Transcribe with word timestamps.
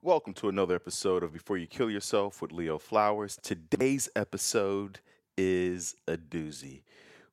Welcome 0.00 0.32
to 0.34 0.48
another 0.48 0.76
episode 0.76 1.24
of 1.24 1.32
Before 1.32 1.58
You 1.58 1.66
Kill 1.66 1.90
Yourself 1.90 2.40
with 2.40 2.52
Leo 2.52 2.78
Flowers. 2.78 3.36
Today's 3.42 4.08
episode 4.14 5.00
is 5.36 5.96
a 6.06 6.16
doozy. 6.16 6.82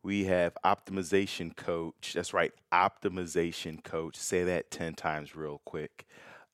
We 0.02 0.24
have 0.26 0.58
optimization 0.66 1.56
coach. 1.56 2.14
That's 2.16 2.34
right, 2.34 2.52
optimization 2.72 3.84
coach. 3.84 4.16
Say 4.16 4.44
that 4.46 4.72
10 4.72 4.96
times 4.96 5.36
real 5.36 5.62
quick. 5.64 6.08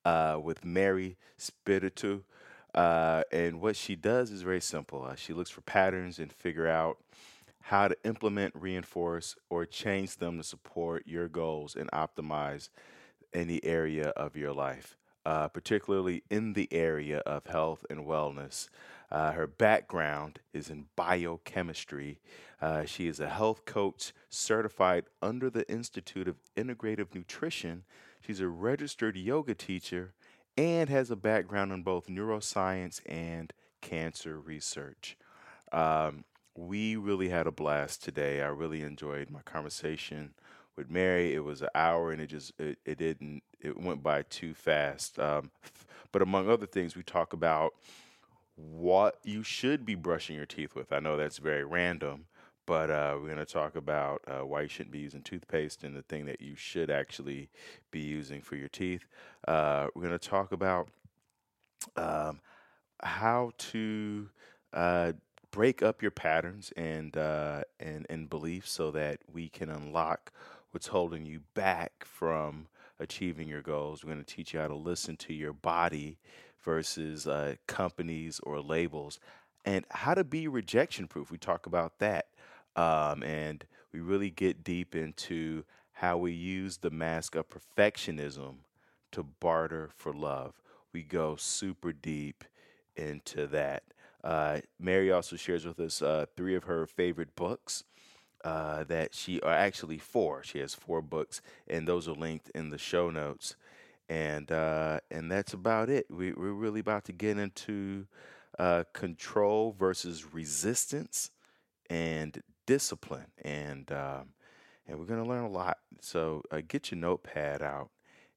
Uh, 0.04 0.38
with 0.44 0.66
Mary 0.66 1.16
Spiritu. 1.38 2.24
Uh, 2.76 3.24
and 3.32 3.62
what 3.62 3.78
she 3.78 3.96
does 3.96 4.32
is 4.32 4.42
very 4.42 4.62
simple. 4.62 5.06
Uh, 5.06 5.16
she 5.16 5.32
looks 5.32 5.50
for 5.50 5.62
patterns 5.62 6.20
and 6.20 6.34
figure 6.34 6.68
out 6.68 6.98
how 7.62 7.88
to 7.88 7.96
implement, 8.04 8.54
reinforce, 8.54 9.38
or 9.50 9.66
change 9.66 10.18
them 10.18 10.38
to 10.38 10.44
support 10.44 11.08
your 11.08 11.30
goals 11.30 11.74
and 11.74 11.90
optimize 11.92 12.68
any 13.34 13.64
area 13.64 14.10
of 14.10 14.36
your 14.36 14.52
life, 14.52 14.98
uh, 15.26 15.47
particularly 15.47 16.23
in 16.30 16.54
the 16.54 16.67
area 16.72 17.20
of 17.20 17.46
health 17.46 17.86
and 17.90 18.05
wellness. 18.05 18.70
Uh, 19.12 19.34
her 19.34 19.48
background 19.48 20.40
is 20.54 20.70
in 20.70 20.86
biochemistry. 20.96 22.20
Uh, 22.62 22.86
she 22.86 23.08
is 23.08 23.20
a 23.20 23.30
health 23.30 23.66
coach 23.66 24.13
certified 24.30 25.05
under 25.22 25.49
the 25.49 25.70
Institute 25.70 26.27
of 26.27 26.38
Integrative 26.55 27.13
Nutrition. 27.13 27.84
She's 28.22 28.40
a 28.40 28.48
registered 28.48 29.18
yoga 29.18 29.54
teacher 29.54 30.13
and 30.58 30.90
has 30.90 31.12
a 31.12 31.16
background 31.16 31.72
in 31.72 31.84
both 31.84 32.08
neuroscience 32.08 33.02
and 33.05 33.52
cancer 33.82 34.40
research. 34.40 35.18
Um, 35.72 36.24
we 36.55 36.96
really 36.96 37.30
had 37.30 37.48
a 37.48 37.52
blast 37.52 38.04
today. 38.04 38.41
I 38.41 38.48
really 38.48 38.82
enjoyed 38.82 39.30
my 39.30 39.41
conversation 39.41 40.34
with 40.76 40.90
Mary. 40.90 41.34
It 41.34 41.44
was 41.44 41.62
an 41.62 41.70
hour, 41.76 42.12
and 42.12 42.22
it 42.22 42.28
just 42.28 42.54
it, 42.60 42.80
it 42.86 42.98
didn't 42.98 43.44
it 43.60 43.78
went 43.78 44.04
by 44.04 44.24
too 44.24 44.54
fast. 44.54 45.20
Um, 45.20 45.52
but 46.12 46.22
among 46.22 46.50
other 46.50 46.66
things, 46.66 46.96
we 46.96 47.04
talk 47.04 47.34
about 47.34 47.74
what 48.56 49.18
you 49.24 49.44
should 49.44 49.86
be 49.86 49.96
brushing 49.96 50.36
your 50.36 50.46
teeth 50.46 50.76
with. 50.76 50.91
I 50.91 51.00
know 51.00 51.18
that's 51.18 51.38
very 51.38 51.63
random, 51.63 52.26
but 52.66 52.90
uh, 52.90 53.16
we're 53.16 53.28
going 53.28 53.38
to 53.38 53.46
talk 53.46 53.76
about 53.76 54.22
uh, 54.28 54.46
why 54.46 54.62
you 54.62 54.68
shouldn't 54.68 54.91
be 54.91 55.00
using 55.00 55.22
toothpaste 55.22 55.84
and 55.84 55.96
the 55.96 56.04
thing 56.04 56.26
that 56.26 56.41
you 56.41 56.55
should 56.55 56.90
actually 56.90 57.50
be 57.91 58.02
using 58.02 58.41
for 58.41 58.56
your 58.56 58.68
teeth. 58.68 59.08
Uh, 59.48 59.88
we're 59.96 60.04
going 60.04 60.18
to 60.18 60.30
talk 60.30 60.52
about 60.52 60.90
um, 61.96 62.40
how 63.02 63.52
to 63.58 64.30
uh, 64.73 65.13
break 65.52 65.81
up 65.81 66.02
your 66.02 66.11
patterns 66.11 66.72
and 66.78 67.17
uh, 67.17 67.63
and 67.80 68.06
and 68.09 68.30
beliefs 68.30 68.72
so 68.72 68.91
that 68.91 69.19
we 69.31 69.50
can 69.50 69.69
unlock 69.69 70.31
what's 70.72 70.88
holding 70.88 71.25
you 71.25 71.41
back 71.53 72.05
from 72.05 72.67
achieving 73.00 73.47
your 73.47 73.61
goals. 73.61 74.03
We're 74.03 74.14
going 74.14 74.23
to 74.23 74.36
teach 74.36 74.53
you 74.53 74.59
how 74.59 74.67
to 74.67 74.75
listen 74.75 75.17
to 75.17 75.33
your 75.33 75.53
body 75.53 76.17
versus 76.61 77.28
uh, 77.28 77.55
companies 77.67 78.39
or 78.44 78.61
labels, 78.61 79.19
and 79.66 79.86
how 79.91 80.13
to 80.13 80.23
be 80.23 80.47
rejection 80.47 81.08
proof. 81.08 81.31
We 81.31 81.38
talk 81.38 81.66
about 81.66 82.00
that, 82.00 82.28
um, 82.75 83.23
and 83.23 83.66
we 83.91 84.00
really 84.00 84.30
get 84.30 84.63
deep 84.63 84.95
into 84.95 85.63
how 85.94 86.17
we 86.17 86.31
use 86.31 86.78
the 86.78 86.89
mask 86.89 87.35
of 87.35 87.47
perfectionism 87.50 88.56
to 89.11 89.23
barter 89.23 89.89
for 89.95 90.13
love. 90.13 90.61
We 90.94 91.03
go 91.03 91.35
super 91.35 91.91
deep 91.91 92.44
into 92.95 93.47
that. 93.47 93.83
Uh, 94.23 94.59
Mary 94.80 95.11
also 95.11 95.35
shares 95.35 95.66
with 95.66 95.80
us 95.80 96.02
uh, 96.02 96.25
three 96.38 96.56
of 96.56 96.66
her 96.66 96.85
favorite 96.85 97.35
books 97.35 97.83
uh, 98.44 98.84
that 98.86 99.14
she, 99.14 99.39
are 99.42 99.53
actually 99.53 99.97
four. 99.97 100.44
She 100.44 100.59
has 100.59 100.73
four 100.73 101.02
books, 101.02 101.42
and 101.67 101.88
those 101.88 102.08
are 102.08 102.14
linked 102.14 102.50
in 102.56 102.70
the 102.70 102.78
show 102.78 103.09
notes. 103.09 103.56
And 104.09 104.52
uh, 104.52 105.00
and 105.09 105.31
that's 105.31 105.53
about 105.53 105.89
it. 105.89 106.08
We, 106.09 106.34
we're 106.34 106.52
really 106.52 106.81
about 106.81 107.06
to 107.06 107.14
get 107.14 107.38
into 107.38 108.08
uh, 108.59 108.84
control 108.94 109.73
versus 109.78 110.34
resistance 110.34 111.31
and 111.89 112.42
discipline, 112.66 113.28
and 113.41 113.90
um, 113.91 114.34
and 114.85 115.00
we're 115.00 115.06
gonna 115.06 115.28
learn 115.28 115.46
a 115.46 115.50
lot. 115.50 115.78
So 116.01 116.44
uh, 116.51 116.62
get 116.68 116.91
your 116.91 117.00
notepad 117.00 117.62
out 117.62 117.90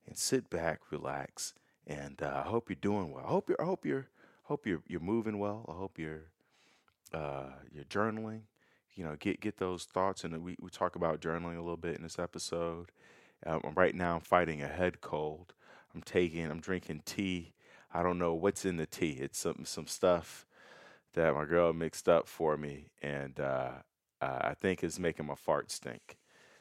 and 0.06 0.16
sit 0.16 0.48
back, 0.48 0.80
relax, 0.92 1.54
and 1.86 2.22
uh, 2.22 2.42
I 2.44 2.48
hope 2.48 2.68
you're 2.68 2.76
doing 2.80 3.10
well. 3.12 3.24
I 3.24 3.28
hope 3.28 3.48
you're 3.48 3.60
I 3.60 3.64
hope 3.64 3.84
you're 3.84 4.08
hope 4.44 4.66
you're 4.66 4.82
you're 4.86 5.00
moving 5.00 5.38
well. 5.38 5.64
I 5.68 5.72
hope 5.72 5.98
you're 5.98 6.30
uh, 7.12 7.50
you're 7.72 7.84
journaling. 7.84 8.42
You 8.94 9.04
know, 9.04 9.16
get 9.18 9.40
get 9.40 9.58
those 9.58 9.84
thoughts, 9.84 10.24
and 10.24 10.42
we 10.42 10.56
we 10.60 10.70
talk 10.70 10.96
about 10.96 11.20
journaling 11.20 11.56
a 11.56 11.62
little 11.62 11.76
bit 11.76 11.96
in 11.96 12.02
this 12.02 12.18
episode. 12.18 12.90
Um, 13.46 13.60
right 13.74 13.94
now, 13.94 14.14
I'm 14.14 14.20
fighting 14.20 14.62
a 14.62 14.68
head 14.68 15.00
cold. 15.00 15.52
I'm 15.94 16.02
taking, 16.02 16.50
I'm 16.50 16.60
drinking 16.60 17.02
tea. 17.04 17.52
I 17.92 18.02
don't 18.02 18.18
know 18.18 18.34
what's 18.34 18.64
in 18.64 18.76
the 18.76 18.86
tea. 18.86 19.18
It's 19.20 19.38
some 19.38 19.64
some 19.64 19.86
stuff 19.86 20.46
that 21.14 21.34
my 21.34 21.44
girl 21.44 21.72
mixed 21.72 22.08
up 22.08 22.28
for 22.28 22.56
me, 22.56 22.90
and 23.02 23.38
uh, 23.38 23.70
I 24.20 24.54
think 24.54 24.82
it's 24.82 24.98
making 24.98 25.26
my 25.26 25.34
fart 25.34 25.70
stink. 25.70 26.16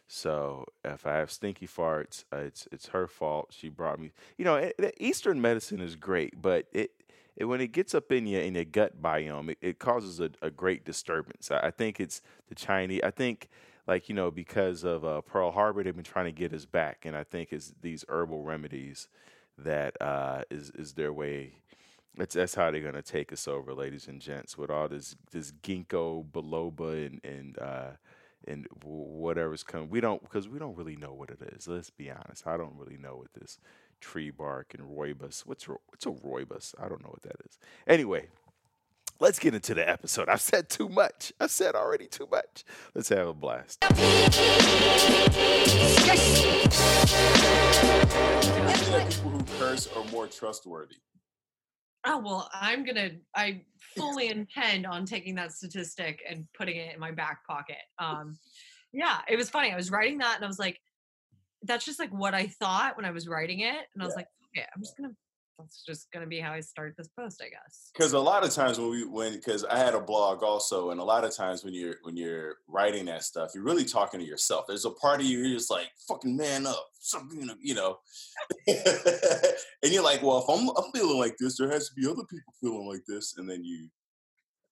So 0.07 0.65
if 0.83 1.05
I 1.05 1.13
have 1.15 1.31
stinky 1.31 1.67
farts, 1.67 2.25
uh, 2.31 2.37
it's 2.37 2.67
it's 2.71 2.87
her 2.89 3.07
fault. 3.07 3.47
She 3.51 3.69
brought 3.69 3.99
me. 3.99 4.11
You 4.37 4.45
know, 4.45 4.55
eh, 4.55 4.91
Eastern 4.99 5.41
medicine 5.41 5.79
is 5.79 5.95
great, 5.95 6.41
but 6.41 6.67
it 6.71 6.91
it, 7.35 7.45
when 7.45 7.61
it 7.61 7.71
gets 7.71 7.95
up 7.95 8.11
in 8.11 8.27
your 8.27 8.41
in 8.41 8.55
your 8.55 8.65
gut 8.65 9.01
biome, 9.01 9.51
it, 9.51 9.57
it 9.61 9.79
causes 9.79 10.19
a, 10.19 10.29
a, 10.41 10.51
great 10.51 10.85
disturbance. 10.85 11.49
I, 11.51 11.67
I, 11.67 11.71
think 11.71 11.99
it's 11.99 12.21
the 12.47 12.55
Chinese. 12.55 13.01
I 13.03 13.11
think 13.11 13.49
like 13.87 14.09
you 14.09 14.15
know 14.15 14.31
because 14.31 14.83
of 14.83 15.03
uh, 15.03 15.21
Pearl 15.21 15.51
Harbor, 15.51 15.83
they've 15.83 15.95
been 15.95 16.03
trying 16.03 16.25
to 16.25 16.31
get 16.31 16.53
us 16.53 16.65
back, 16.65 17.05
and 17.05 17.15
I 17.15 17.23
think 17.23 17.51
it's 17.51 17.73
these 17.81 18.05
herbal 18.07 18.43
remedies 18.43 19.07
that 19.57 19.99
uh, 20.01 20.43
is 20.49 20.69
is 20.71 20.93
their 20.93 21.13
way. 21.13 21.55
That's 22.15 22.35
that's 22.35 22.55
how 22.55 22.69
they're 22.69 22.81
gonna 22.81 23.01
take 23.01 23.33
us 23.33 23.47
over, 23.47 23.73
ladies 23.73 24.07
and 24.07 24.21
gents, 24.21 24.57
with 24.57 24.69
all 24.69 24.87
this 24.87 25.15
this 25.31 25.51
ginkgo 25.51 26.25
biloba 26.31 27.07
and 27.07 27.19
and 27.23 27.57
uh, 27.59 27.91
and 28.47 28.67
whatever's 28.83 29.63
coming. 29.63 29.89
We 29.89 30.01
don't 30.01 30.21
because 30.21 30.47
we 30.47 30.59
don't 30.59 30.77
really 30.77 30.95
know 30.95 31.13
what 31.13 31.29
it 31.29 31.41
is. 31.55 31.67
Let's 31.67 31.89
be 31.89 32.11
honest. 32.11 32.45
I 32.45 32.57
don't 32.57 32.77
really 32.77 32.97
know 32.97 33.15
what 33.15 33.33
this 33.33 33.57
tree 34.03 34.31
bark 34.31 34.73
and 34.77 34.83
rooibos. 34.83 35.45
What's 35.45 35.65
what's 35.67 36.05
a 36.05 36.09
rooibos? 36.09 36.75
I 36.77 36.89
don't 36.89 37.01
know 37.01 37.09
what 37.09 37.21
that 37.23 37.37
is. 37.45 37.57
Anyway, 37.87 38.27
let's 39.21 39.39
get 39.39 39.53
into 39.55 39.73
the 39.73 39.87
episode. 39.89 40.27
I've 40.27 40.41
said 40.41 40.69
too 40.69 40.89
much. 40.89 41.31
I've 41.39 41.51
said 41.51 41.73
already 41.73 42.07
too 42.07 42.27
much. 42.29 42.65
Let's 42.93 43.07
have 43.09 43.29
a 43.29 43.33
blast. 43.33 43.79
people 49.09 49.31
who 49.31 49.43
curse 49.57 49.87
are 49.95 50.03
more 50.11 50.27
trustworthy. 50.27 50.97
Oh 52.05 52.19
well, 52.19 52.49
I'm 52.53 52.83
gonna. 52.83 53.11
I 53.33 53.61
fully 53.95 54.27
intend 54.27 54.85
on 54.85 55.05
taking 55.05 55.35
that 55.35 55.53
statistic 55.53 56.21
and 56.29 56.45
putting 56.57 56.75
it 56.75 56.93
in 56.93 56.99
my 56.99 57.11
back 57.11 57.47
pocket. 57.47 57.77
Um, 57.99 58.37
yeah, 58.91 59.19
it 59.29 59.37
was 59.37 59.49
funny. 59.49 59.71
I 59.71 59.77
was 59.77 59.91
writing 59.91 60.17
that 60.17 60.35
and 60.35 60.43
I 60.43 60.47
was 60.47 60.59
like, 60.59 60.81
that's 61.63 61.85
just 61.85 61.99
like 61.99 62.11
what 62.11 62.33
I 62.33 62.47
thought 62.47 62.95
when 62.97 63.05
I 63.05 63.11
was 63.11 63.27
writing 63.27 63.61
it. 63.61 63.87
And 63.93 64.01
I 64.01 64.05
was 64.05 64.15
like, 64.15 64.27
okay, 64.55 64.65
I'm 64.75 64.81
just 64.81 64.97
gonna 64.97 65.13
that's 65.59 65.83
just 65.85 66.11
gonna 66.11 66.27
be 66.27 66.39
how 66.39 66.51
I 66.51 66.59
start 66.61 66.95
this 66.97 67.09
post, 67.17 67.41
I 67.43 67.49
guess. 67.49 67.91
Because 67.93 68.13
a 68.13 68.19
lot 68.19 68.43
of 68.43 68.51
times 68.51 68.79
when 68.79 68.89
we 68.89 69.05
when 69.05 69.33
because 69.33 69.63
I 69.63 69.77
had 69.77 69.93
a 69.93 69.99
blog 69.99 70.43
also, 70.43 70.91
and 70.91 70.99
a 70.99 71.03
lot 71.03 71.23
of 71.23 71.35
times 71.35 71.63
when 71.63 71.73
you're 71.73 71.95
when 72.03 72.17
you're 72.17 72.57
writing 72.67 73.05
that 73.05 73.23
stuff, 73.23 73.51
you're 73.53 73.63
really 73.63 73.85
talking 73.85 74.19
to 74.19 74.25
yourself. 74.25 74.65
There's 74.67 74.85
a 74.85 74.91
part 74.91 75.19
of 75.19 75.25
you 75.25 75.39
you're 75.39 75.57
just 75.57 75.71
like 75.71 75.89
fucking 76.07 76.35
man 76.35 76.65
up, 76.65 76.87
something 76.99 77.49
you 77.61 77.75
know, 77.75 77.99
and 78.67 79.91
you're 79.91 80.03
like, 80.03 80.21
well, 80.23 80.39
if 80.39 80.49
I'm 80.49 80.69
I'm 80.69 80.91
feeling 80.91 81.19
like 81.19 81.35
this, 81.39 81.57
there 81.57 81.69
has 81.69 81.89
to 81.89 81.95
be 81.95 82.07
other 82.07 82.23
people 82.29 82.53
feeling 82.61 82.87
like 82.87 83.03
this, 83.07 83.35
and 83.37 83.49
then 83.49 83.63
you. 83.63 83.89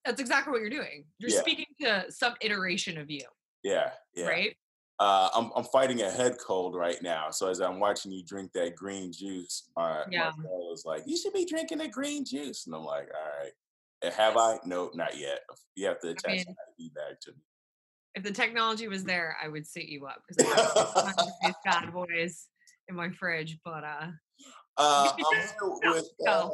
That's 0.04 0.20
exactly 0.20 0.50
what 0.50 0.60
you're 0.60 0.70
doing. 0.70 1.04
You're 1.18 1.30
yeah. 1.30 1.40
speaking 1.40 1.66
to 1.80 2.06
some 2.10 2.34
iteration 2.40 2.98
of 2.98 3.08
you. 3.08 3.22
Yeah. 3.62 3.90
Yeah. 4.16 4.26
Right 4.26 4.56
uh, 5.02 5.28
I'm, 5.34 5.50
I'm 5.56 5.64
fighting 5.64 6.02
a 6.02 6.10
head 6.10 6.36
cold 6.38 6.76
right 6.76 7.02
now. 7.02 7.30
So 7.30 7.48
as 7.48 7.60
I'm 7.60 7.80
watching 7.80 8.12
you 8.12 8.22
drink 8.22 8.52
that 8.52 8.76
green 8.76 9.12
juice, 9.12 9.68
my, 9.76 10.04
yeah. 10.08 10.30
my 10.38 10.44
was 10.44 10.84
like, 10.86 11.02
"You 11.06 11.16
should 11.16 11.32
be 11.32 11.44
drinking 11.44 11.78
the 11.78 11.88
green 11.88 12.24
juice," 12.24 12.66
and 12.66 12.74
I'm 12.74 12.84
like, 12.84 13.08
"All 13.12 13.42
right, 13.42 14.12
have 14.14 14.36
I? 14.36 14.58
No, 14.64 14.92
not 14.94 15.18
yet. 15.18 15.40
You 15.74 15.88
have 15.88 15.98
to 16.02 16.10
attach 16.10 16.30
I 16.30 16.34
mean, 16.34 16.44
that 16.46 16.76
feedback 16.78 17.20
to 17.22 17.32
me." 17.32 17.38
If 18.14 18.22
the 18.22 18.30
technology 18.30 18.86
was 18.86 19.02
there, 19.12 19.36
I 19.42 19.48
would 19.48 19.66
sit 19.66 19.86
you 19.86 20.06
up 20.06 20.22
because 20.28 20.52
I 20.54 21.06
have 21.06 21.16
these 21.42 21.54
bad 21.64 21.92
boys 21.92 22.46
in 22.88 22.94
my 22.94 23.10
fridge. 23.10 23.58
But 23.64 23.82
uh, 23.82 24.06
uh 24.76 25.12
I'm 25.18 25.92
with. 25.94 26.10
Uh, 26.24 26.48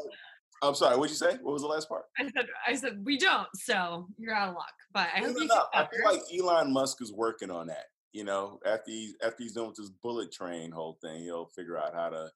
I'm 0.62 0.74
sorry. 0.74 0.96
What'd 0.96 1.10
you 1.10 1.16
say? 1.16 1.36
What 1.42 1.52
was 1.52 1.60
the 1.60 1.68
last 1.68 1.86
part? 1.86 2.04
I 2.18 2.22
said, 2.24 2.46
I 2.66 2.74
said 2.76 3.04
we 3.04 3.18
don't. 3.18 3.48
So 3.54 4.08
you're 4.16 4.34
out 4.34 4.48
of 4.48 4.54
luck. 4.54 4.72
But 4.94 5.08
I 5.14 5.18
hope 5.18 5.36
you. 5.38 5.50
I 5.74 5.86
feel 5.86 6.04
like 6.06 6.22
Elon 6.34 6.72
Musk 6.72 7.02
is 7.02 7.12
working 7.12 7.50
on 7.50 7.66
that 7.66 7.84
you 8.12 8.24
know, 8.24 8.60
after 8.64 8.90
he's 8.90 9.14
after 9.22 9.42
he's 9.42 9.52
done 9.52 9.68
with 9.68 9.76
this 9.76 9.90
bullet 10.02 10.32
train 10.32 10.70
whole 10.70 10.98
thing, 11.02 11.22
he'll 11.22 11.46
figure 11.46 11.78
out 11.78 11.94
how 11.94 12.08
to 12.08 12.30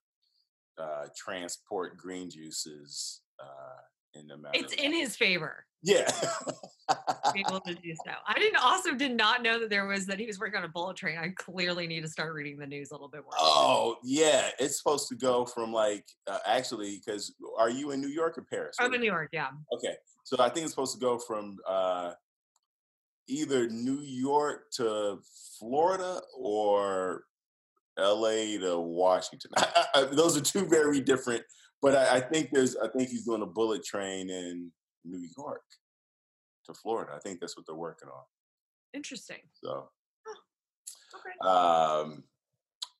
uh, 0.77 1.07
transport 1.15 1.97
green 1.97 2.29
juices 2.29 3.21
uh, 3.39 4.19
in 4.19 4.27
the 4.27 4.37
matter. 4.37 4.57
It's 4.59 4.73
in 4.73 4.93
his 4.93 5.15
favor. 5.15 5.65
Yeah. 5.81 6.09
able 7.35 7.59
to 7.61 7.75
do 7.75 7.93
so. 8.05 8.11
I 8.25 8.39
didn't 8.39 8.61
also 8.61 8.93
did 8.93 9.15
not 9.15 9.41
know 9.41 9.59
that 9.59 9.69
there 9.69 9.85
was 9.85 10.05
that 10.05 10.19
he 10.19 10.25
was 10.25 10.39
working 10.39 10.57
on 10.57 10.63
a 10.63 10.69
bullet 10.69 10.95
train. 10.95 11.17
I 11.17 11.29
clearly 11.29 11.87
need 11.87 12.01
to 12.01 12.07
start 12.07 12.33
reading 12.33 12.57
the 12.57 12.67
news 12.67 12.91
a 12.91 12.93
little 12.93 13.09
bit 13.09 13.23
more. 13.23 13.33
Oh 13.37 13.97
yeah, 14.03 14.49
it's 14.59 14.77
supposed 14.77 15.09
to 15.09 15.15
go 15.15 15.45
from 15.45 15.73
like 15.73 16.05
uh, 16.27 16.39
actually 16.45 17.01
because 17.03 17.33
are 17.57 17.69
you 17.69 17.91
in 17.91 17.99
New 17.99 18.07
York 18.07 18.37
or 18.37 18.43
Paris? 18.43 18.77
I'm 18.79 18.93
in 18.93 19.01
New 19.01 19.07
York, 19.07 19.29
yeah. 19.33 19.49
Okay, 19.73 19.95
so 20.23 20.37
I 20.39 20.49
think 20.49 20.65
it's 20.65 20.73
supposed 20.73 20.93
to 20.93 21.01
go 21.01 21.17
from 21.17 21.57
uh, 21.67 22.13
either 23.27 23.67
New 23.69 24.01
York 24.01 24.71
to 24.77 25.19
Florida 25.59 26.21
or 26.37 27.23
L.A. 27.97 28.57
to 28.59 28.79
Washington. 28.79 29.51
I, 29.57 29.85
I, 29.95 30.03
those 30.05 30.37
are 30.37 30.41
two 30.41 30.65
very 30.65 30.99
different. 30.99 31.43
But 31.81 31.95
I, 31.95 32.17
I 32.17 32.19
think 32.21 32.49
there's 32.51 32.75
I 32.77 32.87
think 32.87 33.09
he's 33.09 33.25
doing 33.25 33.41
a 33.41 33.45
bullet 33.45 33.83
train 33.83 34.29
in 34.29 34.71
New 35.03 35.27
York 35.37 35.63
to 36.65 36.73
Florida. 36.73 37.11
I 37.15 37.19
think 37.19 37.39
that's 37.39 37.57
what 37.57 37.65
they're 37.67 37.75
working 37.75 38.07
on. 38.07 38.23
Interesting. 38.93 39.39
So, 39.61 39.89
Okay. 41.15 41.49
um, 41.49 42.23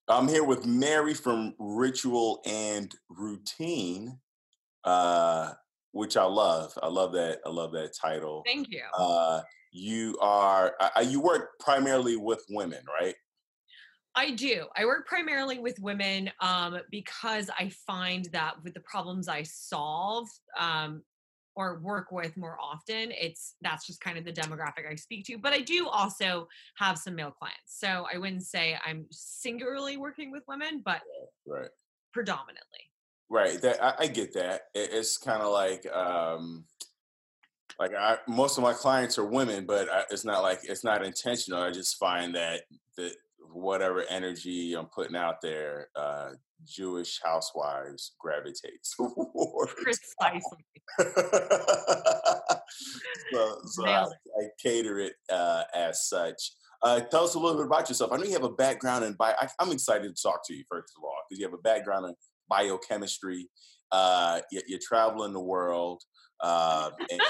I'm 0.09 0.27
here 0.27 0.43
with 0.43 0.65
Mary 0.65 1.13
from 1.13 1.53
Ritual 1.57 2.41
and 2.45 2.93
Routine, 3.09 4.19
uh, 4.83 5.53
which 5.93 6.17
I 6.17 6.25
love. 6.25 6.77
I 6.83 6.87
love 6.87 7.13
that. 7.13 7.39
I 7.45 7.49
love 7.49 7.71
that 7.71 7.93
title. 7.99 8.43
Thank 8.45 8.69
you. 8.69 8.81
Uh, 8.97 9.41
you 9.73 10.17
are 10.21 10.75
uh, 10.79 11.03
you 11.05 11.19
work 11.19 11.59
primarily 11.59 12.15
with 12.15 12.45
women, 12.49 12.79
right? 12.87 13.15
I 14.15 14.31
do. 14.31 14.67
I 14.77 14.85
work 14.85 15.07
primarily 15.07 15.57
with 15.57 15.79
women 15.79 16.31
um, 16.39 16.77
because 16.91 17.49
I 17.57 17.69
find 17.87 18.25
that 18.31 18.63
with 18.63 18.75
the 18.75 18.79
problems 18.81 19.27
I 19.27 19.41
solve 19.41 20.27
um, 20.57 21.01
or 21.55 21.79
work 21.79 22.11
with 22.11 22.37
more 22.37 22.57
often, 22.61 23.11
it's 23.11 23.55
that's 23.61 23.87
just 23.87 24.01
kind 24.01 24.19
of 24.19 24.25
the 24.25 24.31
demographic 24.31 24.89
I 24.89 24.95
speak 24.95 25.25
to. 25.25 25.39
But 25.39 25.53
I 25.53 25.61
do 25.61 25.87
also 25.87 26.47
have 26.77 26.99
some 26.99 27.15
male 27.15 27.31
clients, 27.31 27.79
so 27.79 28.05
I 28.13 28.19
wouldn't 28.19 28.43
say 28.43 28.77
I'm 28.85 29.07
singularly 29.09 29.97
working 29.97 30.31
with 30.31 30.43
women, 30.47 30.81
but 30.85 31.01
Right. 31.45 31.69
predominantly. 32.13 32.91
Right. 33.29 33.59
That 33.61 33.83
I, 33.83 33.95
I 34.03 34.07
get 34.07 34.33
that. 34.35 34.61
It, 34.75 34.91
it's 34.93 35.17
kind 35.17 35.41
of 35.41 35.51
like 35.51 35.87
um 35.91 36.65
like 37.79 37.91
I 37.97 38.17
most 38.27 38.57
of 38.57 38.63
my 38.63 38.73
clients 38.73 39.17
are 39.17 39.25
women, 39.25 39.65
but 39.65 39.89
I, 39.89 40.03
it's 40.11 40.25
not 40.25 40.43
like 40.43 40.59
it's 40.63 40.83
not 40.83 41.03
intentional. 41.03 41.61
I 41.61 41.71
just 41.71 41.97
find 41.97 42.35
that 42.35 42.61
that 42.97 43.13
whatever 43.51 44.03
energy 44.09 44.73
I'm 44.73 44.87
putting 44.87 45.15
out 45.15 45.41
there, 45.41 45.89
uh 45.95 46.31
Jewish 46.65 47.19
housewives 47.23 48.13
gravitates 48.19 48.95
towards. 48.97 49.73
Precisely. 49.73 50.65
so 53.33 53.57
so 53.65 53.85
I, 53.85 54.03
I 54.05 54.43
cater 54.61 54.99
it 54.99 55.13
uh, 55.31 55.63
as 55.75 56.07
such. 56.07 56.53
Uh, 56.81 56.99
tell 56.99 57.23
us 57.23 57.35
a 57.35 57.39
little 57.39 57.57
bit 57.57 57.65
about 57.65 57.87
yourself. 57.87 58.11
I 58.11 58.17
know 58.17 58.25
you 58.25 58.33
have 58.33 58.43
a 58.43 58.49
background 58.49 59.05
in 59.05 59.13
bio. 59.13 59.33
I, 59.39 59.47
I'm 59.59 59.71
excited 59.71 60.13
to 60.13 60.21
talk 60.21 60.41
to 60.47 60.53
you 60.53 60.63
first 60.69 60.93
of 60.97 61.03
all 61.03 61.15
because 61.29 61.39
you 61.39 61.45
have 61.45 61.53
a 61.53 61.61
background 61.61 62.07
in 62.07 62.15
biochemistry. 62.49 63.47
Uh, 63.91 64.41
you, 64.51 64.61
you're 64.67 64.79
traveling 64.85 65.33
the 65.33 65.39
world, 65.39 66.01
uh, 66.41 66.89
and, 67.11 67.21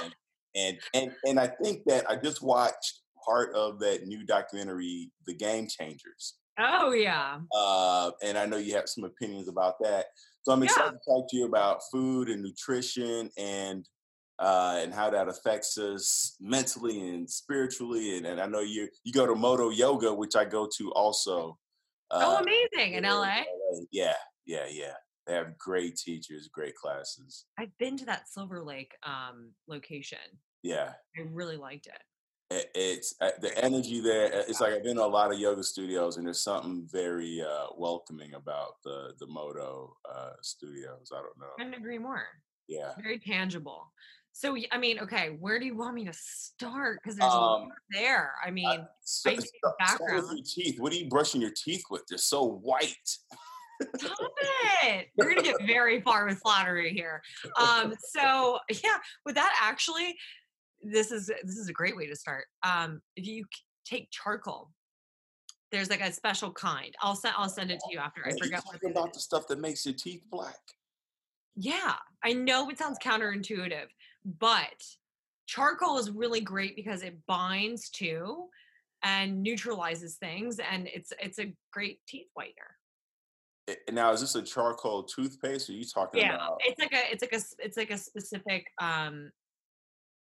and 0.56 0.80
and 0.94 1.12
and 1.28 1.40
I 1.40 1.48
think 1.48 1.84
that 1.86 2.10
I 2.10 2.16
just 2.16 2.42
watched 2.42 3.02
part 3.26 3.54
of 3.56 3.80
that 3.80 4.06
new 4.08 4.26
documentary, 4.26 5.12
The 5.26 5.34
Game 5.36 5.68
Changers, 5.68 6.36
Oh 6.60 6.92
yeah. 6.92 7.40
uh, 7.56 8.12
and 8.22 8.38
I 8.38 8.46
know 8.46 8.58
you 8.58 8.76
have 8.76 8.88
some 8.90 9.04
opinions 9.06 9.48
about 9.48 9.76
that. 9.82 10.08
So 10.44 10.52
I'm 10.52 10.60
Yeah. 10.62 10.66
excited 10.66 10.92
to 10.92 11.00
talk 11.10 11.30
to 11.30 11.38
you 11.38 11.46
about 11.46 11.82
food 11.92 12.30
and 12.30 12.44
nutrition 12.44 13.30
and 13.38 13.88
uh, 14.40 14.80
and 14.84 14.94
how 14.94 15.10
that 15.12 15.30
affects 15.30 15.78
us 15.78 16.36
mentally 16.42 17.00
and 17.10 17.30
spiritually. 17.30 18.18
And, 18.18 18.26
and 18.26 18.42
I 18.42 18.46
know 18.48 18.60
you 18.60 18.90
you 19.04 19.14
go 19.14 19.26
to 19.26 19.36
Modo 19.36 19.70
Yoga, 19.70 20.14
which 20.14 20.36
I 20.36 20.44
go 20.46 20.68
to 20.78 20.92
also. 20.94 21.58
oh, 22.12 22.38
uh, 22.38 22.42
amazing 22.42 22.94
in 22.94 23.06
in 23.06 23.12
LA. 23.12 23.44
Yeah, 23.92 24.16
yeah, 24.46 24.66
yeah. 24.70 24.94
They 25.28 25.34
have 25.34 25.58
great 25.58 25.96
teachers, 25.96 26.50
great 26.52 26.76
classes. 26.76 27.46
I've 27.58 27.76
been 27.78 27.96
to 27.98 28.06
that 28.06 28.28
Silver 28.28 28.62
Lake 28.62 28.94
um, 29.04 29.52
location. 29.68 30.18
Yeah, 30.64 30.94
I 31.18 31.22
really 31.32 31.56
liked 31.58 31.88
it. 31.88 32.56
it, 32.56 32.70
it's 32.76 33.16
uh, 33.22 33.32
the 33.42 33.58
energy 33.64 34.02
there. 34.02 34.34
uh, 34.34 34.44
It's 34.48 34.60
like 34.60 34.74
I've 34.74 34.84
been 34.84 34.98
to 34.98 35.04
a 35.04 35.06
lot 35.06 35.32
of 35.32 35.40
yoga 35.40 35.64
studios, 35.64 36.18
and 36.18 36.26
there's 36.26 36.42
something 36.42 36.88
very 36.92 37.42
uh, 37.42 37.68
welcoming 37.78 38.34
about 38.34 38.76
the 38.84 39.14
the 39.20 39.28
Modo 39.28 39.96
uh, 40.10 40.32
studios. 40.42 41.12
I 41.14 41.18
don't 41.22 41.40
know. 41.40 41.48
I 41.58 41.64
couldn't 41.64 41.80
agree 41.80 42.00
more. 42.00 42.24
Yeah. 42.68 42.92
Very 43.02 43.20
tangible. 43.20 43.92
So 44.34 44.58
I 44.72 44.78
mean, 44.78 45.00
okay, 45.00 45.38
where 45.40 45.60
do 45.60 45.66
you 45.66 45.76
want 45.78 45.96
me 45.96 46.06
to 46.06 46.14
start? 46.14 47.00
Because 47.04 47.18
there's 47.18 47.32
a 47.32 47.36
Um, 47.36 47.62
lot 47.64 47.70
there. 47.92 48.34
I 48.46 48.52
mean, 48.52 48.88
So, 49.04 49.30
I 49.30 49.36
so, 49.36 49.40
see 49.42 49.48
so 49.48 49.52
the 49.62 49.70
with 49.70 49.78
background. 49.80 50.28
your 50.38 50.44
teeth. 50.46 50.80
What 50.80 50.92
are 50.92 50.96
you 50.96 51.08
brushing 51.08 51.40
your 51.40 51.52
teeth 51.56 51.84
with? 51.90 52.02
They're 52.10 52.18
so 52.18 52.44
white. 52.46 53.18
Stop 53.98 54.32
it. 54.84 55.08
We're 55.18 55.30
gonna 55.30 55.44
get 55.44 55.66
very 55.66 56.02
far 56.02 56.26
with 56.26 56.40
flattery 56.40 56.94
here. 56.94 57.22
Um, 57.58 57.94
so 58.12 58.60
yeah, 58.84 58.98
with 59.26 59.36
that 59.36 59.58
actually, 59.62 60.16
this 60.82 61.12
is 61.12 61.28
this 61.44 61.58
is 61.58 61.70
a 61.70 61.74
great 61.74 61.96
way 61.96 62.08
to 62.08 62.16
start. 62.16 62.46
Um, 62.64 63.02
if 63.16 63.26
you 63.26 63.46
take 63.86 64.10
charcoal, 64.12 64.72
there's 65.72 65.90
like 65.90 66.02
a 66.02 66.12
special 66.12 66.52
kind. 66.52 66.94
I'll 67.02 67.16
send 67.16 67.36
I'll 67.38 67.50
send 67.50 67.72
it 67.72 67.80
to 67.80 67.92
you 67.92 68.00
after. 68.00 68.22
I 68.26 68.32
forget 68.32 68.64
what 68.66 68.80
about 68.90 69.10
is. 69.10 69.16
the 69.16 69.22
stuff 69.22 69.48
that 69.48 69.60
makes 69.60 69.86
your 69.86 69.96
teeth 69.96 70.24
black. 70.30 70.60
Yeah, 71.56 71.96
I 72.24 72.34
know 72.34 72.70
it 72.70 72.78
sounds 72.78 72.98
counterintuitive, 73.00 73.88
but 74.40 74.84
charcoal 75.46 75.98
is 75.98 76.10
really 76.10 76.42
great 76.42 76.76
because 76.76 77.04
it 77.04 77.18
binds 77.28 77.90
to 77.92 78.48
and 79.04 79.44
neutralizes 79.44 80.16
things, 80.16 80.60
and 80.60 80.88
it's 80.88 81.12
it's 81.22 81.40
a 81.40 81.54
great 81.72 82.00
teeth 82.08 82.28
whitener. 82.38 82.72
Now, 83.92 84.12
is 84.12 84.22
this 84.22 84.36
a 84.36 84.42
charcoal 84.42 85.04
toothpaste? 85.04 85.70
Or 85.70 85.74
are 85.74 85.76
you 85.76 85.86
talking 85.86 86.22
yeah 86.22 86.36
about? 86.36 86.60
it's 86.66 86.80
like 86.80 86.94
a 86.94 87.12
it's 87.12 87.22
like 87.22 87.34
a 87.34 87.42
it's 87.66 87.78
like 87.78 87.92
a 87.92 87.98
specific 87.98 88.68
um 88.82 89.32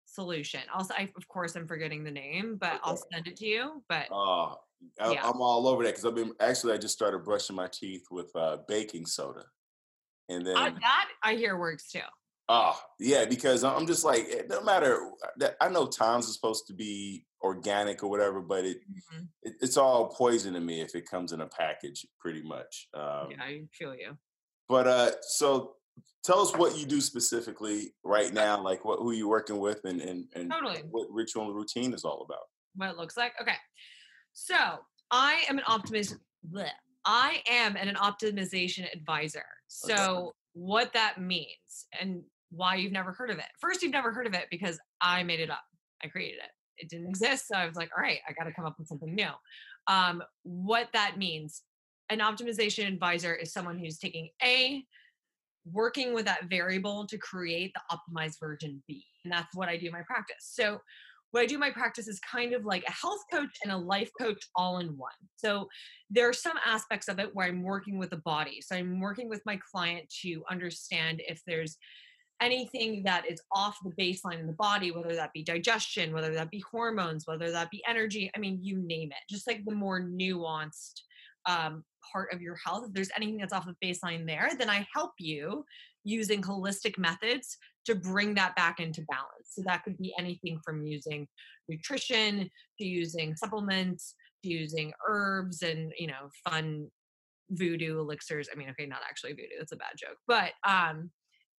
solution 0.06 0.60
also 0.74 0.94
I, 0.94 1.10
of 1.16 1.28
course 1.30 1.56
i'm 1.56 1.68
forgetting 1.68 2.04
the 2.04 2.12
name 2.12 2.58
but 2.60 2.82
i'll 2.84 2.98
send 2.98 3.28
it 3.28 3.38
to 3.38 3.46
you 3.46 3.82
but 3.88 4.08
Oh, 4.12 4.58
I, 5.00 5.14
Yeah. 5.14 5.26
I'm 5.26 5.42
all 5.42 5.68
over 5.68 5.84
that 5.84 5.92
because 5.92 6.06
I've 6.06 6.16
been 6.16 6.34
actually 6.40 6.74
I 6.74 6.78
just 6.78 6.94
started 6.94 7.24
brushing 7.24 7.56
my 7.56 7.70
teeth 7.72 8.08
with 8.12 8.30
uh, 8.36 8.58
baking 8.68 9.06
soda, 9.06 9.46
and 10.28 10.46
then 10.46 10.58
uh, 10.58 10.72
that 10.82 11.08
i 11.24 11.36
hear 11.36 11.58
works 11.58 11.90
too 11.92 12.00
oh 12.50 12.80
yeah, 13.00 13.26
because 13.26 13.64
I'm 13.64 13.88
just 13.88 14.04
like 14.04 14.46
no 14.50 14.62
matter 14.62 15.00
that 15.38 15.56
I 15.62 15.70
know 15.70 15.88
times 15.88 16.28
is 16.28 16.36
supposed 16.36 16.68
to 16.68 16.74
be 16.74 17.26
organic 17.42 18.04
or 18.04 18.10
whatever, 18.10 18.42
but 18.42 18.66
it, 18.66 18.78
Mhm. 18.90 19.28
it 19.44 19.54
it's 19.62 19.78
all 19.78 20.08
poison 20.10 20.54
to 20.54 20.60
me 20.60 20.82
if 20.82 20.96
it 20.96 21.06
comes 21.10 21.32
in 21.32 21.42
a 21.42 21.48
package, 21.48 22.06
pretty 22.20 22.42
much. 22.44 22.88
Um, 22.94 23.32
yeah 23.32 23.44
i 23.44 23.62
feel 23.74 23.96
you 23.96 24.18
But 24.70 24.88
uh, 24.88 25.12
so 25.22 25.76
tell 26.24 26.40
us 26.40 26.56
what 26.56 26.78
you 26.78 26.86
do 26.86 27.02
specifically 27.02 27.94
right 28.04 28.32
now, 28.34 28.62
like 28.62 28.86
what 28.86 29.00
who 29.00 29.12
you 29.12 29.28
working 29.28 29.60
with, 29.60 29.84
and 29.86 30.02
and 30.02 30.28
and 30.36 30.52
Totally. 30.52 30.82
what 30.90 31.08
ritual 31.12 31.46
and 31.48 31.56
routine 31.56 31.94
is 31.94 32.04
all 32.06 32.22
about. 32.24 32.46
what 32.76 32.90
it 32.90 32.98
looks 32.98 33.18
like 33.18 33.34
okay 33.42 33.58
so 34.34 34.56
i 35.12 35.44
am 35.50 35.58
an 35.58 35.64
optimist 35.68 36.16
bleh. 36.50 36.70
i 37.04 37.42
am 37.48 37.76
an 37.76 37.96
optimization 37.96 38.90
advisor 38.94 39.44
so 39.68 40.32
what 40.54 40.94
that 40.94 41.20
means 41.20 41.88
and 42.00 42.24
why 42.50 42.76
you've 42.76 42.94
never 42.94 43.12
heard 43.12 43.30
of 43.30 43.38
it 43.40 43.52
first 43.60 43.82
you've 43.82 43.92
never 43.92 44.12
heard 44.14 44.26
of 44.28 44.34
it 44.34 44.46
because 44.50 44.80
i 45.02 45.22
made 45.22 45.42
it 45.42 45.50
up 45.50 45.64
i 46.02 46.08
created 46.08 46.40
it 46.40 46.52
it 46.82 46.90
didn't 46.90 47.08
exist 47.08 47.48
so 47.48 47.58
i 47.58 47.66
was 47.66 47.76
like 47.76 47.90
all 47.96 48.04
right 48.04 48.20
i 48.28 48.34
got 48.34 48.46
to 48.46 48.54
come 48.54 48.66
up 48.66 48.76
with 48.78 48.88
something 48.88 49.14
new 49.14 49.30
um, 49.88 50.22
what 50.44 50.88
that 50.94 51.18
means 51.18 51.64
an 52.10 52.20
optimization 52.20 52.88
advisor 52.88 53.34
is 53.34 53.54
someone 53.54 53.80
who's 53.80 53.98
taking 53.98 54.30
a 54.44 54.84
working 55.72 56.14
with 56.14 56.26
that 56.26 56.46
variable 56.50 57.06
to 57.08 57.18
create 57.18 57.72
the 57.74 57.96
optimized 57.96 58.40
version 58.40 58.82
b 58.88 59.04
and 59.24 59.32
that's 59.32 59.56
what 59.56 59.70
i 59.70 59.78
do 59.78 59.88
in 59.88 59.92
my 59.92 60.04
practice 60.08 60.38
so 60.52 60.80
what 61.32 61.44
I 61.44 61.46
do 61.46 61.56
in 61.56 61.60
my 61.60 61.72
practice 61.72 62.08
is 62.08 62.20
kind 62.20 62.54
of 62.54 62.66
like 62.66 62.84
a 62.88 62.92
health 62.92 63.22
coach 63.32 63.58
and 63.64 63.72
a 63.72 63.78
life 63.78 64.12
coach 64.20 64.50
all 64.56 64.80
in 64.80 64.98
one. 64.98 65.12
So 65.38 65.68
there 66.10 66.28
are 66.28 66.34
some 66.34 66.58
aspects 66.66 67.08
of 67.08 67.20
it 67.20 67.34
where 67.34 67.48
I'm 67.48 67.64
working 67.64 67.98
with 67.98 68.10
the 68.10 68.18
body. 68.18 68.62
So 68.62 68.76
I'm 68.76 69.00
working 69.00 69.30
with 69.30 69.42
my 69.46 69.60
client 69.72 70.14
to 70.24 70.44
understand 70.50 71.22
if 71.26 71.42
there's 71.48 71.78
anything 72.42 73.04
that 73.04 73.30
is 73.30 73.42
off 73.52 73.78
the 73.84 73.92
baseline 73.92 74.40
in 74.40 74.48
the 74.48 74.54
body, 74.54 74.92
whether 74.92 75.16
that 75.16 75.34
be 75.34 75.44
digestion, 75.44 76.14
whether 76.14 76.34
that 76.34 76.50
be 76.50 76.64
hormones, 76.72 77.28
whether 77.28 77.52
that 77.52 77.70
be 77.70 77.84
energy. 77.88 78.32
I 78.36 78.40
mean, 78.40 78.60
you 78.62 78.80
name 78.80 79.12
it. 79.12 79.30
Just 79.30 79.48
like 79.48 79.64
the 79.66 79.76
more 79.76 80.02
nuanced 80.02 81.02
um, 81.46 81.84
part 82.12 82.34
of 82.34 82.42
your 82.42 82.58
health. 82.64 82.86
If 82.88 82.94
there's 82.94 83.12
anything 83.16 83.38
that's 83.38 83.54
off 83.54 83.68
the 83.68 83.88
baseline 83.88 84.26
there, 84.26 84.50
then 84.58 84.70
I 84.70 84.88
help 84.94 85.12
you 85.20 85.66
using 86.04 86.42
holistic 86.42 86.98
methods 86.98 87.58
to 87.86 87.96
bring 87.96 88.34
that 88.36 88.56
back 88.56 88.80
into 88.80 89.04
balance. 89.10 89.50
So 89.50 89.62
that 89.66 89.84
could 89.84 89.98
be 89.98 90.14
anything 90.18 90.60
from 90.64 90.86
using 90.86 91.28
nutrition 91.68 92.50
to 92.80 92.86
using 92.86 93.36
supplements 93.36 94.16
to 94.44 94.50
using 94.50 94.92
herbs 95.08 95.62
and 95.62 95.94
you 95.98 96.08
know 96.08 96.30
fun 96.48 96.88
voodoo 97.52 98.00
elixirs. 98.00 98.50
I 98.52 98.58
mean, 98.58 98.70
okay, 98.70 98.86
not 98.86 99.02
actually 99.08 99.34
voodoo. 99.34 99.58
That's 99.60 99.72
a 99.72 99.78
bad 99.78 99.94
joke, 99.98 100.18
but 100.28 100.52
um, 100.68 101.12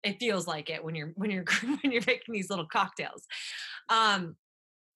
it 0.02 0.18
feels 0.18 0.46
like 0.46 0.70
it 0.70 0.82
when 0.82 0.94
you're 0.94 1.12
when 1.16 1.30
you're 1.30 1.44
when 1.62 1.92
you're 1.92 2.02
making 2.06 2.32
these 2.32 2.50
little 2.50 2.66
cocktails. 2.66 3.26
Um, 3.88 4.36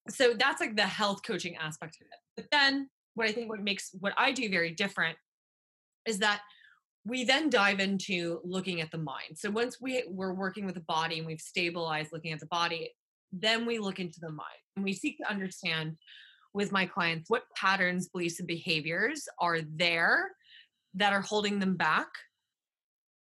so 0.09 0.35
that's 0.39 0.61
like 0.61 0.77
the 0.77 0.83
health 0.83 1.21
coaching 1.27 1.57
aspect 1.57 1.97
of 2.01 2.07
it. 2.07 2.19
But 2.37 2.47
then 2.53 2.89
what 3.15 3.29
I 3.29 3.33
think 3.33 3.49
what 3.49 3.63
makes 3.63 3.91
what 3.99 4.15
I 4.17 4.33
do 4.33 4.49
very 4.49 4.73
different 4.73 5.17
is 6.07 6.19
that 6.19 6.43
we 7.05 7.25
then 7.25 7.51
dive 7.51 7.81
into 7.81 8.41
looking 8.45 8.81
at 8.81 8.91
the 8.91 8.99
mind. 8.99 9.37
So 9.37 9.51
once 9.51 9.79
we 9.81 10.05
we're 10.09 10.35
working 10.35 10.67
with 10.67 10.75
the 10.75 10.81
body 10.83 11.19
and 11.19 11.27
we've 11.27 11.41
stabilized 11.41 12.13
looking 12.13 12.33
at 12.33 12.41
the 12.41 12.47
body, 12.47 12.91
then 13.33 13.67
we 13.67 13.79
look 13.79 14.01
into 14.01 14.21
the 14.21 14.31
mind 14.31 14.63
and 14.75 14.85
we 14.85 14.93
seek 14.93 15.19
to 15.19 15.31
understand 15.31 15.97
with 16.53 16.73
my 16.73 16.87
clients 16.87 17.29
what 17.29 17.45
patterns, 17.55 18.09
beliefs, 18.09 18.39
and 18.39 18.49
behaviors 18.49 19.29
are 19.39 19.61
there 19.77 20.33
that 20.95 21.13
are 21.13 21.21
holding 21.21 21.59
them 21.59 21.77
back. 21.77 22.09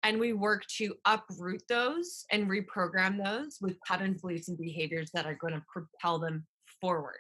And 0.04 0.20
we 0.20 0.34
work 0.34 0.66
to 0.78 0.96
uproot 1.06 1.64
those 1.70 2.26
and 2.32 2.50
reprogram 2.50 3.24
those 3.24 3.58
with 3.62 3.80
patterns, 3.88 4.22
beliefs, 4.22 4.50
and 4.50 4.58
behaviors 4.58 5.10
that 5.14 5.26
are 5.26 5.36
going 5.36 5.54
to 5.54 5.64
propel 5.72 6.20
them 6.20 6.46
forward. 6.82 7.20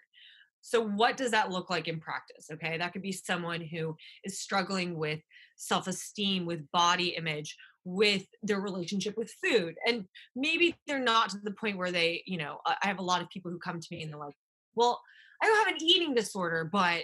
So, 0.61 0.81
what 0.81 1.17
does 1.17 1.31
that 1.31 1.51
look 1.51 1.69
like 1.69 1.87
in 1.87 1.99
practice? 1.99 2.47
Okay, 2.51 2.77
that 2.77 2.93
could 2.93 3.01
be 3.01 3.11
someone 3.11 3.61
who 3.61 3.95
is 4.23 4.39
struggling 4.39 4.97
with 4.97 5.19
self 5.55 5.87
esteem, 5.87 6.45
with 6.45 6.69
body 6.71 7.09
image, 7.17 7.55
with 7.85 8.25
their 8.41 8.61
relationship 8.61 9.17
with 9.17 9.33
food. 9.43 9.75
And 9.85 10.05
maybe 10.35 10.75
they're 10.87 10.99
not 10.99 11.29
to 11.31 11.37
the 11.43 11.51
point 11.51 11.77
where 11.77 11.91
they, 11.91 12.23
you 12.25 12.37
know, 12.37 12.59
I 12.65 12.87
have 12.87 12.99
a 12.99 13.03
lot 13.03 13.21
of 13.21 13.29
people 13.29 13.51
who 13.51 13.59
come 13.59 13.79
to 13.79 13.87
me 13.91 14.03
and 14.03 14.11
they're 14.11 14.19
like, 14.19 14.35
well, 14.75 15.01
I 15.41 15.45
don't 15.45 15.65
have 15.65 15.75
an 15.75 15.83
eating 15.83 16.13
disorder, 16.13 16.69
but 16.71 17.03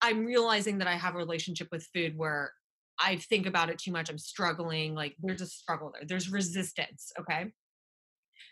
I'm 0.00 0.24
realizing 0.24 0.78
that 0.78 0.88
I 0.88 0.94
have 0.94 1.14
a 1.14 1.18
relationship 1.18 1.68
with 1.72 1.88
food 1.94 2.16
where 2.16 2.52
I 2.98 3.16
think 3.16 3.46
about 3.46 3.70
it 3.70 3.78
too 3.78 3.92
much. 3.92 4.10
I'm 4.10 4.18
struggling. 4.18 4.94
Like 4.94 5.16
there's 5.22 5.40
a 5.40 5.46
struggle 5.46 5.92
there, 5.92 6.06
there's 6.06 6.30
resistance. 6.30 7.12
Okay. 7.18 7.52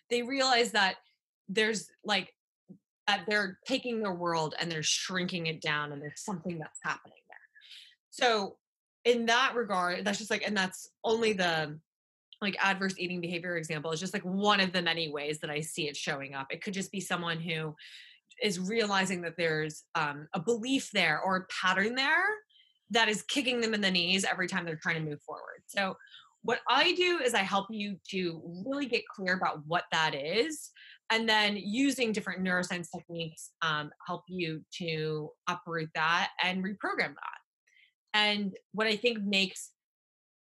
They 0.09 0.23
realize 0.23 0.73
that 0.73 0.97
there's 1.49 1.89
like 2.05 2.33
that 3.07 3.25
they're 3.29 3.59
taking 3.67 4.01
their 4.01 4.13
world 4.13 4.55
and 4.59 4.71
they're 4.71 4.83
shrinking 4.83 5.47
it 5.47 5.61
down 5.61 5.93
and 5.93 6.01
there's 6.01 6.23
something 6.23 6.59
that's 6.59 6.79
happening 6.83 7.19
there. 7.29 7.39
So 8.11 8.57
in 9.05 9.27
that 9.27 9.55
regard, 9.55 10.05
that's 10.05 10.19
just 10.19 10.31
like, 10.31 10.47
and 10.47 10.57
that's 10.57 10.91
only 11.05 11.33
the 11.33 11.79
like 12.41 12.57
adverse 12.63 12.95
eating 12.99 13.21
behavior 13.21 13.57
example 13.57 13.91
is 13.91 14.01
just 14.01 14.15
like 14.15 14.23
one 14.23 14.61
of 14.61 14.73
the 14.73 14.81
many 14.81 15.11
ways 15.11 15.41
that 15.41 15.51
I 15.51 15.61
see 15.61 15.89
it 15.89 15.97
showing 15.97 16.35
up. 16.35 16.47
It 16.51 16.63
could 16.63 16.75
just 16.75 16.93
be 16.93 17.01
someone 17.01 17.41
who 17.41 17.75
is 18.43 18.59
realizing 18.59 19.23
that 19.23 19.37
there's 19.37 19.85
um, 19.95 20.29
a 20.33 20.41
belief 20.41 20.91
there 20.93 21.21
or 21.21 21.37
a 21.37 21.47
pattern 21.47 21.95
there 21.95 22.25
that 22.91 23.09
is 23.09 23.23
kicking 23.23 23.61
them 23.61 23.75
in 23.75 23.81
the 23.81 23.91
knees 23.91 24.25
every 24.25 24.49
time 24.49 24.65
they're 24.65 24.77
trying 24.77 25.03
to 25.03 25.11
move 25.11 25.23
forward. 25.23 25.63
So 25.67 25.97
what 26.43 26.61
I 26.69 26.93
do 26.95 27.21
is 27.25 27.35
I 27.35 27.41
help 27.41 27.67
you 27.71 27.97
to 28.11 28.41
really 28.67 28.87
get 28.87 29.03
clear 29.15 29.35
about 29.35 29.61
what 29.67 29.85
that 29.93 30.15
is 30.15 30.71
and 31.11 31.29
then 31.29 31.57
using 31.57 32.13
different 32.13 32.43
neuroscience 32.43 32.89
techniques 32.95 33.51
um, 33.63 33.91
help 34.07 34.23
you 34.29 34.63
to 34.79 35.31
uproot 35.49 35.91
that 35.95 36.31
and 36.43 36.65
reprogram 36.65 37.15
that 37.15 37.39
and 38.15 38.57
what 38.73 38.87
i 38.87 38.97
think 38.97 39.23
makes 39.23 39.71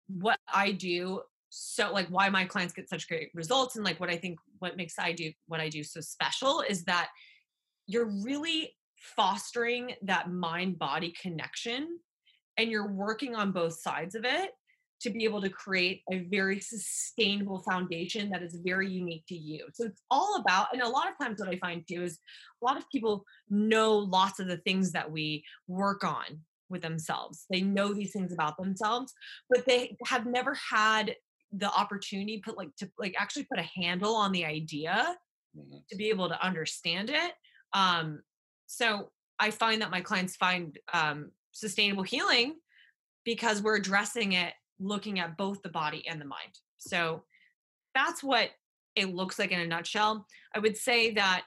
what 0.07 0.39
i 0.53 0.71
do 0.71 1.21
so 1.49 1.91
like 1.91 2.07
why 2.07 2.29
my 2.29 2.45
clients 2.45 2.73
get 2.73 2.89
such 2.89 3.07
great 3.07 3.29
results 3.33 3.75
and 3.75 3.85
like 3.85 3.99
what 3.99 4.09
i 4.09 4.15
think 4.15 4.37
what 4.59 4.77
makes 4.77 4.97
i 4.99 5.11
do 5.11 5.31
what 5.47 5.59
i 5.59 5.67
do 5.67 5.83
so 5.83 5.99
special 5.99 6.61
is 6.67 6.83
that 6.83 7.09
you're 7.87 8.11
really 8.23 8.73
fostering 8.95 9.93
that 10.03 10.31
mind 10.31 10.77
body 10.77 11.13
connection 11.21 11.99
and 12.57 12.69
you're 12.69 12.91
working 12.91 13.35
on 13.35 13.51
both 13.51 13.79
sides 13.79 14.15
of 14.15 14.25
it 14.25 14.51
to 15.01 15.09
be 15.09 15.23
able 15.23 15.41
to 15.41 15.49
create 15.49 16.03
a 16.11 16.19
very 16.29 16.59
sustainable 16.59 17.59
foundation 17.63 18.29
that 18.29 18.43
is 18.43 18.59
very 18.63 18.87
unique 18.89 19.25
to 19.27 19.35
you. 19.35 19.65
So 19.73 19.85
it's 19.85 20.01
all 20.11 20.39
about, 20.39 20.67
and 20.73 20.81
a 20.81 20.87
lot 20.87 21.07
of 21.09 21.17
times 21.19 21.39
what 21.39 21.49
I 21.49 21.57
find 21.57 21.83
too 21.87 22.03
is 22.03 22.19
a 22.61 22.65
lot 22.65 22.77
of 22.77 22.89
people 22.91 23.25
know 23.49 23.97
lots 23.97 24.39
of 24.39 24.47
the 24.47 24.57
things 24.57 24.91
that 24.91 25.11
we 25.11 25.43
work 25.67 26.03
on 26.03 26.41
with 26.69 26.83
themselves. 26.83 27.45
They 27.49 27.61
know 27.61 27.93
these 27.93 28.13
things 28.13 28.31
about 28.31 28.57
themselves, 28.57 29.11
but 29.49 29.65
they 29.65 29.97
have 30.05 30.27
never 30.27 30.55
had 30.69 31.15
the 31.51 31.69
opportunity 31.71 32.41
put 32.43 32.57
like 32.57 32.73
to 32.77 32.89
like 32.97 33.15
actually 33.17 33.43
put 33.43 33.59
a 33.59 33.69
handle 33.81 34.15
on 34.15 34.31
the 34.31 34.45
idea 34.45 35.17
mm-hmm. 35.57 35.77
to 35.89 35.95
be 35.97 36.09
able 36.09 36.29
to 36.29 36.45
understand 36.45 37.09
it. 37.09 37.33
Um, 37.73 38.21
so 38.67 39.11
I 39.39 39.51
find 39.51 39.81
that 39.81 39.91
my 39.91 40.01
clients 40.01 40.35
find 40.35 40.77
um, 40.93 41.31
sustainable 41.51 42.03
healing 42.03 42.55
because 43.23 43.61
we're 43.61 43.75
addressing 43.75 44.33
it 44.33 44.53
looking 44.79 45.19
at 45.19 45.37
both 45.37 45.61
the 45.61 45.69
body 45.69 46.07
and 46.07 46.19
the 46.19 46.25
mind. 46.25 46.51
So 46.77 47.23
that's 47.93 48.23
what 48.23 48.49
it 48.95 49.13
looks 49.13 49.37
like 49.39 49.51
in 49.51 49.59
a 49.59 49.67
nutshell. 49.67 50.25
I 50.55 50.59
would 50.59 50.77
say 50.77 51.13
that 51.13 51.43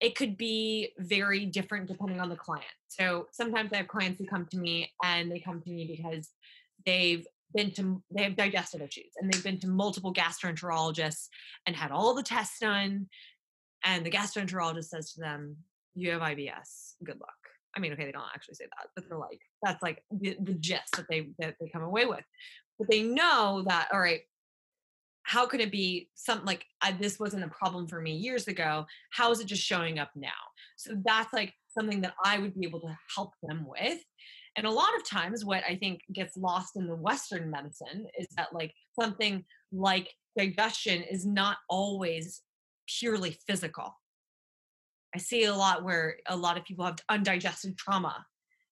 it 0.00 0.14
could 0.14 0.36
be 0.36 0.92
very 0.98 1.46
different 1.46 1.88
depending 1.88 2.20
on 2.20 2.28
the 2.28 2.36
client. 2.36 2.66
So 2.88 3.28
sometimes 3.32 3.72
I 3.72 3.78
have 3.78 3.88
clients 3.88 4.20
who 4.20 4.26
come 4.26 4.46
to 4.50 4.58
me 4.58 4.92
and 5.02 5.30
they 5.30 5.40
come 5.40 5.60
to 5.62 5.70
me 5.70 5.86
because 5.86 6.28
they've 6.84 7.26
been 7.54 7.70
to 7.72 8.02
they 8.10 8.24
have 8.24 8.36
digestive 8.36 8.82
issues 8.82 9.12
and 9.16 9.32
they've 9.32 9.44
been 9.44 9.60
to 9.60 9.68
multiple 9.68 10.12
gastroenterologists 10.12 11.28
and 11.66 11.74
had 11.74 11.90
all 11.90 12.14
the 12.14 12.22
tests 12.22 12.58
done 12.58 13.06
and 13.84 14.04
the 14.04 14.10
gastroenterologist 14.10 14.86
says 14.86 15.12
to 15.12 15.20
them 15.20 15.56
you 15.94 16.10
have 16.10 16.20
IBS 16.20 16.94
good 17.04 17.18
luck 17.20 17.45
I 17.76 17.80
mean 17.80 17.92
okay 17.92 18.04
they 18.04 18.12
don't 18.12 18.24
actually 18.34 18.54
say 18.54 18.64
that 18.64 18.88
but 18.94 19.08
they're 19.08 19.18
like 19.18 19.40
that's 19.62 19.82
like 19.82 20.02
the, 20.10 20.36
the 20.40 20.54
gist 20.54 20.96
that 20.96 21.06
they 21.08 21.28
that 21.38 21.56
they 21.60 21.68
come 21.68 21.82
away 21.82 22.06
with. 22.06 22.24
But 22.78 22.88
they 22.90 23.02
know 23.02 23.64
that 23.68 23.88
all 23.92 24.00
right 24.00 24.20
how 25.22 25.44
can 25.44 25.60
it 25.60 25.72
be 25.72 26.08
something 26.14 26.46
like 26.46 26.64
I, 26.80 26.92
this 26.92 27.18
wasn't 27.18 27.44
a 27.44 27.48
problem 27.48 27.88
for 27.88 28.00
me 28.00 28.12
years 28.12 28.46
ago 28.46 28.86
how 29.10 29.30
is 29.32 29.40
it 29.40 29.46
just 29.46 29.62
showing 29.62 29.98
up 29.98 30.10
now? 30.14 30.28
So 30.76 30.92
that's 31.04 31.32
like 31.32 31.52
something 31.68 32.00
that 32.02 32.14
i 32.24 32.38
would 32.38 32.58
be 32.58 32.66
able 32.66 32.80
to 32.80 32.98
help 33.14 33.32
them 33.42 33.66
with. 33.68 33.98
And 34.56 34.66
a 34.66 34.70
lot 34.70 34.94
of 34.96 35.08
times 35.08 35.44
what 35.44 35.62
i 35.68 35.76
think 35.76 36.00
gets 36.12 36.36
lost 36.36 36.76
in 36.76 36.86
the 36.86 36.96
western 36.96 37.50
medicine 37.50 38.06
is 38.18 38.26
that 38.36 38.54
like 38.54 38.72
something 38.98 39.44
like 39.72 40.08
digestion 40.36 41.02
is 41.02 41.26
not 41.26 41.58
always 41.68 42.42
purely 42.86 43.36
physical 43.46 43.96
i 45.16 45.18
see 45.18 45.44
a 45.44 45.54
lot 45.54 45.82
where 45.82 46.16
a 46.26 46.36
lot 46.36 46.56
of 46.58 46.64
people 46.64 46.84
have 46.84 46.98
undigested 47.08 47.76
trauma 47.76 48.24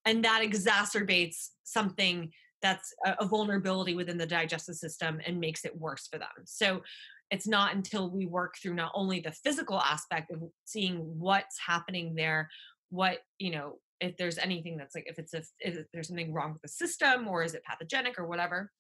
and 0.05 0.25
that 0.25 0.43
exacerbates 0.43 1.49
something 1.65 2.31
that's 2.65 2.95
a, 3.05 3.27
vulnerability 3.27 3.95
within 3.95 4.17
the 4.17 4.27
digestive 4.27 4.77
system 4.77 5.21
and 5.27 5.39
makes 5.39 5.65
it 5.65 5.79
worse 5.79 6.09
for 6.11 6.19
them. 6.19 6.29
So 6.45 6.83
it's 7.31 7.47
not 7.47 7.75
until 7.75 8.11
we 8.11 8.27
work 8.27 8.55
through 8.61 8.75
not 8.75 8.93
only 8.95 9.21
the 9.21 9.33
physical 9.33 9.81
aspect 9.81 10.31
of 10.31 10.43
seeing 10.65 10.97
what's 11.19 11.59
happening 11.65 12.15
there, 12.15 12.49
what, 12.91 13.19
you 13.39 13.51
know, 13.51 13.79
if 14.01 14.17
there's 14.17 14.39
anything 14.39 14.77
that's 14.77 14.95
like, 14.95 15.07
if 15.07 15.19
it's 15.19 15.35
a, 15.35 15.43
if 15.61 15.87
there's 15.93 16.09
something 16.09 16.33
wrong 16.33 16.55
with 16.55 16.63
the 16.63 16.69
system 16.69 17.29
or 17.29 17.43
is 17.43 17.55
it 17.55 17.65
pathogenic 17.65 18.19
or 18.19 18.27
whatever. 18.27 18.71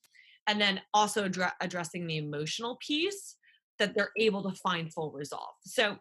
And 0.47 0.61
then 0.61 0.81
also 0.95 1.29
addre- 1.29 1.53
addressing 1.61 2.07
the 2.07 2.19
emotional 2.19 2.79
piece 2.87 3.37
that 3.79 3.95
they're 3.95 4.13
able 4.19 4.43
to 4.45 4.57
find 4.61 4.93
full 4.93 5.11
resolve. 5.13 5.55
So 5.67 5.99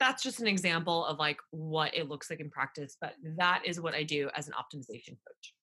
that's 0.00 0.22
just 0.22 0.40
an 0.40 0.46
example 0.46 1.04
of 1.04 1.18
like 1.18 1.38
what 1.50 1.94
it 1.94 2.08
looks 2.08 2.30
like 2.30 2.40
in 2.40 2.50
practice, 2.50 2.96
but 3.00 3.14
that 3.36 3.62
is 3.64 3.80
what 3.80 3.94
I 3.94 4.02
do 4.02 4.30
as 4.34 4.48
an 4.48 4.54
optimization 4.54 5.16
coach 5.26 5.54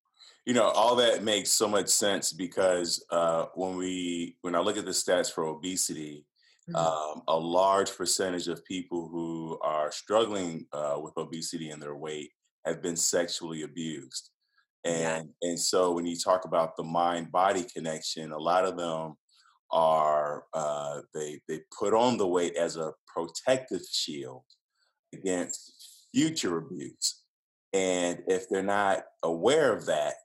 you 0.47 0.53
know 0.53 0.69
all 0.69 0.95
that 0.95 1.23
makes 1.23 1.51
so 1.51 1.67
much 1.67 1.89
sense 1.89 2.31
because 2.31 3.05
uh, 3.11 3.45
when 3.53 3.75
we 3.75 4.37
when 4.41 4.55
i 4.55 4.59
look 4.59 4.77
at 4.77 4.85
the 4.85 4.91
stats 4.91 5.31
for 5.31 5.43
obesity 5.43 6.25
mm-hmm. 6.69 6.75
um, 6.75 7.21
a 7.27 7.37
large 7.37 7.95
percentage 7.95 8.47
of 8.47 8.63
people 8.65 9.09
who 9.09 9.59
are 9.61 9.91
struggling 9.91 10.65
uh, 10.71 10.97
with 10.99 11.13
obesity 11.17 11.69
and 11.69 11.81
their 11.81 11.95
weight 11.95 12.31
have 12.65 12.81
been 12.81 12.95
sexually 12.95 13.63
abused 13.63 14.29
and 14.85 15.29
yeah. 15.41 15.49
and 15.49 15.59
so 15.59 15.91
when 15.91 16.05
you 16.05 16.15
talk 16.15 16.45
about 16.45 16.77
the 16.77 16.83
mind 16.83 17.29
body 17.31 17.65
connection 17.75 18.31
a 18.31 18.37
lot 18.37 18.63
of 18.63 18.77
them 18.77 19.15
are 19.71 20.45
uh, 20.53 21.01
they 21.13 21.39
they 21.47 21.61
put 21.77 21.93
on 21.93 22.17
the 22.17 22.27
weight 22.27 22.55
as 22.55 22.77
a 22.77 22.93
protective 23.07 23.81
shield 23.91 24.43
against 25.13 26.07
future 26.13 26.57
abuse 26.57 27.23
and 27.73 28.23
if 28.27 28.49
they're 28.49 28.63
not 28.63 29.03
aware 29.23 29.73
of 29.73 29.85
that, 29.87 30.15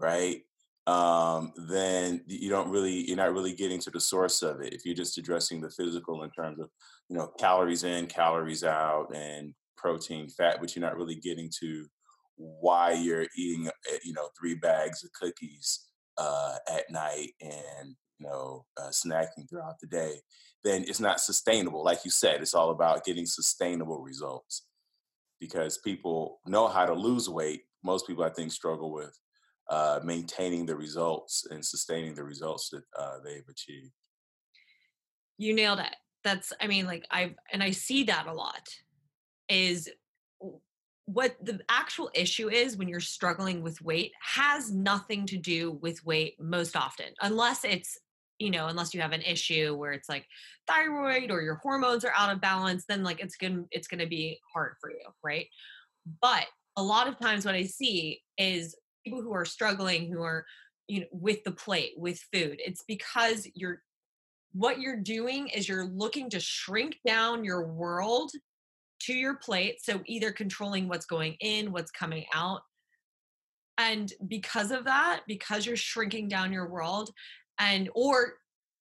right, 0.00 0.42
um, 0.86 1.52
then 1.68 2.22
you 2.26 2.48
don't 2.48 2.70
really 2.70 3.06
you're 3.06 3.16
not 3.16 3.34
really 3.34 3.52
getting 3.52 3.78
to 3.80 3.90
the 3.90 4.00
source 4.00 4.42
of 4.42 4.60
it. 4.60 4.72
If 4.72 4.84
you're 4.84 4.94
just 4.94 5.18
addressing 5.18 5.60
the 5.60 5.70
physical 5.70 6.22
in 6.22 6.30
terms 6.30 6.58
of 6.60 6.70
you 7.08 7.16
know 7.16 7.30
calories 7.38 7.84
in, 7.84 8.06
calories 8.06 8.64
out, 8.64 9.14
and 9.14 9.54
protein, 9.76 10.28
fat, 10.28 10.58
but 10.60 10.74
you're 10.74 10.84
not 10.84 10.96
really 10.96 11.16
getting 11.16 11.50
to 11.60 11.86
why 12.36 12.92
you're 12.92 13.26
eating 13.36 13.66
eh, 13.66 13.98
you 14.02 14.14
know 14.14 14.28
three 14.38 14.54
bags 14.54 15.04
of 15.04 15.12
cookies 15.12 15.86
uh, 16.16 16.56
at 16.68 16.90
night 16.90 17.30
and 17.42 17.94
you 18.18 18.26
know 18.26 18.64
uh, 18.76 18.88
snacking 18.88 19.48
throughout 19.48 19.78
the 19.80 19.86
day, 19.86 20.20
then 20.64 20.84
it's 20.86 21.00
not 21.00 21.20
sustainable. 21.20 21.84
Like 21.84 22.04
you 22.04 22.10
said, 22.10 22.40
it's 22.40 22.54
all 22.54 22.70
about 22.70 23.04
getting 23.04 23.26
sustainable 23.26 24.00
results 24.00 24.66
because 25.40 25.78
people 25.78 26.40
know 26.46 26.68
how 26.68 26.86
to 26.86 26.94
lose 26.94 27.28
weight. 27.28 27.62
Most 27.84 28.06
people, 28.06 28.24
I 28.24 28.30
think, 28.30 28.52
struggle 28.52 28.92
with 28.92 29.16
uh, 29.70 30.00
maintaining 30.02 30.66
the 30.66 30.76
results 30.76 31.46
and 31.50 31.64
sustaining 31.64 32.14
the 32.14 32.24
results 32.24 32.70
that 32.70 32.82
uh, 32.98 33.18
they've 33.24 33.48
achieved. 33.48 33.92
You 35.36 35.54
nailed 35.54 35.78
it. 35.78 35.94
That's, 36.24 36.52
I 36.60 36.66
mean, 36.66 36.86
like 36.86 37.06
I've, 37.10 37.34
and 37.52 37.62
I 37.62 37.70
see 37.70 38.04
that 38.04 38.26
a 38.26 38.32
lot. 38.32 38.68
is 39.48 39.88
what 41.06 41.36
the 41.42 41.60
actual 41.70 42.10
issue 42.14 42.50
is 42.50 42.76
when 42.76 42.88
you're 42.88 43.00
struggling 43.00 43.62
with 43.62 43.80
weight 43.80 44.12
has 44.20 44.70
nothing 44.70 45.24
to 45.26 45.38
do 45.38 45.78
with 45.80 46.04
weight 46.04 46.34
most 46.38 46.76
often, 46.76 47.06
unless 47.22 47.64
it's 47.64 47.96
you 48.38 48.50
know, 48.50 48.66
unless 48.66 48.94
you 48.94 49.00
have 49.00 49.12
an 49.12 49.22
issue 49.22 49.74
where 49.74 49.92
it's 49.92 50.08
like 50.08 50.24
thyroid 50.66 51.30
or 51.30 51.42
your 51.42 51.56
hormones 51.56 52.04
are 52.04 52.12
out 52.16 52.32
of 52.32 52.40
balance, 52.40 52.84
then 52.88 53.02
like 53.02 53.20
it's 53.20 53.36
gonna 53.36 53.64
it's 53.70 53.88
gonna 53.88 54.06
be 54.06 54.38
hard 54.52 54.74
for 54.80 54.90
you, 54.90 55.04
right? 55.24 55.46
But 56.20 56.46
a 56.76 56.82
lot 56.82 57.08
of 57.08 57.18
times 57.18 57.44
what 57.44 57.54
I 57.54 57.64
see 57.64 58.20
is 58.38 58.76
people 59.04 59.22
who 59.22 59.32
are 59.32 59.44
struggling, 59.44 60.10
who 60.10 60.22
are 60.22 60.44
you 60.86 61.00
know 61.00 61.06
with 61.10 61.42
the 61.44 61.52
plate, 61.52 61.92
with 61.96 62.20
food. 62.32 62.60
It's 62.64 62.84
because 62.86 63.46
you're 63.54 63.82
what 64.52 64.80
you're 64.80 64.96
doing 64.96 65.48
is 65.48 65.68
you're 65.68 65.86
looking 65.86 66.30
to 66.30 66.40
shrink 66.40 66.98
down 67.06 67.44
your 67.44 67.66
world 67.66 68.32
to 69.00 69.12
your 69.12 69.36
plate. 69.36 69.78
So 69.82 70.00
either 70.06 70.32
controlling 70.32 70.88
what's 70.88 71.06
going 71.06 71.36
in, 71.40 71.72
what's 71.72 71.90
coming 71.90 72.24
out. 72.34 72.62
And 73.76 74.12
because 74.26 74.70
of 74.70 74.84
that, 74.84 75.20
because 75.28 75.64
you're 75.66 75.76
shrinking 75.76 76.28
down 76.28 76.52
your 76.52 76.68
world 76.68 77.10
and 77.58 77.88
or 77.94 78.34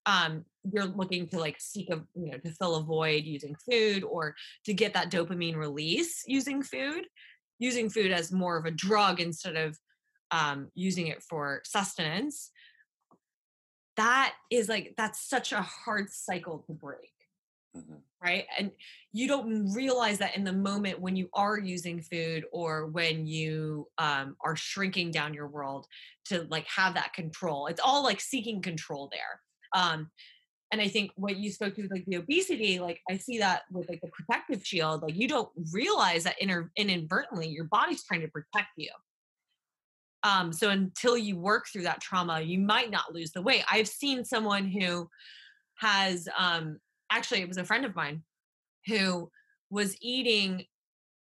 um 0.06 0.46
you're 0.72 0.86
looking 0.86 1.28
to 1.28 1.40
like 1.40 1.56
seek 1.60 1.90
a 1.90 2.02
you 2.16 2.32
know 2.32 2.38
to 2.38 2.52
fill 2.52 2.76
a 2.76 2.84
void 2.84 3.24
using 3.24 3.56
food 3.70 4.04
or 4.04 4.36
to 4.66 4.74
get 4.74 4.94
that 4.94 5.12
dopamine 5.12 5.56
release 5.56 6.24
using 6.26 6.62
food 6.62 7.06
using 7.60 7.90
food 7.90 8.12
as 8.12 8.32
more 8.32 8.58
of 8.58 8.66
a 8.66 8.72
drug 8.72 9.20
instead 9.20 9.56
of 9.56 9.78
um, 10.30 10.68
using 10.76 11.08
it 11.08 11.24
for 11.24 11.62
sustenance 11.66 12.52
that 13.96 14.34
is 14.52 14.70
like 14.70 14.94
that's 14.98 15.28
such 15.28 15.52
a 15.52 15.62
hard 15.62 16.10
cycle 16.10 16.64
to 16.68 16.74
break 16.74 17.12
Mhm. 17.76 18.02
right? 18.22 18.46
And 18.58 18.72
you 19.12 19.28
don't 19.28 19.72
realize 19.74 20.18
that 20.20 20.36
in 20.36 20.44
the 20.44 20.54
moment 20.54 21.00
when 21.00 21.16
you 21.16 21.30
are 21.34 21.60
using 21.60 22.02
food 22.02 22.46
or 22.52 22.88
when 22.88 23.28
you 23.28 23.88
um, 24.00 24.36
are 24.42 24.56
shrinking 24.56 25.12
down 25.12 25.34
your 25.34 25.48
world 25.48 25.86
to 26.26 26.48
like 26.50 26.66
have 26.68 26.96
that 26.96 27.14
control. 27.14 27.68
It's 27.68 27.82
all 27.84 28.04
like 28.04 28.20
seeking 28.20 28.62
control 28.62 29.10
there. 29.12 29.42
Um, 29.74 30.10
and 30.72 30.82
i 30.82 30.88
think 30.88 31.12
what 31.16 31.38
you 31.38 31.52
spoke 31.52 31.76
to 31.76 31.82
with 31.84 31.92
like 31.92 32.06
the 32.08 32.18
obesity 32.18 32.80
like 32.80 33.02
i 33.10 33.16
see 33.18 33.38
that 33.38 33.64
with 33.72 33.88
like 33.90 34.02
the 34.02 34.10
protective 34.10 34.66
shield 34.66 35.02
like 35.02 35.16
you 35.16 35.28
don't 35.28 35.50
realize 35.72 36.24
that 36.24 36.36
inter- 36.42 36.72
inadvertently 36.76 37.48
your 37.48 37.66
body's 37.66 38.04
trying 38.04 38.22
to 38.22 38.28
protect 38.28 38.70
you. 38.76 38.90
Um, 40.24 40.52
so 40.52 40.70
until 40.70 41.18
you 41.18 41.38
work 41.38 41.68
through 41.72 41.84
that 41.84 42.02
trauma 42.02 42.42
you 42.42 42.60
might 42.60 42.90
not 42.92 43.14
lose 43.14 43.32
the 43.32 43.42
weight. 43.42 43.64
I've 43.70 43.88
seen 43.88 44.26
someone 44.26 44.66
who 44.68 45.10
has 45.76 46.28
um, 46.38 46.80
actually 47.12 47.42
it 47.42 47.48
was 47.48 47.58
a 47.58 47.66
friend 47.66 47.86
of 47.86 47.96
mine 47.96 48.24
who 48.86 49.30
was 49.70 49.96
eating 50.02 50.64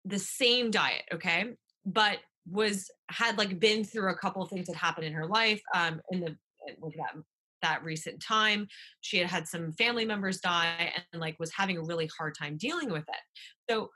the 0.05 0.19
same 0.19 0.71
diet 0.71 1.03
okay 1.13 1.45
but 1.85 2.19
was 2.49 2.89
had 3.09 3.37
like 3.37 3.59
been 3.59 3.83
through 3.83 4.11
a 4.11 4.17
couple 4.17 4.41
of 4.41 4.49
things 4.49 4.67
that 4.67 4.75
happened 4.75 5.05
in 5.05 5.13
her 5.13 5.25
life 5.27 5.61
um 5.73 5.99
in 6.11 6.19
the 6.19 6.35
with 6.79 6.93
that 6.95 7.15
that 7.65 7.83
recent 7.83 8.21
time. 8.21 8.67
She 9.01 9.17
had 9.17 9.27
had 9.27 9.47
some 9.47 9.73
family 9.73 10.05
members 10.05 10.39
die 10.39 10.93
and 11.11 11.21
like 11.21 11.35
was 11.39 11.51
having 11.53 11.77
a 11.77 11.83
really 11.83 12.09
hard 12.17 12.35
time 12.37 12.57
dealing 12.57 12.91
with 12.91 13.03
it. 13.07 13.71
So 13.71 13.89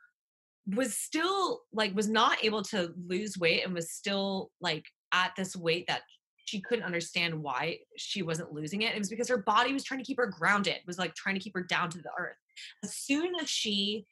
was 0.75 0.95
still 0.95 1.61
like 1.73 1.95
was 1.95 2.09
not 2.09 2.43
able 2.43 2.63
to 2.63 2.93
lose 3.07 3.37
weight 3.37 3.65
and 3.65 3.73
was 3.73 3.91
still 3.91 4.51
like 4.61 4.85
at 5.13 5.31
this 5.37 5.55
weight 5.55 5.85
that 5.87 6.01
she 6.49 6.59
couldn't 6.59 6.83
understand 6.83 7.35
why 7.41 7.77
she 7.95 8.23
wasn't 8.23 8.51
losing 8.51 8.81
it. 8.81 8.95
It 8.95 8.97
was 8.97 9.09
because 9.09 9.29
her 9.29 9.37
body 9.37 9.71
was 9.71 9.83
trying 9.83 9.99
to 9.99 10.05
keep 10.05 10.17
her 10.17 10.25
grounded, 10.25 10.77
was 10.87 10.97
like 10.97 11.13
trying 11.13 11.35
to 11.35 11.41
keep 11.41 11.53
her 11.53 11.63
down 11.63 11.89
to 11.91 11.99
the 11.99 12.09
earth. 12.17 12.37
As 12.83 12.95
soon 12.95 13.35
as 13.39 13.49
she 13.49 14.07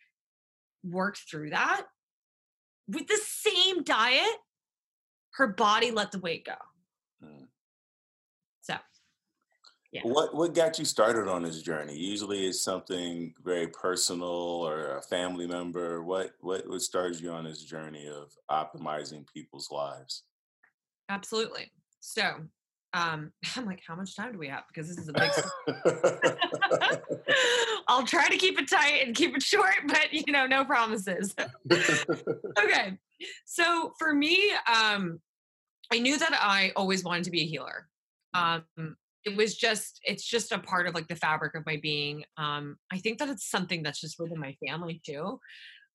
worked 0.84 1.22
through 1.30 1.50
that 1.50 1.86
with 2.88 3.08
the 3.08 3.20
same 3.24 3.84
diet, 3.84 4.38
her 5.32 5.48
body 5.48 5.90
let 5.90 6.12
the 6.12 6.20
weight 6.20 6.46
go. 6.46 6.54
Mm. 7.24 7.48
So, 8.62 8.76
Yeah. 9.92 10.02
What 10.04 10.36
what 10.36 10.54
got 10.54 10.78
you 10.78 10.86
started 10.86 11.28
on 11.28 11.42
this 11.42 11.64
journey? 11.64 11.98
Usually 11.98 12.46
it's 12.46 12.62
something 12.62 13.34
very 13.44 13.68
personal 13.68 14.30
or 14.30 14.98
a 14.98 15.02
family 15.02 15.48
member. 15.48 16.04
What 16.04 16.34
what 16.42 16.70
what 16.70 16.82
started 16.82 17.20
you 17.20 17.32
on 17.32 17.46
this 17.46 17.64
journey 17.64 18.08
of 18.08 18.32
optimizing 18.52 19.26
people's 19.34 19.72
lives? 19.72 20.24
absolutely. 21.10 21.72
So, 22.08 22.24
um, 22.94 23.34
I'm 23.56 23.66
like, 23.66 23.82
how 23.86 23.96
much 23.96 24.16
time 24.16 24.32
do 24.32 24.40
we 24.40 24.48
have? 24.48 24.64
Because 24.68 24.88
this 24.88 24.98
is 24.98 25.10
a 25.10 25.14
big. 25.14 25.32
I'll 27.88 28.06
try 28.06 28.30
to 28.30 28.38
keep 28.38 28.60
it 28.60 28.70
tight 28.70 29.06
and 29.06 29.16
keep 29.16 29.36
it 29.36 29.44
short, 29.44 29.76
but 29.88 30.14
you 30.14 30.32
know, 30.32 30.48
no 30.48 30.64
promises. 30.64 31.36
okay. 31.72 32.98
So 33.46 33.94
for 34.00 34.14
me, 34.14 34.52
um, 34.74 35.20
I 35.92 36.00
knew 36.00 36.18
that 36.18 36.32
I 36.34 36.72
always 36.76 37.04
wanted 37.04 37.26
to 37.26 37.32
be 37.32 37.42
a 37.42 37.46
healer. 37.46 37.88
Um, 38.34 38.64
it 39.24 39.36
was 39.36 39.56
just, 39.56 40.00
it's 40.04 40.24
just 40.24 40.52
a 40.52 40.60
part 40.60 40.88
of 40.88 40.96
like 40.96 41.08
the 41.08 41.16
fabric 41.16 41.56
of 41.56 41.66
my 41.66 41.80
being. 41.82 42.24
Um, 42.38 42.78
I 42.92 43.00
think 43.00 43.20
that 43.20 43.30
it's 43.30 43.50
something 43.50 43.84
that's 43.84 44.00
just 44.00 44.20
within 44.20 44.40
my 44.40 44.56
family 44.66 45.02
too. 45.06 45.40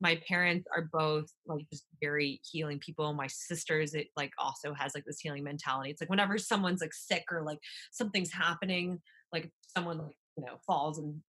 My 0.03 0.21
parents 0.29 0.67
are 0.75 0.89
both 0.93 1.33
like 1.47 1.65
just 1.71 1.87
very 2.03 2.41
healing 2.51 2.81
people. 2.81 3.13
My 3.15 3.29
sisters, 3.29 3.95
it 3.95 4.09
like 4.17 4.33
also 4.37 4.75
has 4.75 4.95
like 4.95 5.05
this 5.05 5.21
healing 5.21 5.45
mentality. 5.45 5.91
It's 5.91 6.03
like 6.03 6.11
whenever 6.11 6.39
someone's 6.39 6.81
like 6.81 6.93
sick 6.93 7.25
or 7.31 7.43
like 7.43 7.61
something's 7.93 8.33
happening, 8.33 9.01
like 9.33 9.51
someone 9.75 9.99
like, 9.99 10.17
you 10.37 10.45
know, 10.45 10.57
falls 10.67 10.99
and 10.99 11.23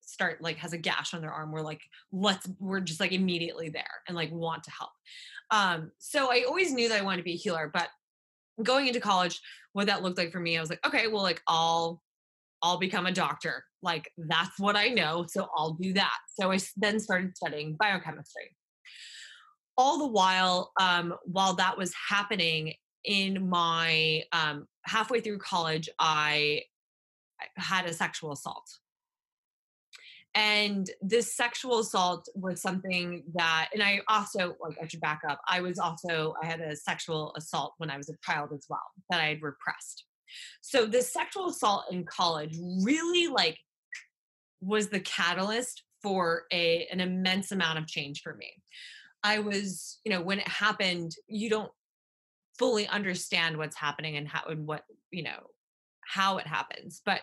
start 0.00 0.40
like 0.40 0.56
has 0.56 0.72
a 0.72 0.78
gash 0.78 1.14
on 1.14 1.20
their 1.20 1.30
arm 1.32 1.52
we're 1.52 1.60
like 1.60 1.82
let's 2.10 2.48
we're 2.58 2.80
just 2.80 2.98
like 2.98 3.12
immediately 3.12 3.68
there 3.68 3.84
and 4.08 4.16
like 4.16 4.32
want 4.32 4.64
to 4.64 4.70
help 4.76 4.90
um 5.52 5.92
so 5.98 6.32
i 6.32 6.44
always 6.48 6.72
knew 6.72 6.88
that 6.88 6.98
i 6.98 7.04
wanted 7.04 7.18
to 7.18 7.22
be 7.22 7.34
a 7.34 7.36
healer 7.36 7.70
but 7.72 7.88
going 8.62 8.88
into 8.88 8.98
college 8.98 9.40
what 9.72 9.86
that 9.86 10.02
looked 10.02 10.18
like 10.18 10.32
for 10.32 10.40
me 10.40 10.58
i 10.58 10.60
was 10.60 10.68
like 10.68 10.84
okay 10.84 11.06
well 11.06 11.22
like 11.22 11.40
i'll 11.46 12.02
i'll 12.60 12.78
become 12.78 13.06
a 13.06 13.12
doctor 13.12 13.64
like 13.82 14.10
that's 14.16 14.58
what 14.58 14.76
i 14.76 14.88
know 14.88 15.24
so 15.28 15.48
i'll 15.56 15.74
do 15.74 15.92
that. 15.94 16.16
So 16.38 16.52
I 16.52 16.58
then 16.76 17.00
started 17.00 17.36
studying 17.36 17.76
biochemistry. 17.78 18.56
All 19.76 19.98
the 19.98 20.06
while 20.06 20.72
um 20.80 21.14
while 21.24 21.54
that 21.54 21.76
was 21.78 21.92
happening 22.08 22.74
in 23.04 23.48
my 23.48 24.22
um 24.32 24.66
halfway 24.84 25.20
through 25.20 25.38
college 25.38 25.88
i 25.98 26.62
had 27.56 27.86
a 27.86 27.92
sexual 27.92 28.32
assault. 28.32 28.68
And 30.34 30.88
this 31.00 31.34
sexual 31.34 31.80
assault 31.80 32.28
was 32.34 32.62
something 32.62 33.24
that 33.34 33.68
and 33.72 33.82
i 33.82 34.00
also 34.08 34.54
like 34.60 34.76
i 34.80 34.86
should 34.86 35.00
back 35.00 35.22
up 35.28 35.40
i 35.48 35.60
was 35.60 35.78
also 35.78 36.34
i 36.42 36.46
had 36.46 36.60
a 36.60 36.76
sexual 36.76 37.34
assault 37.36 37.74
when 37.78 37.90
i 37.90 37.96
was 37.96 38.08
a 38.08 38.14
child 38.24 38.50
as 38.54 38.66
well 38.68 38.88
that 39.10 39.20
i 39.20 39.26
had 39.26 39.42
repressed. 39.42 40.04
So 40.60 40.86
this 40.86 41.12
sexual 41.12 41.48
assault 41.48 41.86
in 41.90 42.04
college 42.04 42.56
really 42.82 43.26
like 43.26 43.58
was 44.60 44.88
the 44.88 45.00
catalyst 45.00 45.82
for 46.02 46.44
a 46.52 46.86
an 46.90 47.00
immense 47.00 47.52
amount 47.52 47.78
of 47.78 47.86
change 47.86 48.22
for 48.22 48.34
me 48.34 48.52
i 49.22 49.38
was 49.38 50.00
you 50.04 50.10
know 50.10 50.20
when 50.20 50.38
it 50.38 50.48
happened 50.48 51.12
you 51.28 51.50
don't 51.50 51.72
fully 52.58 52.86
understand 52.88 53.56
what's 53.56 53.76
happening 53.76 54.16
and 54.16 54.28
how 54.28 54.42
and 54.48 54.66
what 54.66 54.84
you 55.10 55.22
know 55.22 55.46
how 56.06 56.38
it 56.38 56.46
happens 56.46 57.00
but 57.04 57.20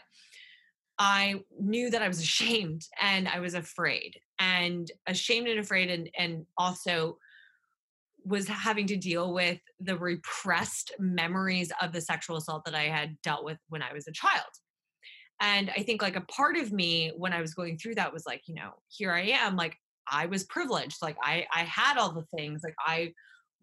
I 1.00 1.42
knew 1.60 1.90
that 1.92 2.02
I 2.02 2.08
was 2.08 2.20
ashamed 2.24 2.84
and 3.02 3.28
I 3.28 3.40
was 3.40 3.54
afraid 3.54 4.20
and 4.40 4.90
ashamed 5.06 5.48
and 5.48 5.60
afraid 5.60 5.90
and 5.90 6.10
and 6.18 6.46
also 6.58 7.18
was 8.26 8.48
having 8.48 8.88
to 8.88 8.98
deal 8.98 9.34
with 9.34 9.60
the 9.80 9.98
repressed 9.98 10.92
memories 11.00 11.72
of 11.82 11.94
the 11.94 12.02
sexual 12.02 12.36
assault 12.36 12.66
that 12.66 12.76
I 12.76 12.84
had 12.84 13.16
dealt 13.22 13.46
with 13.46 13.58
when 13.70 13.82
I 13.82 13.94
was 13.94 14.06
a 14.08 14.12
child. 14.12 14.44
And 15.40 15.70
I 15.76 15.84
think 15.84 16.02
like 16.02 16.16
a 16.16 16.22
part 16.22 16.58
of 16.58 16.72
me 16.72 17.12
when 17.16 17.34
I 17.34 17.42
was 17.42 17.54
going 17.54 17.78
through 17.78 17.96
that 17.96 18.14
was 18.14 18.26
like, 18.26 18.42
you 18.48 18.56
know, 18.56 18.72
here 18.90 19.12
I 19.12 19.22
am 19.22 19.56
like 19.56 19.78
I 20.10 20.26
was 20.26 20.46
privileged. 20.46 20.98
Like 21.02 21.18
I 21.22 21.46
I 21.54 21.64
had 21.64 21.98
all 21.98 22.12
the 22.12 22.26
things. 22.36 22.62
Like 22.64 22.76
I 22.80 23.14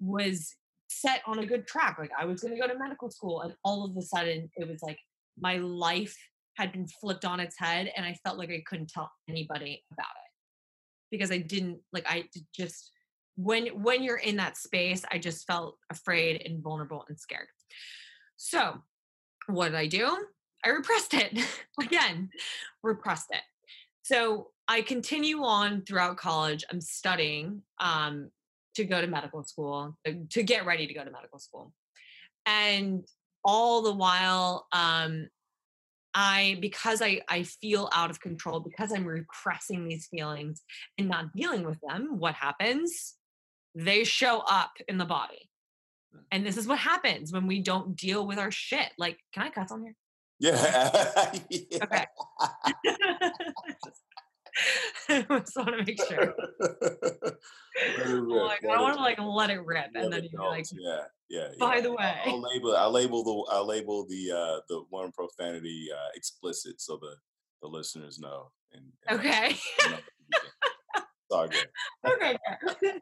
was 0.01 0.55
set 0.89 1.23
on 1.27 1.41
a 1.41 1.47
good 1.47 1.67
track. 1.67 1.97
Like 1.99 2.13
I 2.19 2.25
was 2.25 2.43
going 2.43 2.55
to 2.55 2.61
go 2.61 2.69
to 2.69 2.79
medical 2.79 3.11
school 3.11 3.43
and 3.43 3.55
all 3.65 3.85
of 3.85 3.97
a 3.97 4.03
sudden 4.03 4.51
it 4.57 4.69
was 4.69 4.83
like 4.83 4.99
my 5.39 5.57
life 5.57 6.17
had 6.57 6.73
been 6.73 6.87
flipped 6.87 7.25
on 7.25 7.41
its 7.41 7.59
head 7.59 7.91
and 7.97 8.07
I 8.07 8.15
felt 8.25 8.39
like 8.39 8.51
I 8.51 8.63
couldn't 8.67 8.91
tell 8.91 9.11
anybody 9.29 9.83
about 9.93 10.05
it 10.05 10.31
because 11.11 11.33
I 11.33 11.39
didn't 11.39 11.79
like 11.93 12.05
I 12.09 12.29
just 12.55 12.93
when 13.37 13.67
when 13.83 14.03
you're 14.03 14.19
in 14.19 14.37
that 14.37 14.57
space 14.57 15.03
I 15.11 15.19
just 15.19 15.47
felt 15.47 15.77
afraid 15.91 16.43
and 16.47 16.63
vulnerable 16.63 17.05
and 17.09 17.19
scared. 17.19 17.49
So, 18.37 18.83
what 19.47 19.71
did 19.71 19.77
I 19.77 19.87
do? 19.87 20.17
I 20.65 20.71
repressed 20.71 21.15
it. 21.15 21.39
Again, 21.81 22.31
repressed 22.83 23.29
it. 23.31 23.43
So, 24.03 24.49
I 24.67 24.81
continue 24.81 25.43
on 25.43 25.83
throughout 25.83 26.17
college. 26.17 26.65
I'm 26.71 26.81
studying 26.81 27.63
um 27.81 28.31
to 28.77 28.85
go 28.85 29.01
to 29.01 29.07
medical 29.07 29.45
school, 29.45 29.97
uh, 30.07 30.13
to 30.31 30.43
get 30.43 30.67
ready 30.67 30.87
to 30.87 30.95
go 30.95 31.05
to 31.05 31.11
medical 31.11 31.39
school. 31.39 31.73
And 32.47 33.05
all 33.45 33.83
the 33.83 33.93
while 33.93 34.67
um 34.73 35.29
I 36.15 36.59
because 36.61 37.03
I 37.03 37.21
I 37.29 37.43
feel 37.43 37.91
out 37.93 38.11
of 38.11 38.21
control 38.21 38.61
because 38.61 38.93
I'm 38.93 39.05
repressing 39.05 39.87
these 39.87 40.07
feelings 40.07 40.63
and 40.97 41.09
not 41.09 41.33
dealing 41.35 41.65
with 41.65 41.79
them, 41.87 42.19
what 42.19 42.35
happens? 42.35 43.15
They 43.75 44.05
show 44.05 44.41
up 44.49 44.73
in 44.89 44.99
the 44.99 45.05
body. 45.05 45.51
Mm. 46.15 46.21
And 46.31 46.47
this 46.47 46.57
is 46.57 46.69
what 46.69 46.79
happens 46.79 47.33
when 47.33 47.47
we 47.47 47.61
don't 47.61 47.97
deal 47.97 48.27
with 48.27 48.39
our 48.39 48.53
shit. 48.53 48.93
Like, 48.99 49.19
can 49.33 49.43
I 49.43 49.51
cuss 49.51 49.73
on 49.73 49.83
here? 49.83 49.97
Yeah. 50.45 50.91
yeah. 51.49 51.79
Okay. 51.85 52.05
I 55.09 55.23
just 55.41 55.57
want 55.57 55.71
to 55.71 55.85
make 55.85 56.01
sure. 56.07 56.35
Rip, 58.07 58.29
like, 58.29 58.65
I 58.65 58.81
want 58.81 58.95
to 58.95 59.01
like 59.01 59.19
let 59.19 59.51
it 59.51 59.65
rip, 59.65 59.87
let 59.95 60.05
and 60.05 60.13
then 60.13 60.29
you're 60.31 60.45
like, 60.45 60.67
yeah, 60.73 61.05
yeah. 61.29 61.49
by 61.59 61.77
yeah. 61.77 61.81
the 61.81 61.93
way, 61.93 62.21
I'll 62.27 62.43
label 62.43 62.77
I 62.77 62.87
label 62.87 63.25
the 63.25 63.53
I 63.53 63.61
label 63.61 64.07
the 64.07 64.33
uh 64.33 64.61
the 64.69 64.85
one 64.91 65.11
profanity 65.13 65.89
uh 65.93 66.11
explicit 66.15 66.81
so 66.81 66.99
the 67.01 67.17
the 67.63 67.69
listeners 67.69 68.19
know. 68.19 68.53
And, 68.73 68.85
and 69.09 69.19
okay, 69.19 69.57
you 69.83 69.91
know, 69.91 69.99
it's 70.95 71.31
all 71.31 71.49
good. 71.49 71.69
okay. 72.07 72.39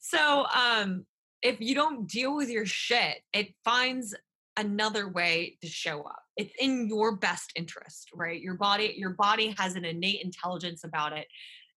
so, 0.00 0.46
um, 0.54 1.04
if 1.42 1.60
you 1.60 1.74
don't 1.74 2.08
deal 2.08 2.36
with 2.36 2.48
your 2.48 2.66
shit, 2.66 3.22
it 3.32 3.54
finds 3.64 4.14
another 4.56 5.08
way 5.08 5.56
to 5.62 5.68
show 5.68 6.02
up. 6.02 6.22
It's 6.36 6.52
in 6.58 6.88
your 6.88 7.16
best 7.16 7.52
interest, 7.56 8.10
right? 8.14 8.40
Your 8.40 8.54
body, 8.54 8.94
your 8.96 9.14
body 9.14 9.54
has 9.58 9.76
an 9.76 9.84
innate 9.84 10.22
intelligence 10.22 10.84
about 10.84 11.12
it 11.12 11.26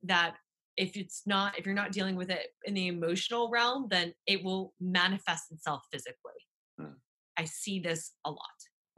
that 0.03 0.35
if 0.77 0.97
it's 0.97 1.23
not, 1.25 1.57
if 1.57 1.65
you're 1.65 1.75
not 1.75 1.91
dealing 1.91 2.15
with 2.15 2.29
it 2.29 2.47
in 2.65 2.73
the 2.73 2.87
emotional 2.87 3.49
realm, 3.49 3.87
then 3.89 4.13
it 4.27 4.43
will 4.43 4.73
manifest 4.81 5.51
itself 5.51 5.83
physically. 5.91 6.33
Hmm. 6.79 6.97
I 7.37 7.45
see 7.45 7.79
this 7.79 8.11
a 8.25 8.29
lot. 8.29 8.39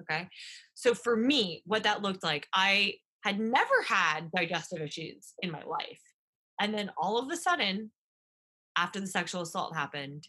Okay. 0.02 0.28
So 0.74 0.94
for 0.94 1.16
me, 1.16 1.64
what 1.66 1.84
that 1.84 2.02
looked 2.02 2.24
like, 2.24 2.48
I 2.54 2.96
had 3.22 3.40
never 3.40 3.82
had 3.88 4.32
digestive 4.36 4.82
issues 4.82 5.34
in 5.42 5.52
my 5.52 5.64
life. 5.64 6.02
And 6.60 6.74
then 6.74 6.92
all 6.98 7.20
of 7.20 7.32
a 7.32 7.38
sudden, 7.38 7.92
after 8.76 9.00
the 9.00 9.08
sexual 9.08 9.42
assault 9.42 9.76
happened, 9.76 10.28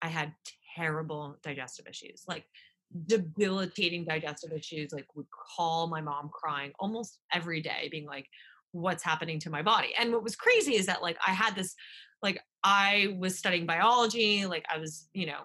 I 0.00 0.08
had 0.08 0.32
terrible 0.76 1.36
digestive 1.42 1.86
issues, 1.86 2.22
like 2.26 2.44
debilitating 3.06 4.04
digestive 4.04 4.52
issues. 4.52 4.92
Like, 4.92 5.06
would 5.14 5.26
call 5.56 5.88
my 5.88 6.00
mom 6.00 6.30
crying 6.32 6.72
almost 6.78 7.18
every 7.32 7.60
day, 7.60 7.88
being 7.90 8.06
like, 8.06 8.26
what's 8.72 9.02
happening 9.02 9.38
to 9.40 9.50
my 9.50 9.62
body? 9.62 9.92
And 9.98 10.12
what 10.12 10.22
was 10.22 10.36
crazy 10.36 10.76
is 10.76 10.86
that, 10.86 11.02
like, 11.02 11.18
I 11.26 11.30
had 11.30 11.54
this, 11.54 11.74
like, 12.22 12.40
I 12.64 13.16
was 13.18 13.38
studying 13.38 13.66
biology, 13.66 14.46
like, 14.46 14.64
I 14.72 14.78
was, 14.78 15.08
you 15.12 15.26
know, 15.26 15.42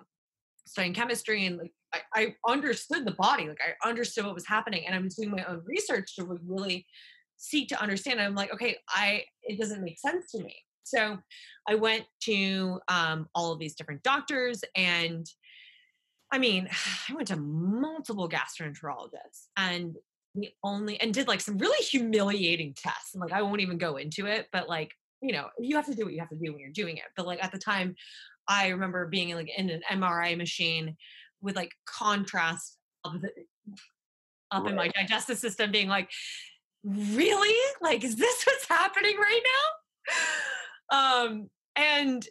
studying 0.68 0.94
chemistry 0.94 1.46
and 1.46 1.58
like 1.58 1.74
I, 1.94 2.02
I 2.14 2.36
understood 2.48 3.06
the 3.06 3.14
body 3.14 3.48
like 3.48 3.60
i 3.62 3.88
understood 3.88 4.26
what 4.26 4.36
was 4.36 4.46
happening 4.46 4.86
and 4.86 4.94
i 4.94 5.00
was 5.00 5.16
doing 5.16 5.32
my 5.32 5.44
own 5.46 5.62
research 5.66 6.16
to 6.16 6.38
really 6.46 6.86
seek 7.38 7.70
to 7.70 7.82
understand 7.82 8.20
i'm 8.20 8.36
like 8.36 8.54
okay 8.54 8.78
i 8.90 9.24
it 9.44 9.60
doesn't 9.60 9.84
make 9.84 9.98
sense 9.98 10.30
to 10.32 10.44
me 10.44 10.56
so 10.84 11.18
i 11.68 11.76
went 11.76 12.06
to 12.22 12.80
um, 12.90 13.28
all 13.34 13.52
of 13.52 13.60
these 13.60 13.76
different 13.76 14.04
doctors 14.04 14.62
and 14.76 15.26
i 16.32 16.38
mean 16.38 16.70
i 17.10 17.14
went 17.14 17.28
to 17.28 17.38
multiple 17.38 18.30
gastroenterologists 18.30 19.48
and 19.56 19.96
the 20.36 20.50
only 20.64 21.00
and 21.02 21.14
did 21.14 21.28
like 21.28 21.42
some 21.42 21.58
really 21.58 21.84
humiliating 21.84 22.74
tests 22.76 23.14
and 23.14 23.22
like 23.22 23.32
i 23.32 23.42
won't 23.42 23.62
even 23.62 23.78
go 23.78 23.98
into 23.98 24.26
it 24.26 24.48
but 24.52 24.70
like 24.70 24.92
you 25.22 25.34
know 25.34 25.48
you 25.60 25.76
have 25.76 25.86
to 25.86 25.96
do 25.96 26.04
what 26.04 26.14
you 26.14 26.20
have 26.20 26.30
to 26.30 26.36
do 26.36 26.52
when 26.52 26.60
you're 26.60 26.70
doing 26.70 26.98
it 26.98 27.06
but 27.16 27.26
like 27.26 27.44
at 27.44 27.52
the 27.52 27.58
time 27.58 27.96
I 28.48 28.70
remember 28.70 29.08
being 29.08 29.36
like 29.36 29.52
in 29.56 29.70
an 29.70 29.82
MRI 29.92 30.38
machine 30.38 30.96
with 31.42 31.56
like 31.56 31.72
contrast 31.86 32.78
of 33.04 33.22
the, 33.22 33.30
up 34.52 34.68
in 34.68 34.76
my 34.76 34.88
digestive 34.88 35.38
system, 35.38 35.72
being 35.72 35.90
like, 35.90 36.10
really? 36.84 37.56
Like, 37.82 38.04
is 38.04 38.16
this 38.16 38.44
what's 38.46 38.68
happening 38.68 39.18
right 39.18 39.42
now? 40.92 40.98
Um, 40.98 41.50
and 41.76 42.26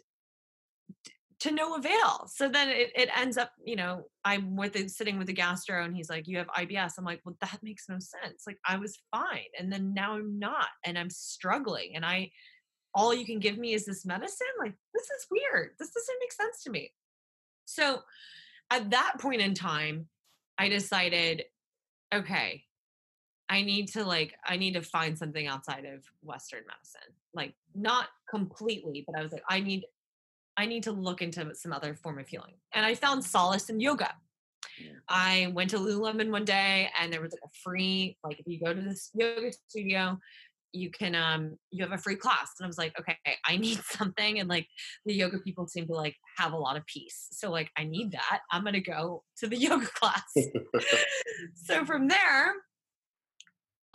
to 1.39 1.51
no 1.51 1.75
avail. 1.75 2.27
So 2.33 2.49
then 2.49 2.69
it, 2.69 2.91
it 2.95 3.09
ends 3.15 3.37
up, 3.37 3.51
you 3.63 3.75
know, 3.75 4.05
I'm 4.25 4.55
with 4.55 4.75
it, 4.75 4.89
sitting 4.89 5.17
with 5.17 5.27
the 5.27 5.33
gastro 5.33 5.83
and 5.83 5.95
he's 5.95 6.09
like, 6.09 6.27
you 6.27 6.37
have 6.37 6.47
IBS. 6.47 6.93
I'm 6.97 7.05
like, 7.05 7.21
well, 7.23 7.37
that 7.41 7.59
makes 7.61 7.87
no 7.87 7.99
sense. 7.99 8.43
Like 8.47 8.57
I 8.65 8.77
was 8.77 8.97
fine. 9.11 9.49
And 9.59 9.71
then 9.71 9.93
now 9.93 10.13
I'm 10.13 10.39
not, 10.39 10.67
and 10.83 10.97
I'm 10.97 11.11
struggling. 11.11 11.95
And 11.95 12.03
I, 12.03 12.31
all 12.97 13.13
you 13.13 13.25
can 13.25 13.39
give 13.39 13.59
me 13.59 13.73
is 13.73 13.85
this 13.85 14.05
medicine 14.05 14.47
like 14.59 14.73
this 14.93 15.03
is 15.03 15.27
weird 15.29 15.69
this 15.77 15.91
doesn't 15.91 16.17
make 16.19 16.31
sense 16.31 16.63
to 16.63 16.71
me 16.71 16.91
so 17.65 17.99
at 18.71 18.89
that 18.89 19.13
point 19.19 19.39
in 19.39 19.53
time 19.53 20.07
i 20.57 20.67
decided 20.67 21.43
okay 22.13 22.63
i 23.49 23.61
need 23.61 23.87
to 23.87 24.03
like 24.03 24.33
i 24.45 24.57
need 24.57 24.73
to 24.73 24.81
find 24.81 25.17
something 25.17 25.45
outside 25.45 25.85
of 25.85 26.03
western 26.23 26.63
medicine 26.67 27.13
like 27.33 27.53
not 27.75 28.07
completely 28.29 29.03
but 29.05 29.17
i 29.17 29.21
was 29.21 29.31
like 29.31 29.43
i 29.47 29.59
need 29.59 29.83
i 30.57 30.65
need 30.65 30.83
to 30.83 30.91
look 30.91 31.21
into 31.21 31.53
some 31.53 31.71
other 31.71 31.95
form 31.95 32.19
of 32.19 32.27
healing. 32.27 32.55
And 32.73 32.85
i 32.85 32.95
found 32.95 33.23
solace 33.23 33.69
in 33.69 33.79
yoga. 33.79 34.13
Yeah. 34.79 34.91
I 35.07 35.51
went 35.53 35.71
to 35.71 35.77
Lululemon 35.77 36.29
one 36.29 36.45
day 36.45 36.89
and 36.99 37.11
there 37.11 37.21
was 37.21 37.31
like 37.31 37.41
a 37.43 37.57
free, 37.63 38.17
like 38.23 38.39
if 38.39 38.45
you 38.47 38.59
go 38.63 38.73
to 38.73 38.81
this 38.81 39.09
yoga 39.13 39.51
studio, 39.67 40.19
you 40.73 40.91
can 40.91 41.15
um 41.15 41.57
you 41.71 41.83
have 41.83 41.93
a 41.93 41.97
free 41.97 42.15
class. 42.15 42.51
And 42.59 42.65
i 42.65 42.67
was 42.67 42.77
like 42.77 42.97
okay 42.99 43.17
i 43.45 43.57
need 43.57 43.79
something. 43.97 44.39
And 44.39 44.49
like 44.49 44.67
the 45.05 45.13
yoga 45.13 45.39
people 45.39 45.67
seem 45.67 45.87
to 45.87 45.93
like 45.93 46.15
have 46.37 46.53
a 46.53 46.57
lot 46.57 46.77
of 46.77 46.85
peace. 46.85 47.27
So 47.31 47.49
like 47.49 47.69
i 47.77 47.83
need 47.83 48.11
that. 48.11 48.41
I'm 48.51 48.63
gonna 48.63 48.81
go 48.81 49.23
to 49.37 49.47
the 49.47 49.57
yoga 49.67 49.87
class. 49.87 50.33
So 51.53 51.85
from 51.85 52.07
there 52.07 52.53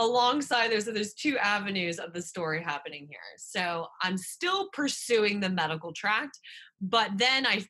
alongside 0.03 0.71
there's 0.71 0.87
there's 0.87 1.15
two 1.15 1.39
avenues 1.39 1.99
of 1.99 2.13
the 2.13 2.23
story 2.23 2.63
happening 2.63 3.07
here 3.09 3.19
so 3.37 3.87
i'm 4.03 4.17
still 4.17 4.69
pursuing 4.73 5.41
the 5.41 5.49
medical 5.49 5.93
tract 5.93 6.39
but 6.81 7.11
then 7.17 7.47
i 7.47 7.65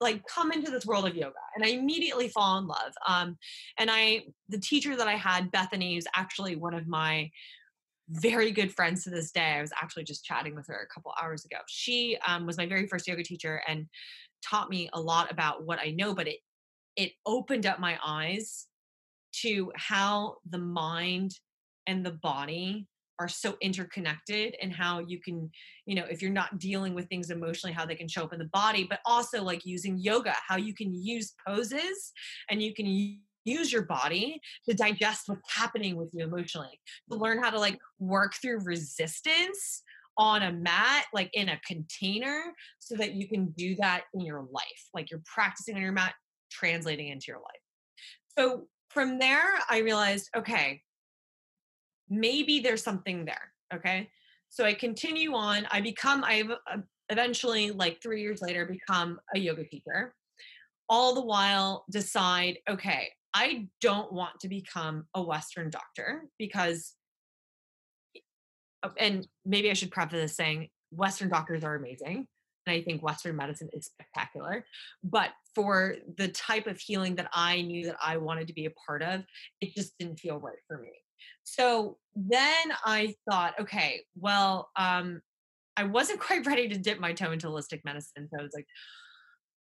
like 0.00 0.22
come 0.26 0.52
into 0.52 0.70
this 0.70 0.86
world 0.86 1.06
of 1.06 1.14
yoga 1.14 1.34
and 1.54 1.64
i 1.64 1.68
immediately 1.68 2.28
fall 2.28 2.58
in 2.58 2.66
love 2.66 2.92
um 3.06 3.36
and 3.78 3.90
i 3.90 4.22
the 4.48 4.58
teacher 4.58 4.96
that 4.96 5.08
i 5.08 5.14
had 5.14 5.50
bethany 5.50 5.96
is 5.96 6.06
actually 6.14 6.56
one 6.56 6.74
of 6.74 6.86
my 6.86 7.30
very 8.10 8.50
good 8.50 8.74
friends 8.74 9.04
to 9.04 9.10
this 9.10 9.30
day. 9.30 9.56
I 9.58 9.60
was 9.60 9.72
actually 9.82 10.04
just 10.04 10.24
chatting 10.24 10.54
with 10.54 10.66
her 10.68 10.80
a 10.82 10.94
couple 10.94 11.12
hours 11.22 11.44
ago. 11.44 11.58
She 11.68 12.16
um, 12.26 12.46
was 12.46 12.56
my 12.56 12.66
very 12.66 12.86
first 12.86 13.06
yoga 13.06 13.22
teacher 13.22 13.60
and 13.68 13.86
taught 14.42 14.70
me 14.70 14.88
a 14.94 15.00
lot 15.00 15.30
about 15.30 15.66
what 15.66 15.78
I 15.78 15.90
know, 15.90 16.14
but 16.14 16.26
it 16.26 16.38
it 16.96 17.12
opened 17.26 17.66
up 17.66 17.78
my 17.78 17.98
eyes 18.04 18.66
to 19.42 19.70
how 19.76 20.36
the 20.48 20.58
mind 20.58 21.32
and 21.88 22.06
the 22.06 22.12
body 22.12 22.86
are 23.20 23.28
so 23.28 23.56
interconnected 23.60 24.54
and 24.62 24.72
how 24.72 25.00
you 25.00 25.18
can 25.20 25.50
you 25.86 25.96
know 25.96 26.04
if 26.08 26.22
you're 26.22 26.30
not 26.30 26.60
dealing 26.60 26.94
with 26.94 27.08
things 27.08 27.30
emotionally 27.30 27.74
how 27.74 27.84
they 27.84 27.96
can 27.96 28.06
show 28.06 28.22
up 28.22 28.32
in 28.32 28.38
the 28.38 28.50
body 28.52 28.86
but 28.88 29.00
also 29.04 29.42
like 29.42 29.66
using 29.66 29.98
yoga 29.98 30.32
how 30.46 30.56
you 30.56 30.72
can 30.72 30.94
use 30.94 31.34
poses 31.44 32.12
and 32.48 32.62
you 32.62 32.72
can 32.72 32.86
use 33.48 33.72
your 33.72 33.82
body 33.82 34.40
to 34.68 34.74
digest 34.74 35.22
what's 35.26 35.52
happening 35.52 35.96
with 35.96 36.10
you 36.12 36.24
emotionally. 36.24 36.78
To 37.10 37.16
learn 37.16 37.42
how 37.42 37.50
to 37.50 37.58
like 37.58 37.78
work 37.98 38.34
through 38.40 38.60
resistance 38.60 39.82
on 40.16 40.42
a 40.42 40.52
mat 40.52 41.06
like 41.14 41.30
in 41.32 41.48
a 41.48 41.60
container 41.66 42.52
so 42.80 42.96
that 42.96 43.14
you 43.14 43.28
can 43.28 43.46
do 43.56 43.76
that 43.76 44.02
in 44.14 44.20
your 44.20 44.46
life 44.50 44.88
like 44.92 45.10
you're 45.10 45.22
practicing 45.24 45.76
on 45.76 45.80
your 45.80 45.92
mat 45.92 46.12
translating 46.50 47.08
into 47.08 47.26
your 47.28 47.36
life. 47.38 47.62
So 48.36 48.66
from 48.90 49.18
there 49.18 49.44
i 49.68 49.78
realized 49.78 50.30
okay 50.34 50.80
maybe 52.10 52.60
there's 52.60 52.82
something 52.82 53.24
there 53.24 53.52
okay 53.74 54.08
so 54.48 54.64
i 54.64 54.72
continue 54.72 55.34
on 55.34 55.66
i 55.70 55.80
become 55.80 56.24
i 56.24 56.42
uh, 56.72 56.78
eventually 57.10 57.70
like 57.70 58.02
3 58.02 58.20
years 58.20 58.40
later 58.42 58.66
become 58.66 59.18
a 59.34 59.38
yoga 59.38 59.64
teacher 59.64 60.14
all 60.88 61.14
the 61.14 61.22
while 61.22 61.84
decide 61.90 62.58
okay 62.68 63.08
I 63.34 63.68
don't 63.80 64.12
want 64.12 64.40
to 64.40 64.48
become 64.48 65.06
a 65.14 65.22
Western 65.22 65.70
doctor 65.70 66.24
because, 66.38 66.94
oh, 68.82 68.90
and 68.98 69.26
maybe 69.44 69.70
I 69.70 69.74
should 69.74 69.90
preface 69.90 70.20
this 70.20 70.36
saying 70.36 70.68
Western 70.90 71.28
doctors 71.28 71.62
are 71.64 71.74
amazing. 71.74 72.26
And 72.66 72.74
I 72.74 72.82
think 72.82 73.02
Western 73.02 73.36
medicine 73.36 73.68
is 73.72 73.86
spectacular. 73.86 74.64
But 75.02 75.30
for 75.54 75.96
the 76.16 76.28
type 76.28 76.66
of 76.66 76.78
healing 76.78 77.14
that 77.16 77.30
I 77.32 77.62
knew 77.62 77.86
that 77.86 77.96
I 78.02 78.16
wanted 78.16 78.48
to 78.48 78.54
be 78.54 78.66
a 78.66 78.72
part 78.86 79.02
of, 79.02 79.22
it 79.60 79.74
just 79.74 79.96
didn't 79.98 80.20
feel 80.20 80.38
right 80.38 80.58
for 80.66 80.78
me. 80.78 80.90
So 81.54 81.96
then 82.14 82.72
I 82.84 83.14
thought, 83.28 83.54
okay, 83.60 84.02
well, 84.16 84.70
um, 84.76 85.20
I 85.76 85.84
wasn't 85.84 86.20
quite 86.28 86.46
ready 86.46 86.68
to 86.68 86.78
dip 86.78 87.00
my 87.00 87.12
toe 87.12 87.32
into 87.32 87.48
holistic 87.48 87.80
medicine. 87.84 88.28
So 88.30 88.40
I 88.40 88.42
was 88.42 88.52
like, 88.54 88.66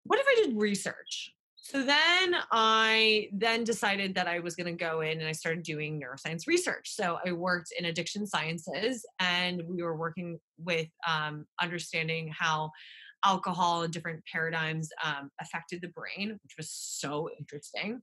what 0.04 0.18
if 0.18 0.26
I 0.28 0.42
did 0.44 0.60
research? 0.60 1.32
So 1.56 1.84
then 1.84 2.34
I 2.50 3.28
then 3.32 3.62
decided 3.62 4.16
that 4.16 4.26
I 4.26 4.40
was 4.40 4.56
going 4.56 4.66
to 4.66 4.84
go 4.84 5.00
in 5.00 5.20
and 5.20 5.28
I 5.28 5.32
started 5.32 5.62
doing 5.62 6.00
neuroscience 6.00 6.48
research. 6.48 6.92
So 6.92 7.18
I 7.24 7.30
worked 7.30 7.72
in 7.78 7.84
addiction 7.84 8.26
sciences 8.26 9.06
and 9.20 9.62
we 9.68 9.80
were 9.80 9.96
working 9.96 10.40
with 10.58 10.88
um, 11.08 11.46
understanding 11.60 12.32
how 12.36 12.72
alcohol 13.24 13.82
and 13.82 13.92
different 13.92 14.24
paradigms 14.30 14.88
um, 15.04 15.30
affected 15.40 15.80
the 15.82 15.92
brain, 15.94 16.30
which 16.42 16.54
was 16.58 16.68
so 16.68 17.28
interesting. 17.38 18.02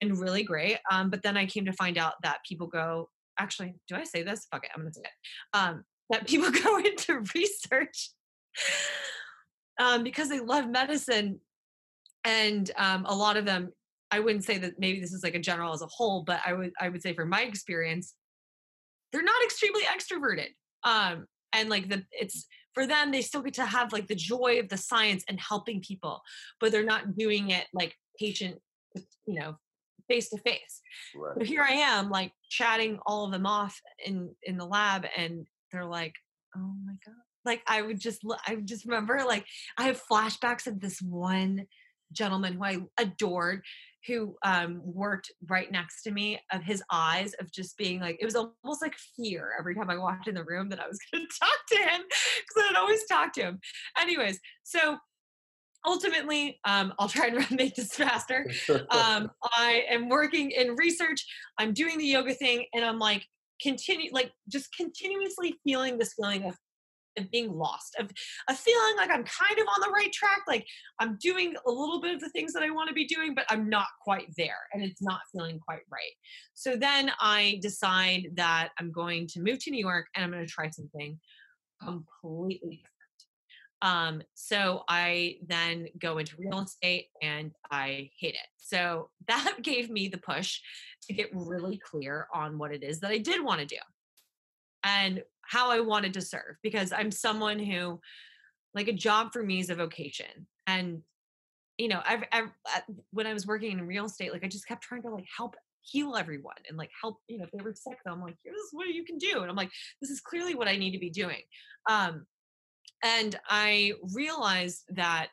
And 0.00 0.18
really 0.18 0.42
great. 0.42 0.78
Um, 0.90 1.10
but 1.10 1.22
then 1.22 1.36
I 1.36 1.46
came 1.46 1.64
to 1.66 1.72
find 1.72 1.98
out 1.98 2.14
that 2.22 2.38
people 2.48 2.66
go, 2.66 3.08
actually, 3.38 3.74
do 3.88 3.96
I 3.96 4.04
say 4.04 4.22
this? 4.22 4.46
Fuck 4.50 4.64
it, 4.64 4.70
I'm 4.74 4.82
gonna 4.82 4.92
say 4.92 5.02
it. 5.02 5.56
Um, 5.56 5.84
that 6.10 6.26
people 6.28 6.50
go 6.50 6.78
into 6.78 7.24
research 7.34 8.10
um, 9.78 10.02
because 10.02 10.28
they 10.28 10.40
love 10.40 10.68
medicine, 10.68 11.40
and 12.24 12.70
um, 12.76 13.04
a 13.06 13.14
lot 13.14 13.36
of 13.36 13.44
them. 13.44 13.72
I 14.12 14.20
wouldn't 14.20 14.44
say 14.44 14.58
that 14.58 14.78
maybe 14.78 15.00
this 15.00 15.12
is 15.12 15.24
like 15.24 15.34
a 15.34 15.40
general 15.40 15.74
as 15.74 15.82
a 15.82 15.88
whole, 15.88 16.22
but 16.22 16.40
I 16.46 16.52
would 16.52 16.70
I 16.80 16.88
would 16.88 17.02
say 17.02 17.12
from 17.12 17.28
my 17.28 17.42
experience, 17.42 18.14
they're 19.12 19.22
not 19.22 19.42
extremely 19.44 19.82
extroverted. 19.82 20.50
Um, 20.84 21.26
and 21.56 21.68
like 21.68 21.88
the 21.88 22.04
it's 22.12 22.46
for 22.74 22.86
them 22.86 23.10
they 23.10 23.22
still 23.22 23.42
get 23.42 23.54
to 23.54 23.64
have 23.64 23.92
like 23.92 24.06
the 24.06 24.14
joy 24.14 24.58
of 24.60 24.68
the 24.68 24.76
science 24.76 25.24
and 25.28 25.40
helping 25.40 25.80
people 25.80 26.20
but 26.60 26.70
they're 26.70 26.84
not 26.84 27.16
doing 27.16 27.50
it 27.50 27.66
like 27.72 27.94
patient 28.18 28.56
you 28.94 29.40
know 29.40 29.56
face 30.08 30.28
to 30.30 30.38
face 30.38 30.80
so 31.14 31.44
here 31.44 31.62
i 31.62 31.72
am 31.72 32.10
like 32.10 32.32
chatting 32.48 32.98
all 33.06 33.24
of 33.24 33.32
them 33.32 33.46
off 33.46 33.80
in 34.04 34.34
in 34.42 34.56
the 34.56 34.64
lab 34.64 35.04
and 35.16 35.46
they're 35.72 35.84
like 35.84 36.14
oh 36.56 36.74
my 36.84 36.94
god. 37.04 37.14
Like 37.44 37.62
i 37.66 37.82
would 37.82 38.00
just 38.00 38.22
i 38.46 38.54
would 38.54 38.66
just 38.66 38.84
remember 38.86 39.20
like 39.26 39.46
i 39.78 39.84
have 39.84 40.02
flashbacks 40.10 40.66
of 40.66 40.80
this 40.80 41.00
one 41.00 41.66
gentleman 42.12 42.54
who 42.54 42.64
i 42.64 42.78
adored 42.98 43.62
who 44.06 44.36
um, 44.44 44.80
worked 44.84 45.32
right 45.48 45.70
next 45.72 46.02
to 46.04 46.12
me 46.12 46.40
of 46.52 46.62
his 46.62 46.82
eyes 46.92 47.34
of 47.40 47.50
just 47.50 47.76
being 47.76 48.00
like 48.00 48.16
it 48.20 48.24
was 48.24 48.36
almost 48.36 48.80
like 48.80 48.94
fear 49.16 49.50
every 49.58 49.74
time 49.74 49.90
i 49.90 49.96
walked 49.96 50.28
in 50.28 50.34
the 50.34 50.44
room 50.44 50.68
that 50.68 50.80
i 50.80 50.86
was 50.86 50.98
going 51.12 51.26
to 51.30 51.38
talk 51.38 51.58
to 51.68 51.78
him 51.78 52.02
because 52.02 52.70
i'd 52.70 52.76
always 52.76 53.04
talk 53.06 53.32
to 53.32 53.42
him. 53.42 53.60
Anyways 54.00 54.38
so 54.62 54.96
ultimately 55.86 56.58
um, 56.64 56.92
i'll 56.98 57.08
try 57.08 57.26
and 57.26 57.50
make 57.56 57.74
this 57.74 57.94
faster 57.94 58.50
um, 58.90 59.30
i 59.44 59.84
am 59.90 60.08
working 60.08 60.50
in 60.50 60.74
research 60.76 61.24
i'm 61.58 61.72
doing 61.72 61.98
the 61.98 62.06
yoga 62.06 62.34
thing 62.34 62.64
and 62.74 62.84
i'm 62.84 62.98
like 62.98 63.24
continue 63.62 64.10
like 64.12 64.32
just 64.50 64.74
continuously 64.76 65.54
feeling 65.64 65.98
this 65.98 66.14
feeling 66.14 66.44
of 66.44 66.56
of 67.18 67.30
being 67.30 67.52
lost, 67.52 67.96
of, 67.98 68.10
a 68.48 68.54
feeling 68.54 68.96
like 68.96 69.10
I'm 69.10 69.24
kind 69.24 69.58
of 69.58 69.66
on 69.66 69.80
the 69.80 69.90
right 69.92 70.12
track. 70.12 70.40
Like 70.46 70.66
I'm 70.98 71.16
doing 71.20 71.54
a 71.66 71.70
little 71.70 72.00
bit 72.00 72.14
of 72.14 72.20
the 72.20 72.30
things 72.30 72.52
that 72.52 72.62
I 72.62 72.70
want 72.70 72.88
to 72.88 72.94
be 72.94 73.06
doing, 73.06 73.34
but 73.34 73.44
I'm 73.48 73.68
not 73.68 73.86
quite 74.02 74.28
there 74.36 74.58
and 74.72 74.82
it's 74.82 75.02
not 75.02 75.20
feeling 75.32 75.58
quite 75.58 75.82
right. 75.90 76.12
So 76.54 76.76
then 76.76 77.10
I 77.20 77.58
decide 77.62 78.28
that 78.34 78.70
I'm 78.78 78.92
going 78.92 79.26
to 79.28 79.40
move 79.40 79.58
to 79.64 79.70
New 79.70 79.80
York 79.80 80.06
and 80.14 80.24
I'm 80.24 80.30
going 80.30 80.44
to 80.44 80.50
try 80.50 80.70
something 80.70 81.18
completely 81.82 82.82
different. 82.82 82.95
Um, 83.82 84.22
so 84.34 84.84
I 84.88 85.36
then 85.46 85.88
go 85.98 86.18
into 86.18 86.36
real 86.38 86.60
estate 86.60 87.08
and 87.22 87.52
I 87.70 88.10
hate 88.18 88.34
it. 88.34 88.48
So 88.56 89.10
that 89.28 89.58
gave 89.62 89.90
me 89.90 90.08
the 90.08 90.18
push 90.18 90.60
to 91.02 91.12
get 91.12 91.30
really 91.32 91.78
clear 91.78 92.26
on 92.34 92.58
what 92.58 92.72
it 92.72 92.82
is 92.82 93.00
that 93.00 93.10
I 93.10 93.18
did 93.18 93.44
want 93.44 93.60
to 93.60 93.66
do. 93.66 93.76
And 94.84 95.22
how 95.42 95.70
I 95.70 95.80
wanted 95.80 96.14
to 96.14 96.20
serve 96.20 96.56
because 96.62 96.92
I'm 96.92 97.10
someone 97.10 97.58
who, 97.58 98.00
like, 98.72 98.86
a 98.86 98.92
job 98.92 99.32
for 99.32 99.42
me 99.42 99.58
is 99.58 99.70
a 99.70 99.74
vocation. 99.74 100.46
And, 100.68 101.02
you 101.76 101.88
know, 101.88 102.00
I've, 102.04 102.22
I've 102.30 102.50
when 103.10 103.26
I 103.26 103.32
was 103.32 103.46
working 103.46 103.72
in 103.72 103.86
real 103.86 104.06
estate, 104.06 104.32
like, 104.32 104.44
I 104.44 104.48
just 104.48 104.68
kept 104.68 104.82
trying 104.82 105.02
to 105.02 105.10
like 105.10 105.26
help 105.36 105.56
heal 105.82 106.16
everyone 106.16 106.56
and 106.68 106.76
like 106.76 106.90
help, 107.00 107.18
you 107.28 107.38
know, 107.38 107.44
if 107.44 107.50
they 107.52 107.62
were 107.62 107.74
sick, 107.74 107.98
I'm 108.06 108.20
like, 108.20 108.36
here's 108.44 108.56
what 108.72 108.88
you 108.88 109.04
can 109.04 109.18
do. 109.18 109.40
And 109.40 109.50
I'm 109.50 109.56
like, 109.56 109.70
this 110.00 110.10
is 110.10 110.20
clearly 110.20 110.54
what 110.54 110.68
I 110.68 110.76
need 110.76 110.92
to 110.92 110.98
be 110.98 111.10
doing. 111.10 111.42
Um, 111.88 112.26
and 113.06 113.38
I 113.48 113.92
realized 114.14 114.84
that 114.90 115.28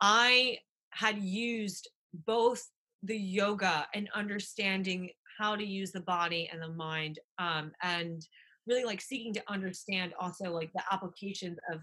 I 0.00 0.58
had 0.90 1.18
used 1.18 1.88
both 2.26 2.68
the 3.02 3.16
yoga 3.16 3.86
and 3.94 4.08
understanding 4.14 5.10
how 5.38 5.54
to 5.54 5.64
use 5.64 5.92
the 5.92 6.00
body 6.00 6.48
and 6.52 6.60
the 6.60 6.68
mind 6.68 7.18
um, 7.38 7.72
and 7.82 8.26
really 8.66 8.84
like 8.84 9.00
seeking 9.00 9.32
to 9.34 9.42
understand 9.48 10.14
also 10.18 10.50
like 10.50 10.70
the 10.74 10.82
applications 10.90 11.58
of 11.72 11.80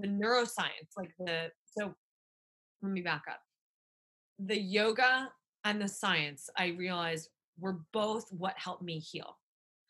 the 0.00 0.08
neuroscience 0.08 0.90
like 0.96 1.12
the 1.18 1.50
so 1.76 1.94
let 2.82 2.92
me 2.92 3.00
back 3.00 3.22
up 3.30 3.40
the 4.38 4.58
yoga 4.58 5.30
and 5.64 5.80
the 5.80 5.88
science 5.88 6.50
i 6.58 6.68
realized 6.78 7.28
were 7.58 7.78
both 7.92 8.26
what 8.30 8.54
helped 8.56 8.82
me 8.82 8.98
heal 8.98 9.38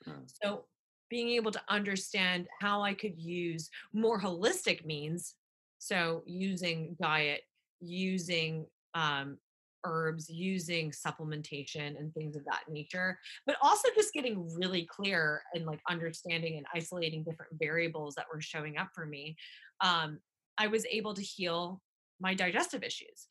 mm. 0.06 0.22
so 0.42 0.64
being 1.10 1.30
able 1.30 1.50
to 1.50 1.60
understand 1.68 2.46
how 2.60 2.82
i 2.82 2.94
could 2.94 3.18
use 3.18 3.70
more 3.92 4.20
holistic 4.20 4.84
means 4.84 5.34
so 5.78 6.22
using 6.26 6.96
diet 7.00 7.42
using 7.80 8.66
um, 8.94 9.38
herbs, 9.84 10.28
using 10.28 10.90
supplementation 10.90 11.98
and 11.98 12.12
things 12.12 12.36
of 12.36 12.44
that 12.44 12.62
nature, 12.68 13.18
but 13.46 13.56
also 13.62 13.88
just 13.94 14.12
getting 14.12 14.48
really 14.54 14.86
clear 14.86 15.42
and 15.54 15.66
like 15.66 15.80
understanding 15.88 16.56
and 16.56 16.66
isolating 16.74 17.22
different 17.22 17.52
variables 17.58 18.14
that 18.14 18.26
were 18.32 18.40
showing 18.40 18.76
up 18.76 18.88
for 18.94 19.06
me. 19.06 19.36
Um, 19.80 20.18
I 20.58 20.66
was 20.66 20.84
able 20.90 21.14
to 21.14 21.22
heal 21.22 21.80
my 22.20 22.34
digestive 22.34 22.82
issues. 22.82 23.28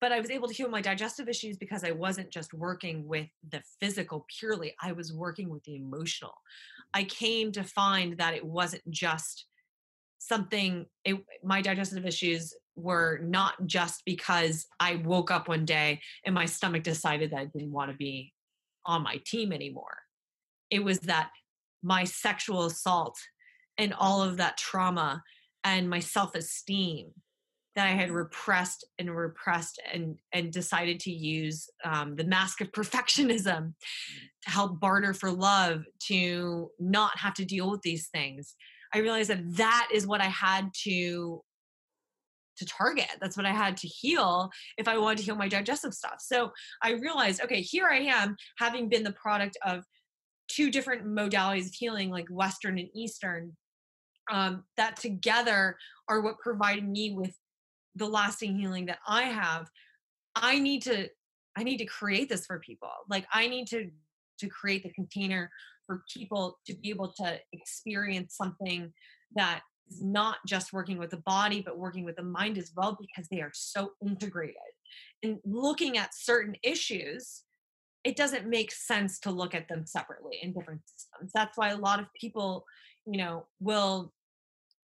But 0.00 0.12
I 0.12 0.20
was 0.20 0.30
able 0.30 0.48
to 0.48 0.54
heal 0.54 0.68
my 0.68 0.80
digestive 0.80 1.28
issues 1.28 1.56
because 1.56 1.84
I 1.84 1.90
wasn't 1.90 2.30
just 2.30 2.54
working 2.54 3.06
with 3.06 3.28
the 3.48 3.62
physical 3.80 4.26
purely, 4.38 4.74
I 4.80 4.92
was 4.92 5.12
working 5.12 5.50
with 5.50 5.62
the 5.64 5.76
emotional. 5.76 6.34
I 6.92 7.04
came 7.04 7.52
to 7.52 7.64
find 7.64 8.18
that 8.18 8.34
it 8.34 8.44
wasn't 8.44 8.88
just 8.90 9.46
something 10.18 10.86
it, 11.04 11.16
my 11.42 11.60
digestive 11.60 12.06
issues 12.06 12.54
were 12.76 13.20
not 13.22 13.66
just 13.66 14.02
because 14.04 14.66
I 14.80 14.96
woke 14.96 15.30
up 15.30 15.48
one 15.48 15.64
day 15.64 16.00
and 16.24 16.34
my 16.34 16.46
stomach 16.46 16.82
decided 16.82 17.30
that 17.30 17.38
I 17.38 17.44
didn't 17.44 17.72
want 17.72 17.90
to 17.90 17.96
be 17.96 18.32
on 18.86 19.02
my 19.02 19.20
team 19.26 19.52
anymore. 19.52 19.98
It 20.70 20.82
was 20.82 21.00
that 21.00 21.30
my 21.82 22.04
sexual 22.04 22.64
assault 22.64 23.18
and 23.76 23.92
all 23.92 24.22
of 24.22 24.38
that 24.38 24.56
trauma 24.56 25.22
and 25.62 25.88
my 25.88 25.98
self-esteem 25.98 27.10
that 27.76 27.88
I 27.88 27.92
had 27.92 28.10
repressed 28.10 28.86
and 28.98 29.14
repressed 29.14 29.80
and 29.92 30.18
and 30.32 30.52
decided 30.52 31.00
to 31.00 31.10
use 31.10 31.68
um, 31.84 32.16
the 32.16 32.24
mask 32.24 32.60
of 32.60 32.72
perfectionism 32.72 33.74
to 34.44 34.50
help 34.50 34.80
barter 34.80 35.14
for 35.14 35.30
love 35.30 35.84
to 36.08 36.70
not 36.78 37.18
have 37.18 37.34
to 37.34 37.44
deal 37.44 37.70
with 37.70 37.82
these 37.82 38.08
things 38.08 38.54
I 38.94 38.98
realized 38.98 39.30
that 39.30 39.56
that 39.56 39.88
is 39.92 40.06
what 40.06 40.20
I 40.20 40.28
had 40.28 40.70
to 40.84 41.42
to 42.56 42.64
target. 42.64 43.10
That's 43.20 43.36
what 43.36 43.46
I 43.46 43.50
had 43.50 43.76
to 43.78 43.88
heal 43.88 44.48
if 44.78 44.86
I 44.86 44.96
wanted 44.96 45.18
to 45.18 45.24
heal 45.24 45.34
my 45.34 45.48
digestive 45.48 45.92
stuff. 45.92 46.18
So 46.20 46.52
I 46.80 46.92
realized, 46.92 47.42
okay, 47.42 47.60
here 47.60 47.88
I 47.88 47.98
am 47.98 48.36
having 48.58 48.88
been 48.88 49.02
the 49.02 49.10
product 49.12 49.58
of 49.66 49.82
two 50.46 50.70
different 50.70 51.04
modalities 51.04 51.66
of 51.66 51.74
healing, 51.74 52.10
like 52.10 52.28
Western 52.30 52.78
and 52.78 52.88
Eastern, 52.94 53.56
um, 54.30 54.62
that 54.76 54.94
together 54.94 55.76
are 56.08 56.20
what 56.20 56.38
provided 56.38 56.88
me 56.88 57.10
with 57.10 57.34
the 57.96 58.06
lasting 58.06 58.58
healing 58.58 58.86
that 58.86 58.98
I 59.06 59.24
have. 59.24 59.68
I 60.34 60.58
need 60.58 60.82
to, 60.82 61.08
I 61.56 61.62
need 61.62 61.78
to 61.78 61.86
create 61.86 62.28
this 62.28 62.46
for 62.46 62.58
people. 62.58 62.90
Like 63.08 63.26
I 63.32 63.46
need 63.46 63.68
to 63.68 63.90
to 64.38 64.48
create 64.48 64.82
the 64.82 64.92
container 64.92 65.50
for 65.86 66.02
people 66.12 66.58
to 66.66 66.74
be 66.74 66.90
able 66.90 67.12
to 67.12 67.38
experience 67.52 68.36
something 68.36 68.92
that 69.36 69.60
is 69.88 70.02
not 70.02 70.38
just 70.46 70.72
working 70.72 70.98
with 70.98 71.10
the 71.10 71.18
body 71.18 71.62
but 71.64 71.78
working 71.78 72.04
with 72.04 72.16
the 72.16 72.22
mind 72.22 72.58
as 72.58 72.72
well 72.76 72.96
because 73.00 73.28
they 73.28 73.40
are 73.40 73.52
so 73.52 73.90
integrated 74.04 74.56
and 75.22 75.38
looking 75.44 75.98
at 75.98 76.14
certain 76.14 76.56
issues 76.62 77.42
it 78.02 78.16
doesn't 78.16 78.48
make 78.48 78.70
sense 78.70 79.18
to 79.18 79.30
look 79.30 79.54
at 79.54 79.68
them 79.68 79.86
separately 79.86 80.38
in 80.42 80.52
different 80.52 80.80
systems 80.86 81.30
that's 81.34 81.56
why 81.58 81.70
a 81.70 81.76
lot 81.76 82.00
of 82.00 82.06
people 82.18 82.64
you 83.06 83.18
know 83.18 83.46
will 83.60 84.12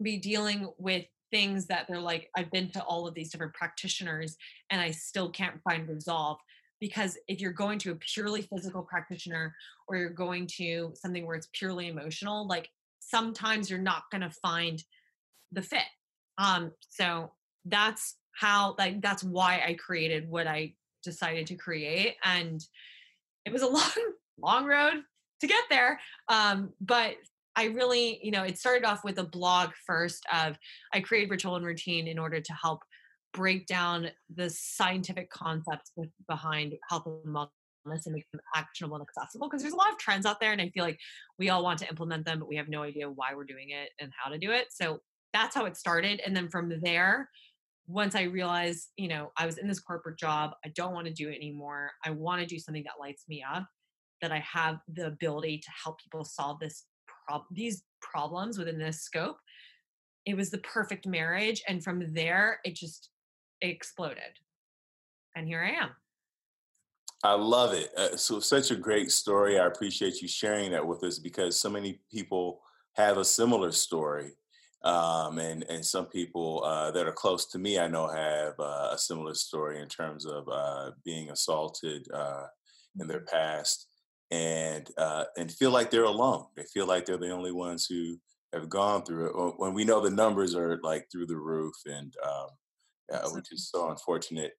be 0.03 0.17
dealing 0.17 0.69
with 0.79 1.05
things 1.31 1.67
that 1.67 1.87
they're 1.89 2.01
like 2.01 2.31
i've 2.37 2.51
been 2.51 2.71
to 2.71 2.83
all 2.83 3.07
of 3.07 3.15
these 3.15 3.31
different 3.31 3.55
practitioners 3.55 4.37
and 4.71 4.81
i 4.81 4.91
still 4.91 5.31
can't 5.31 5.63
find 5.63 5.89
resolve. 5.89 6.39
Because 6.81 7.19
if 7.27 7.41
you're 7.41 7.51
going 7.51 7.81
to 7.81 7.91
a 7.91 7.97
purely 7.97 8.43
physical 8.43 8.83
practitioner 8.83 9.53
or 9.89 9.97
you're 9.97 10.11
going 10.11 10.47
to 10.59 10.93
something 10.95 11.27
where 11.27 11.35
it's 11.35 11.49
purely 11.53 11.89
emotional 11.89 12.47
like 12.47 12.69
sometimes 13.01 13.69
you're 13.69 13.81
not 13.81 14.05
going 14.13 14.21
to 14.21 14.31
find 14.31 14.85
the 15.51 15.63
fit. 15.63 15.89
Um 16.37 16.71
so 16.89 17.33
that's 17.65 18.17
how 18.39 18.75
like 18.79 19.01
that's 19.01 19.25
why 19.25 19.63
i 19.67 19.75
created 19.75 20.29
what 20.29 20.47
i 20.47 20.73
decided 21.03 21.47
to 21.47 21.55
create 21.55 22.17
and 22.25 22.65
it 23.45 23.53
was 23.53 23.63
a 23.63 23.67
long 23.79 24.13
long 24.41 24.65
road 24.65 25.03
to 25.41 25.47
get 25.47 25.65
there 25.71 26.01
um 26.29 26.73
but 26.81 27.15
i 27.59 27.65
really 27.65 28.21
you 28.23 28.31
know 28.31 28.45
it 28.45 28.57
started 28.57 28.85
off 28.85 29.05
with 29.05 29.19
a 29.19 29.25
blog 29.25 29.71
first 29.87 30.25
of 30.33 30.57
i 30.95 31.01
created 31.01 31.31
ritual 31.31 31.57
and 31.57 31.67
routine 31.67 32.07
in 32.07 32.19
order 32.19 32.41
to 32.41 32.53
help 32.55 32.81
break 33.35 33.67
down 33.67 34.09
the 34.35 34.49
scientific 34.49 35.29
concepts 35.31 35.93
behind 36.29 36.75
health 36.89 37.07
and 37.07 37.35
wellness 37.35 38.07
and 38.07 38.15
make 38.15 38.31
them 38.31 38.41
actionable 38.55 38.97
and 38.97 39.07
accessible 39.07 39.49
because 39.49 39.63
there's 39.63 39.75
a 39.75 39.77
lot 39.77 39.93
of 39.93 39.99
trends 39.99 40.25
out 40.25 40.41
there 40.41 40.53
and 40.53 40.63
i 40.63 40.69
feel 40.71 40.85
like 40.85 40.99
we 41.39 41.51
all 41.51 41.63
want 41.63 41.79
to 41.79 41.89
implement 41.89 42.25
them 42.25 42.39
but 42.39 42.49
we 42.49 42.57
have 42.57 42.69
no 42.69 42.83
idea 42.83 43.11
why 43.11 43.35
we're 43.35 43.45
doing 43.45 43.71
it 43.71 43.91
and 44.01 44.13
how 44.17 44.31
to 44.31 44.39
do 44.39 44.51
it 44.51 44.67
so 44.71 45.01
that's 45.35 45.55
how 45.55 45.67
it 45.67 45.77
started 45.77 46.21
and 46.25 46.35
then 46.35 46.49
from 46.49 46.73
there 46.81 47.29
once 47.91 48.15
I 48.15 48.25
realized, 48.25 48.91
you 48.99 49.09
know, 49.09 49.33
I 49.39 49.47
was 49.47 49.57
in 49.57 49.67
this 49.67 49.81
corporate 49.81 50.19
job, 50.19 50.51
I 50.63 50.69
don't 50.77 50.93
want 50.93 51.07
to 51.07 51.13
do 51.13 51.31
it 51.31 51.37
anymore. 51.37 51.91
I 52.05 52.11
want 52.11 52.43
to 52.43 52.47
do 52.47 52.59
something 52.59 52.85
that 52.85 53.01
lights 53.01 53.25
me 53.29 53.43
up, 53.51 53.67
that 54.21 54.31
I 54.31 54.41
have 54.41 54.79
the 54.93 55.07
ability 55.07 55.63
to 55.65 55.71
help 55.83 55.99
people 55.99 56.23
solve 56.23 56.61
this 56.61 56.85
prob- 57.29 57.47
these 57.51 57.83
problems 58.01 58.59
within 58.59 58.79
this 58.79 59.03
scope. 59.03 59.37
It 60.27 60.37
was 60.37 60.51
the 60.51 60.59
perfect 60.59 61.07
marriage 61.07 61.63
and 61.69 61.83
from 61.83 62.13
there 62.15 62.61
it 62.65 62.75
just 62.75 63.11
exploded. 63.61 64.39
And 65.37 65.47
here 65.47 65.63
I 65.63 65.83
am. 65.83 65.91
I 67.25 67.35
love 67.35 67.73
it. 67.73 67.91
Uh, 67.97 68.17
so 68.17 68.39
such 68.39 68.71
a 68.71 68.77
great 68.77 69.11
story. 69.11 69.59
I 69.59 69.67
appreciate 69.67 70.23
you 70.23 70.29
sharing 70.29 70.71
that 70.71 70.87
with 70.87 71.03
us 71.03 71.19
because 71.19 71.61
so 71.61 71.69
many 71.69 72.01
people 72.13 72.61
have 72.95 73.19
a 73.19 73.25
similar 73.25 73.73
story 73.73 74.33
um, 74.85 75.39
and 75.39 75.65
and 75.65 75.85
some 75.85 76.07
people 76.07 76.63
uh, 76.65 76.91
that 76.93 77.07
are 77.07 77.13
close 77.13 77.47
to 77.47 77.59
me, 77.59 77.79
I 77.79 77.89
know, 77.89 78.07
have 78.07 78.55
uh, 78.61 78.91
a 78.93 78.99
similar 78.99 79.35
story 79.35 79.81
in 79.81 79.89
terms 79.89 80.25
of 80.25 80.49
uh, 80.49 80.93
being 81.05 81.31
assaulted 81.31 82.07
uh, 82.13 82.45
in 83.01 83.09
their 83.09 83.21
mm-hmm. 83.21 83.37
past, 83.37 83.88
and 84.31 84.89
uh, 84.99 85.25
and 85.37 85.51
feel 85.51 85.71
like 85.71 85.91
they're 85.91 86.05
alone. 86.05 86.47
They 86.57 86.65
feel 86.65 86.87
like 86.87 87.07
they're 87.07 87.19
the 87.19 87.31
only 87.31 87.53
ones 87.53 87.87
who 87.89 88.19
have 88.53 88.69
gone 88.69 89.05
through 89.05 89.27
it. 89.29 89.55
When 89.59 89.75
we 89.75 89.85
know 89.85 90.01
the 90.01 90.11
numbers 90.11 90.55
are 90.55 90.79
like 90.83 91.07
through 91.11 91.27
the 91.27 91.37
roof, 91.37 91.75
and 91.87 92.13
um, 92.27 93.33
which 93.33 93.53
is 93.53 93.71
so 93.71 93.91
unfortunate. 93.91 94.53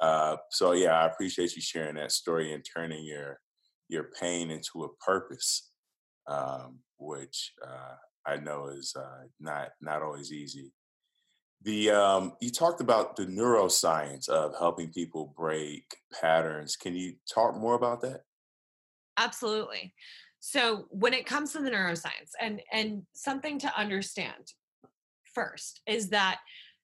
Uh, 0.00 0.36
so 0.50 0.72
yeah, 0.72 0.92
I 1.00 1.06
appreciate 1.06 1.54
you 1.54 1.62
sharing 1.62 1.94
that 1.96 2.12
story 2.12 2.52
and 2.52 2.64
turning 2.64 3.04
your 3.04 3.40
your 3.88 4.10
pain 4.20 4.50
into 4.50 4.84
a 4.84 5.04
purpose, 5.04 5.70
um, 6.26 6.80
which 6.98 7.52
I 8.26 8.36
know 8.36 8.68
is 8.68 8.94
uh, 8.96 9.26
not 9.40 9.70
not 9.80 10.02
always 10.02 10.32
easy. 10.32 10.72
The 11.62 11.90
um, 11.90 12.32
you 12.40 12.50
talked 12.50 12.80
about 12.80 13.16
the 13.16 13.26
neuroscience 13.26 14.28
of 14.28 14.54
helping 14.58 14.90
people 14.90 15.32
break 15.36 15.84
patterns. 16.20 16.76
Can 16.76 16.94
you 16.94 17.14
talk 17.32 17.56
more 17.56 17.74
about 17.74 18.02
that? 18.02 18.22
Absolutely. 19.16 19.94
So 20.40 20.86
when 20.90 21.14
it 21.14 21.26
comes 21.26 21.52
to 21.52 21.60
the 21.60 21.70
neuroscience, 21.70 22.32
and 22.40 22.60
and 22.72 23.02
something 23.14 23.58
to 23.60 23.78
understand 23.78 24.52
first 25.34 25.80
is 25.86 26.10
that 26.10 26.40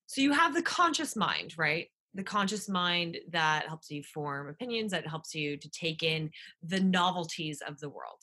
so 0.07 0.23
you 0.23 0.33
have 0.33 0.55
the 0.55 0.63
conscious 0.63 1.15
mind, 1.15 1.55
right? 1.57 1.89
The 2.15 2.25
conscious 2.25 2.69
mind 2.69 3.19
that 3.31 3.69
helps 3.69 3.91
you 3.91 4.03
form 4.03 4.49
opinions, 4.49 4.91
that 4.91 5.07
helps 5.07 5.35
you 5.35 5.57
to 5.57 5.71
take 5.71 6.03
in 6.03 6.31
the 6.63 6.81
novelties 6.81 7.63
of 7.67 7.79
the 7.79 7.89
world. 7.89 8.19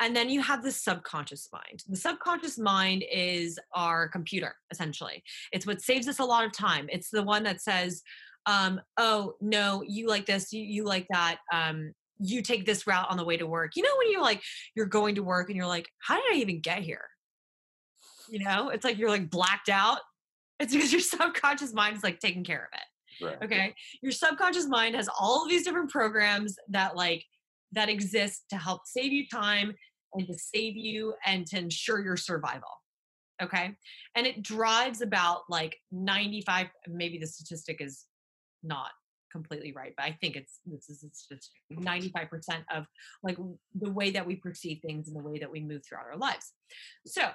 And 0.00 0.16
then 0.16 0.30
you 0.30 0.40
have 0.42 0.62
the 0.62 0.72
subconscious 0.72 1.48
mind. 1.52 1.82
The 1.88 1.96
subconscious 1.96 2.58
mind 2.58 3.04
is 3.12 3.58
our 3.74 4.08
computer, 4.08 4.54
essentially. 4.70 5.22
It's 5.52 5.66
what 5.66 5.82
saves 5.82 6.08
us 6.08 6.18
a 6.18 6.24
lot 6.24 6.44
of 6.44 6.52
time. 6.52 6.86
It's 6.88 7.10
the 7.10 7.22
one 7.22 7.42
that 7.42 7.60
says, 7.60 8.02
um, 8.46 8.80
oh, 8.96 9.34
no, 9.40 9.82
you 9.86 10.08
like 10.08 10.26
this, 10.26 10.52
you, 10.52 10.62
you 10.62 10.84
like 10.84 11.06
that. 11.10 11.38
Um, 11.52 11.92
you 12.22 12.42
take 12.42 12.64
this 12.64 12.86
route 12.86 13.06
on 13.10 13.16
the 13.16 13.24
way 13.24 13.36
to 13.36 13.46
work. 13.46 13.72
You 13.76 13.82
know, 13.82 13.90
when 13.98 14.10
you're 14.10 14.22
like, 14.22 14.42
you're 14.74 14.86
going 14.86 15.16
to 15.16 15.22
work 15.22 15.48
and 15.48 15.56
you're 15.56 15.66
like, 15.66 15.88
how 16.00 16.16
did 16.16 16.24
I 16.32 16.36
even 16.36 16.60
get 16.60 16.82
here? 16.82 17.04
You 18.28 18.44
know, 18.44 18.68
it's 18.68 18.84
like 18.84 18.98
you're 18.98 19.10
like 19.10 19.30
blacked 19.30 19.68
out. 19.68 19.98
It's 20.60 20.72
because 20.72 20.92
your 20.92 21.00
subconscious 21.00 21.74
mind 21.74 21.96
is 21.96 22.04
like 22.04 22.20
taking 22.20 22.44
care 22.44 22.68
of 22.72 22.78
it. 22.78 23.24
Right. 23.24 23.42
Okay. 23.42 23.74
Your 24.02 24.12
subconscious 24.12 24.66
mind 24.66 24.94
has 24.94 25.08
all 25.18 25.42
of 25.42 25.50
these 25.50 25.64
different 25.64 25.90
programs 25.90 26.56
that 26.70 26.96
like 26.96 27.24
that 27.72 27.88
exist 27.88 28.44
to 28.50 28.56
help 28.56 28.82
save 28.86 29.12
you 29.12 29.26
time 29.28 29.74
and 30.14 30.26
to 30.26 30.34
save 30.34 30.76
you 30.76 31.14
and 31.26 31.46
to 31.48 31.58
ensure 31.58 32.02
your 32.02 32.16
survival. 32.16 32.68
Okay. 33.42 33.72
And 34.14 34.26
it 34.26 34.42
drives 34.42 35.00
about 35.00 35.42
like 35.48 35.76
95, 35.90 36.68
maybe 36.88 37.18
the 37.18 37.26
statistic 37.26 37.80
is 37.80 38.04
not 38.62 38.90
completely 39.32 39.72
right, 39.72 39.94
but 39.96 40.04
I 40.04 40.16
think 40.20 40.36
it's 40.36 40.60
this 40.66 40.88
is 40.88 41.02
it's 41.02 41.26
just 41.26 41.50
95% 41.72 42.28
of 42.74 42.86
like 43.22 43.38
the 43.74 43.90
way 43.90 44.10
that 44.10 44.26
we 44.26 44.36
perceive 44.36 44.80
things 44.80 45.08
and 45.08 45.16
the 45.16 45.28
way 45.28 45.38
that 45.38 45.50
we 45.50 45.60
move 45.60 45.82
throughout 45.84 46.06
our 46.06 46.18
lives. 46.18 46.52
So 47.06 47.28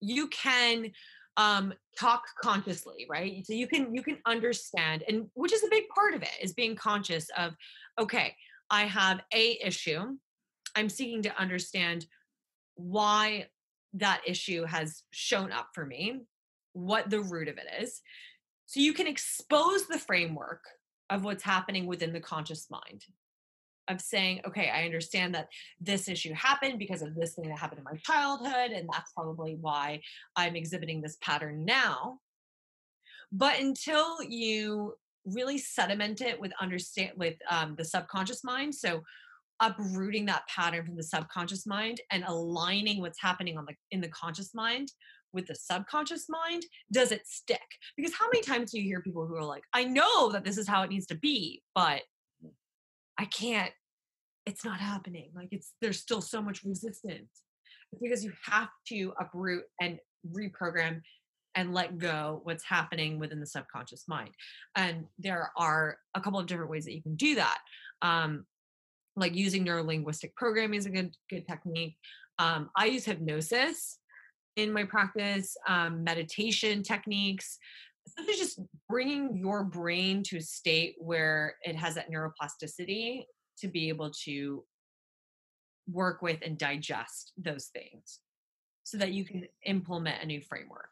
you 0.00 0.28
can 0.28 0.90
um 1.36 1.74
talk 1.98 2.22
consciously 2.40 3.06
right 3.10 3.44
so 3.44 3.52
you 3.52 3.66
can 3.66 3.92
you 3.92 4.04
can 4.04 4.18
understand 4.24 5.02
and 5.08 5.26
which 5.34 5.52
is 5.52 5.64
a 5.64 5.68
big 5.68 5.82
part 5.88 6.14
of 6.14 6.22
it 6.22 6.28
is 6.40 6.52
being 6.52 6.76
conscious 6.76 7.28
of 7.36 7.54
okay 7.98 8.36
I 8.70 8.84
have 8.84 9.20
a 9.32 9.58
issue. 9.64 10.16
I'm 10.74 10.88
seeking 10.88 11.22
to 11.22 11.40
understand 11.40 12.06
why 12.74 13.46
that 13.94 14.22
issue 14.26 14.64
has 14.64 15.02
shown 15.12 15.52
up 15.52 15.68
for 15.74 15.86
me, 15.86 16.22
what 16.72 17.10
the 17.10 17.20
root 17.20 17.48
of 17.48 17.58
it 17.58 17.82
is. 17.82 18.00
So 18.66 18.80
you 18.80 18.92
can 18.92 19.06
expose 19.06 19.86
the 19.86 19.98
framework 19.98 20.64
of 21.10 21.24
what's 21.24 21.42
happening 21.42 21.86
within 21.86 22.12
the 22.12 22.20
conscious 22.20 22.68
mind 22.70 23.04
of 23.88 24.00
saying, 24.00 24.40
okay, 24.46 24.70
I 24.70 24.84
understand 24.84 25.34
that 25.34 25.48
this 25.80 26.08
issue 26.08 26.32
happened 26.32 26.78
because 26.78 27.02
of 27.02 27.14
this 27.14 27.34
thing 27.34 27.48
that 27.48 27.58
happened 27.58 27.80
in 27.80 27.84
my 27.84 27.98
childhood, 27.98 28.70
and 28.70 28.88
that's 28.90 29.12
probably 29.12 29.56
why 29.60 30.00
I'm 30.36 30.56
exhibiting 30.56 31.02
this 31.02 31.18
pattern 31.20 31.64
now. 31.64 32.18
But 33.30 33.60
until 33.60 34.22
you 34.22 34.94
really 35.26 35.58
sediment 35.58 36.20
it 36.20 36.38
with 36.38 36.52
understand 36.60 37.12
with 37.16 37.34
um, 37.50 37.74
the 37.76 37.84
subconscious 37.84 38.44
mind 38.44 38.74
so 38.74 39.02
uprooting 39.60 40.26
that 40.26 40.46
pattern 40.48 40.84
from 40.84 40.96
the 40.96 41.02
subconscious 41.02 41.66
mind 41.66 42.00
and 42.10 42.24
aligning 42.26 43.00
what's 43.00 43.20
happening 43.20 43.56
on 43.56 43.64
the 43.64 43.74
in 43.90 44.00
the 44.00 44.08
conscious 44.08 44.54
mind 44.54 44.88
with 45.34 45.46
the 45.46 45.54
subconscious 45.54 46.26
mind 46.28 46.64
does 46.92 47.12
it 47.12 47.26
stick 47.26 47.60
because 47.96 48.14
how 48.14 48.26
many 48.26 48.42
times 48.42 48.70
do 48.70 48.78
you 48.78 48.84
hear 48.84 49.02
people 49.02 49.26
who 49.26 49.36
are 49.36 49.44
like 49.44 49.64
i 49.72 49.84
know 49.84 50.30
that 50.30 50.44
this 50.44 50.58
is 50.58 50.68
how 50.68 50.82
it 50.82 50.90
needs 50.90 51.06
to 51.06 51.16
be 51.16 51.62
but 51.74 52.02
i 53.18 53.24
can't 53.26 53.72
it's 54.46 54.64
not 54.64 54.80
happening 54.80 55.30
like 55.34 55.48
it's 55.50 55.72
there's 55.80 56.00
still 56.00 56.20
so 56.20 56.40
much 56.40 56.62
resistance 56.64 57.42
it's 57.92 58.02
because 58.02 58.24
you 58.24 58.32
have 58.44 58.68
to 58.86 59.12
uproot 59.20 59.64
and 59.80 59.98
reprogram 60.32 61.00
and 61.54 61.72
let 61.72 61.98
go 61.98 62.40
what's 62.44 62.64
happening 62.64 63.18
within 63.18 63.40
the 63.40 63.46
subconscious 63.46 64.04
mind. 64.08 64.30
And 64.76 65.04
there 65.18 65.50
are 65.56 65.98
a 66.14 66.20
couple 66.20 66.40
of 66.40 66.46
different 66.46 66.70
ways 66.70 66.84
that 66.84 66.94
you 66.94 67.02
can 67.02 67.16
do 67.16 67.36
that. 67.36 67.58
Um, 68.02 68.44
like 69.16 69.34
using 69.34 69.64
neurolinguistic 69.64 70.34
programming 70.36 70.78
is 70.78 70.86
a 70.86 70.90
good 70.90 71.14
good 71.30 71.46
technique. 71.46 71.96
Um, 72.38 72.70
I 72.76 72.86
use 72.86 73.04
hypnosis 73.04 73.98
in 74.56 74.72
my 74.72 74.84
practice, 74.84 75.56
um, 75.68 76.04
meditation 76.04 76.82
techniques. 76.82 77.58
Essentially, 78.06 78.36
just 78.36 78.60
bringing 78.88 79.36
your 79.36 79.64
brain 79.64 80.22
to 80.24 80.36
a 80.36 80.42
state 80.42 80.94
where 80.98 81.56
it 81.62 81.76
has 81.76 81.94
that 81.94 82.10
neuroplasticity 82.10 83.24
to 83.58 83.68
be 83.68 83.88
able 83.88 84.10
to 84.24 84.64
work 85.90 86.22
with 86.22 86.38
and 86.42 86.58
digest 86.58 87.32
those 87.36 87.66
things 87.66 88.20
so 88.84 88.98
that 88.98 89.12
you 89.12 89.24
can 89.24 89.46
implement 89.64 90.22
a 90.22 90.26
new 90.26 90.40
framework 90.40 90.88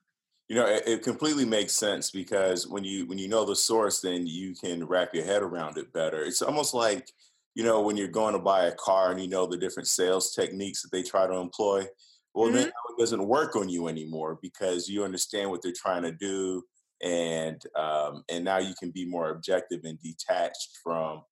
you 0.48 0.57
know 0.57 0.66
it, 0.66 0.83
it, 0.87 1.03
completely 1.03 1.46
makes 1.46 1.72
sense 1.72 2.11
because 2.11 2.68
when 2.68 2.85
you 2.85 3.07
when 3.07 3.16
you 3.16 3.27
know 3.27 3.44
the 3.44 3.57
source 3.57 4.01
then 4.01 4.27
you 4.27 4.55
can 4.55 4.85
wrap 4.85 5.14
your 5.14 5.25
head 5.25 5.42
around 5.42 5.79
it 5.79 5.90
better 5.94 6.22
it's 6.22 6.42
almost 6.42 6.75
like 6.75 7.11
you 7.55 7.64
know 7.64 7.81
when 7.81 7.96
you're 7.96 8.09
going 8.09 8.35
to 8.35 8.38
buy 8.38 8.66
a 8.66 8.75
car 8.75 9.12
and 9.12 9.20
you 9.20 9.29
know 9.29 9.46
the 9.46 9.57
different 9.57 9.88
sales 9.88 10.35
techniques 10.35 10.83
that 10.83 10.92
they 10.92 11.03
try 11.03 11.27
to 11.27 11.35
employ 11.35 11.87
well 12.35 12.49
mm-hmm. 12.49 12.57
then 12.57 12.66
it 12.68 12.99
doesn't 12.99 13.27
work 13.27 13.57
on 13.57 13.68
you 13.68 13.88
anymore 13.88 14.38
because 14.42 14.88
you 14.88 15.05
understand 15.05 15.51
what 15.51 15.62
they're 15.62 15.73
trying 15.77 16.03
to 16.03 16.12
do 16.12 16.62
and 17.03 17.62
um, 17.77 18.23
and 18.29 18.45
now 18.45 18.59
you 18.59 18.75
can 18.79 18.90
be 18.90 19.05
more 19.05 19.31
objective 19.31 19.81
and 19.85 19.99
detached 20.01 20.79
from 20.83 21.23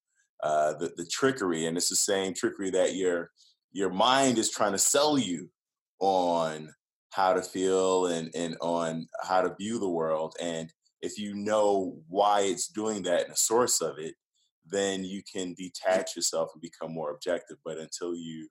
uh, 0.42 0.72
the, 0.78 0.90
the 0.96 1.06
trickery 1.10 1.66
and 1.66 1.76
it's 1.76 1.88
the 1.88 1.96
same 1.96 2.34
trickery 2.34 2.70
that 2.70 2.94
your 2.94 3.30
your 3.72 3.90
mind 3.90 4.38
is 4.38 4.50
trying 4.50 4.72
to 4.72 4.78
sell 4.78 5.18
you 5.18 5.48
on 6.00 6.70
how 7.10 7.32
to 7.32 7.42
feel 7.42 8.06
and, 8.06 8.30
and 8.34 8.56
on 8.60 9.06
how 9.22 9.42
to 9.42 9.54
view 9.58 9.78
the 9.78 9.88
world. 9.88 10.34
And 10.40 10.72
if 11.02 11.18
you 11.18 11.34
know 11.34 11.98
why 12.08 12.42
it's 12.42 12.68
doing 12.68 13.02
that 13.02 13.22
and 13.22 13.32
the 13.32 13.36
source 13.36 13.80
of 13.80 13.98
it, 13.98 14.14
then 14.64 15.04
you 15.04 15.22
can 15.30 15.54
detach 15.54 16.14
yourself 16.14 16.50
and 16.54 16.62
become 16.62 16.92
more 16.92 17.10
objective. 17.10 17.56
But 17.64 17.78
until 17.78 18.14
you 18.14 18.48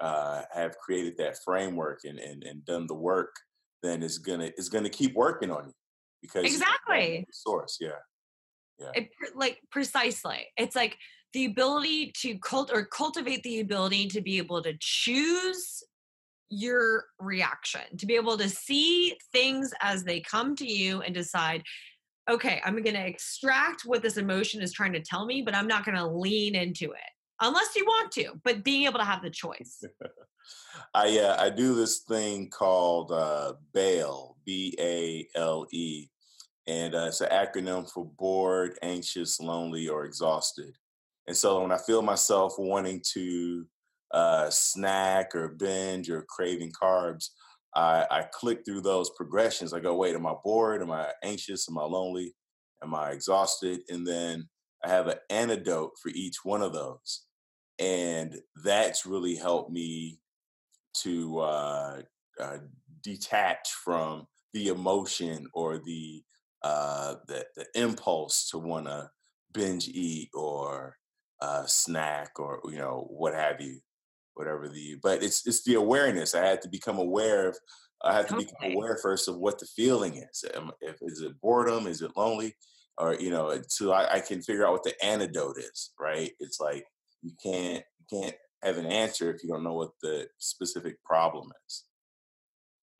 uh, 0.00 0.42
have 0.52 0.76
created 0.78 1.16
that 1.18 1.38
framework 1.44 2.00
and, 2.04 2.18
and, 2.18 2.42
and 2.44 2.64
done 2.64 2.86
the 2.86 2.94
work, 2.94 3.34
then 3.82 4.02
it's 4.02 4.18
gonna 4.18 4.50
it's 4.56 4.68
gonna 4.68 4.88
keep 4.88 5.14
working 5.14 5.50
on 5.50 5.66
you 5.66 5.72
because 6.20 6.44
exactly. 6.44 7.26
source, 7.32 7.78
yeah, 7.80 7.90
yeah, 8.78 8.90
it, 8.94 9.10
like 9.34 9.58
precisely. 9.70 10.46
It's 10.56 10.76
like 10.76 10.96
the 11.32 11.46
ability 11.46 12.12
to 12.22 12.38
cult 12.38 12.70
or 12.72 12.84
cultivate 12.84 13.42
the 13.42 13.60
ability 13.60 14.08
to 14.08 14.20
be 14.20 14.38
able 14.38 14.62
to 14.62 14.74
choose 14.80 15.82
your 16.50 17.06
reaction, 17.18 17.80
to 17.96 18.06
be 18.06 18.14
able 18.14 18.36
to 18.36 18.48
see 18.48 19.16
things 19.32 19.72
as 19.80 20.04
they 20.04 20.20
come 20.20 20.54
to 20.56 20.70
you 20.70 21.00
and 21.00 21.14
decide, 21.14 21.62
okay, 22.30 22.60
I'm 22.64 22.74
going 22.82 22.94
to 22.94 23.06
extract 23.06 23.82
what 23.86 24.02
this 24.02 24.18
emotion 24.18 24.60
is 24.60 24.72
trying 24.72 24.92
to 24.92 25.00
tell 25.00 25.24
me, 25.24 25.40
but 25.40 25.54
I'm 25.54 25.66
not 25.66 25.86
going 25.86 25.96
to 25.96 26.06
lean 26.06 26.54
into 26.54 26.92
it 26.92 27.12
unless 27.42 27.76
you 27.76 27.84
want 27.84 28.12
to, 28.12 28.40
but 28.44 28.64
being 28.64 28.84
able 28.86 28.98
to 28.98 29.04
have 29.04 29.22
the 29.22 29.30
choice. 29.30 29.84
I 30.94 31.18
uh, 31.18 31.36
I 31.38 31.50
do 31.50 31.74
this 31.74 32.00
thing 32.00 32.48
called 32.50 33.12
uh, 33.12 33.54
BALE, 33.72 34.36
B 34.44 34.74
A 34.78 35.28
L 35.36 35.66
E, 35.70 36.08
and 36.66 36.94
uh, 36.94 37.06
it's 37.08 37.20
an 37.20 37.30
acronym 37.30 37.90
for 37.90 38.04
bored, 38.04 38.78
anxious, 38.82 39.40
lonely, 39.40 39.88
or 39.88 40.04
exhausted. 40.04 40.76
And 41.26 41.36
so 41.36 41.62
when 41.62 41.72
I 41.72 41.78
feel 41.78 42.02
myself 42.02 42.54
wanting 42.58 43.02
to 43.12 43.66
uh, 44.12 44.50
snack 44.50 45.34
or 45.34 45.48
binge 45.48 46.10
or 46.10 46.26
craving 46.28 46.72
carbs, 46.72 47.30
I, 47.74 48.06
I 48.10 48.22
click 48.32 48.64
through 48.64 48.82
those 48.82 49.10
progressions. 49.10 49.72
I 49.72 49.80
go, 49.80 49.94
wait, 49.94 50.14
am 50.14 50.26
I 50.26 50.34
bored? 50.44 50.82
Am 50.82 50.90
I 50.90 51.10
anxious? 51.22 51.68
Am 51.68 51.78
I 51.78 51.84
lonely? 51.84 52.34
Am 52.82 52.94
I 52.94 53.10
exhausted? 53.10 53.80
And 53.88 54.06
then 54.06 54.48
I 54.84 54.88
have 54.88 55.06
an 55.06 55.18
antidote 55.30 55.92
for 56.02 56.10
each 56.10 56.44
one 56.44 56.62
of 56.62 56.72
those. 56.72 57.24
And 57.82 58.38
that's 58.62 59.06
really 59.06 59.34
helped 59.34 59.72
me 59.72 60.20
to 60.98 61.40
uh, 61.40 62.02
uh, 62.40 62.58
detach 63.02 63.72
from 63.84 64.28
the 64.52 64.68
emotion 64.68 65.48
or 65.52 65.78
the 65.78 66.22
uh, 66.62 67.16
the, 67.26 67.44
the 67.56 67.66
impulse 67.74 68.48
to 68.50 68.58
want 68.58 68.86
to 68.86 69.10
binge 69.52 69.88
eat 69.88 70.28
or 70.32 70.96
uh, 71.40 71.66
snack 71.66 72.38
or 72.38 72.60
you 72.66 72.78
know 72.78 73.08
what 73.10 73.34
have 73.34 73.60
you, 73.60 73.80
whatever 74.34 74.68
the. 74.68 74.96
But 75.02 75.24
it's 75.24 75.44
it's 75.44 75.64
the 75.64 75.74
awareness. 75.74 76.36
I 76.36 76.46
had 76.46 76.62
to 76.62 76.68
become 76.68 76.98
aware 76.98 77.48
of. 77.48 77.58
I 78.04 78.14
had 78.14 78.28
to 78.28 78.36
okay. 78.36 78.44
become 78.44 78.76
aware 78.76 78.96
first 79.02 79.26
of 79.26 79.38
what 79.38 79.58
the 79.58 79.66
feeling 79.66 80.18
is. 80.18 80.44
If 80.80 80.98
is 81.02 81.20
it 81.20 81.40
boredom? 81.40 81.88
Is 81.88 82.00
it 82.00 82.16
lonely? 82.16 82.54
Or 82.96 83.14
you 83.14 83.30
know, 83.30 83.60
so 83.66 83.90
I, 83.90 84.14
I 84.14 84.20
can 84.20 84.40
figure 84.40 84.64
out 84.64 84.72
what 84.72 84.84
the 84.84 85.04
antidote 85.04 85.58
is. 85.58 85.90
Right? 85.98 86.30
It's 86.38 86.60
like 86.60 86.84
you 87.22 87.32
can't 87.42 87.84
you 87.98 88.22
can't 88.22 88.36
have 88.62 88.78
an 88.78 88.86
answer 88.86 89.32
if 89.32 89.42
you 89.42 89.48
don't 89.48 89.64
know 89.64 89.74
what 89.74 89.90
the 90.02 90.28
specific 90.38 91.02
problem 91.04 91.50
is. 91.66 91.84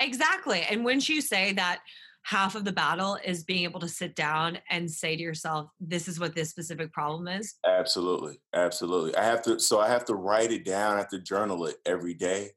Exactly. 0.01 0.63
And 0.69 0.85
once 0.85 1.09
you 1.09 1.21
say 1.21 1.53
that 1.53 1.81
half 2.25 2.55
of 2.55 2.65
the 2.65 2.73
battle 2.73 3.19
is 3.25 3.45
being 3.45 3.65
able 3.65 3.81
to 3.81 3.89
sit 3.89 4.15
down 4.15 4.59
and 4.71 4.91
say 4.91 5.17
to 5.17 5.23
yourself, 5.23 5.69
this 5.81 6.09
is 6.09 6.21
what 6.21 6.35
this 6.35 6.51
specific 6.51 6.93
problem 6.93 7.29
is? 7.29 7.55
Absolutely. 7.67 8.39
Absolutely. 8.55 9.15
I 9.17 9.25
have 9.25 9.43
to, 9.43 9.59
so 9.59 9.81
I 9.81 9.89
have 9.89 10.05
to 10.07 10.15
write 10.15 10.53
it 10.53 10.65
down, 10.65 10.95
I 10.95 10.99
have 10.99 11.09
to 11.11 11.21
journal 11.21 11.67
it 11.67 11.77
every 11.87 12.15
day, 12.15 12.51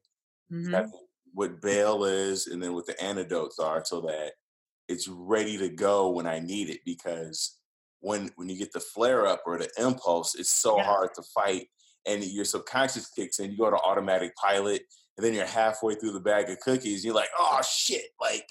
mm-hmm. 0.52 0.86
what 1.34 1.60
BALE 1.60 2.04
is, 2.04 2.46
and 2.46 2.62
then 2.62 2.74
what 2.74 2.86
the 2.86 3.00
antidotes 3.02 3.58
are 3.58 3.84
so 3.84 4.00
that 4.02 4.32
it's 4.88 5.08
ready 5.08 5.58
to 5.58 5.68
go 5.68 6.10
when 6.10 6.26
I 6.26 6.38
need 6.38 6.70
it. 6.70 6.80
Because 6.84 7.58
when, 8.00 8.30
when 8.36 8.48
you 8.48 8.56
get 8.56 8.72
the 8.72 8.80
flare 8.80 9.26
up 9.26 9.42
or 9.46 9.58
the 9.58 9.70
impulse, 9.78 10.34
it's 10.34 10.52
so 10.52 10.76
yeah. 10.76 10.84
hard 10.84 11.10
to 11.14 11.22
fight 11.34 11.68
and 12.06 12.24
your 12.24 12.44
subconscious 12.44 13.10
kicks 13.10 13.40
in, 13.40 13.50
you 13.50 13.58
go 13.58 13.70
to 13.70 13.76
automatic 13.76 14.34
pilot, 14.36 14.82
and 15.16 15.26
then 15.26 15.34
you're 15.34 15.46
halfway 15.46 15.94
through 15.94 16.12
the 16.12 16.20
bag 16.20 16.48
of 16.48 16.60
cookies, 16.60 17.04
you're 17.04 17.14
like, 17.14 17.28
oh 17.38 17.60
shit, 17.68 18.06
like 18.20 18.46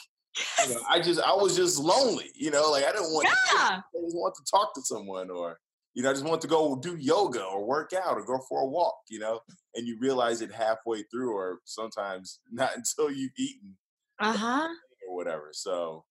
you 0.68 0.74
know, 0.74 0.82
I 0.89 1.00
just 1.00 1.22
I 1.22 1.34
was 1.34 1.56
just 1.56 1.80
lonely, 1.80 2.30
you 2.36 2.52
know, 2.52 2.70
like 2.72 2.84
I 2.84 2.91
didn't 2.91 3.14
want 3.14 3.28
yeah. 3.28 3.68
to, 3.68 3.74
I 3.76 4.02
just 4.04 4.16
want 4.16 4.36
to 4.36 4.43
talk 4.52 4.74
to 4.76 4.82
someone 4.82 5.30
or 5.30 5.58
you 5.93 6.04
know, 6.04 6.10
I 6.10 6.14
just 6.14 6.26
want 6.26 6.41
to 6.41 6.48
go 6.48 6.76
do 6.76 6.98
yoga 6.98 7.43
or 7.43 7.66
work 7.66 7.93
out 7.93 8.18
or 8.18 8.26
go 8.26 8.39
for 8.50 8.62
a 8.62 8.66
walk, 8.66 8.98
you 9.10 9.20
know, 9.20 9.39
and 9.76 9.88
you 9.88 9.98
realize 10.02 10.41
it 10.41 10.52
halfway 10.52 11.04
through 11.04 11.34
or 11.34 11.60
sometimes 11.64 12.39
not 12.52 12.72
until 12.76 13.10
you've 13.10 13.32
eaten 13.38 13.78
uh-huh 14.20 14.68
or 15.08 15.16
whatever. 15.16 15.50
So 15.54 16.04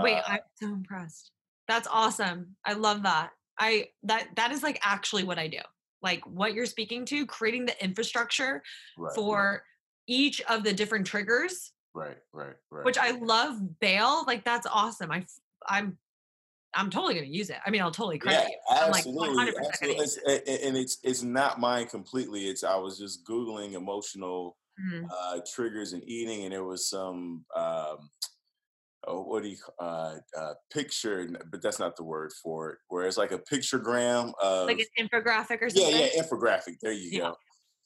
Wait, 0.00 0.18
uh, 0.18 0.22
I'm 0.28 0.40
so 0.54 0.66
impressed. 0.66 1.32
That's 1.68 1.88
awesome. 1.90 2.56
I 2.64 2.74
love 2.74 3.02
that. 3.02 3.30
I 3.58 3.88
that 4.02 4.28
that 4.36 4.52
is 4.52 4.62
like 4.62 4.78
actually 4.82 5.24
what 5.24 5.38
I 5.38 5.48
do 5.48 5.58
like 6.02 6.24
what 6.26 6.54
you're 6.54 6.66
speaking 6.66 7.04
to, 7.06 7.26
creating 7.26 7.66
the 7.66 7.84
infrastructure 7.84 8.62
right, 8.96 9.14
for 9.14 9.52
right. 9.52 9.60
each 10.06 10.40
of 10.42 10.62
the 10.62 10.72
different 10.72 11.06
triggers. 11.06 11.72
Right, 11.94 12.16
right, 12.32 12.54
right. 12.70 12.84
Which 12.84 12.98
I 12.98 13.12
love 13.12 13.58
BALE. 13.80 14.24
Like 14.26 14.44
that's 14.44 14.66
awesome. 14.66 15.10
I 15.10 15.24
I'm 15.66 15.98
I'm 16.74 16.90
totally 16.90 17.14
going 17.14 17.26
to 17.26 17.34
use 17.34 17.48
it. 17.48 17.56
I 17.64 17.70
mean, 17.70 17.80
I'll 17.80 17.90
totally 17.90 18.18
credit 18.18 18.42
yeah, 18.42 18.48
you. 18.48 18.82
I'm 18.82 18.90
absolutely, 18.90 19.34
like 19.34 19.54
absolutely. 19.56 20.04
It's, 20.04 20.16
and 20.18 20.76
it's 20.76 20.98
it's 21.02 21.22
not 21.22 21.58
mine 21.58 21.86
completely. 21.86 22.48
It's 22.48 22.62
I 22.62 22.76
was 22.76 22.98
just 22.98 23.26
googling 23.26 23.72
emotional 23.72 24.56
mm-hmm. 24.78 25.06
uh, 25.10 25.40
triggers 25.54 25.92
and 25.92 26.02
eating, 26.06 26.44
and 26.44 26.52
there 26.52 26.64
was 26.64 26.88
some 26.88 27.44
um, 27.56 28.10
oh, 29.06 29.22
what 29.22 29.42
do 29.42 29.48
you 29.48 29.56
uh, 29.78 30.16
uh, 30.36 30.54
picture? 30.72 31.28
But 31.50 31.62
that's 31.62 31.78
not 31.78 31.96
the 31.96 32.04
word 32.04 32.32
for 32.42 32.70
it. 32.70 32.78
Where 32.88 33.06
it's 33.06 33.16
like 33.16 33.32
a 33.32 33.38
pictogram 33.38 34.32
of 34.42 34.66
like 34.66 34.80
an 34.80 35.08
infographic 35.08 35.62
or 35.62 35.70
something. 35.70 35.92
Yeah, 35.92 36.08
yeah, 36.14 36.22
infographic. 36.22 36.76
There 36.82 36.92
you 36.92 37.10
yeah. 37.10 37.18
go. 37.20 37.36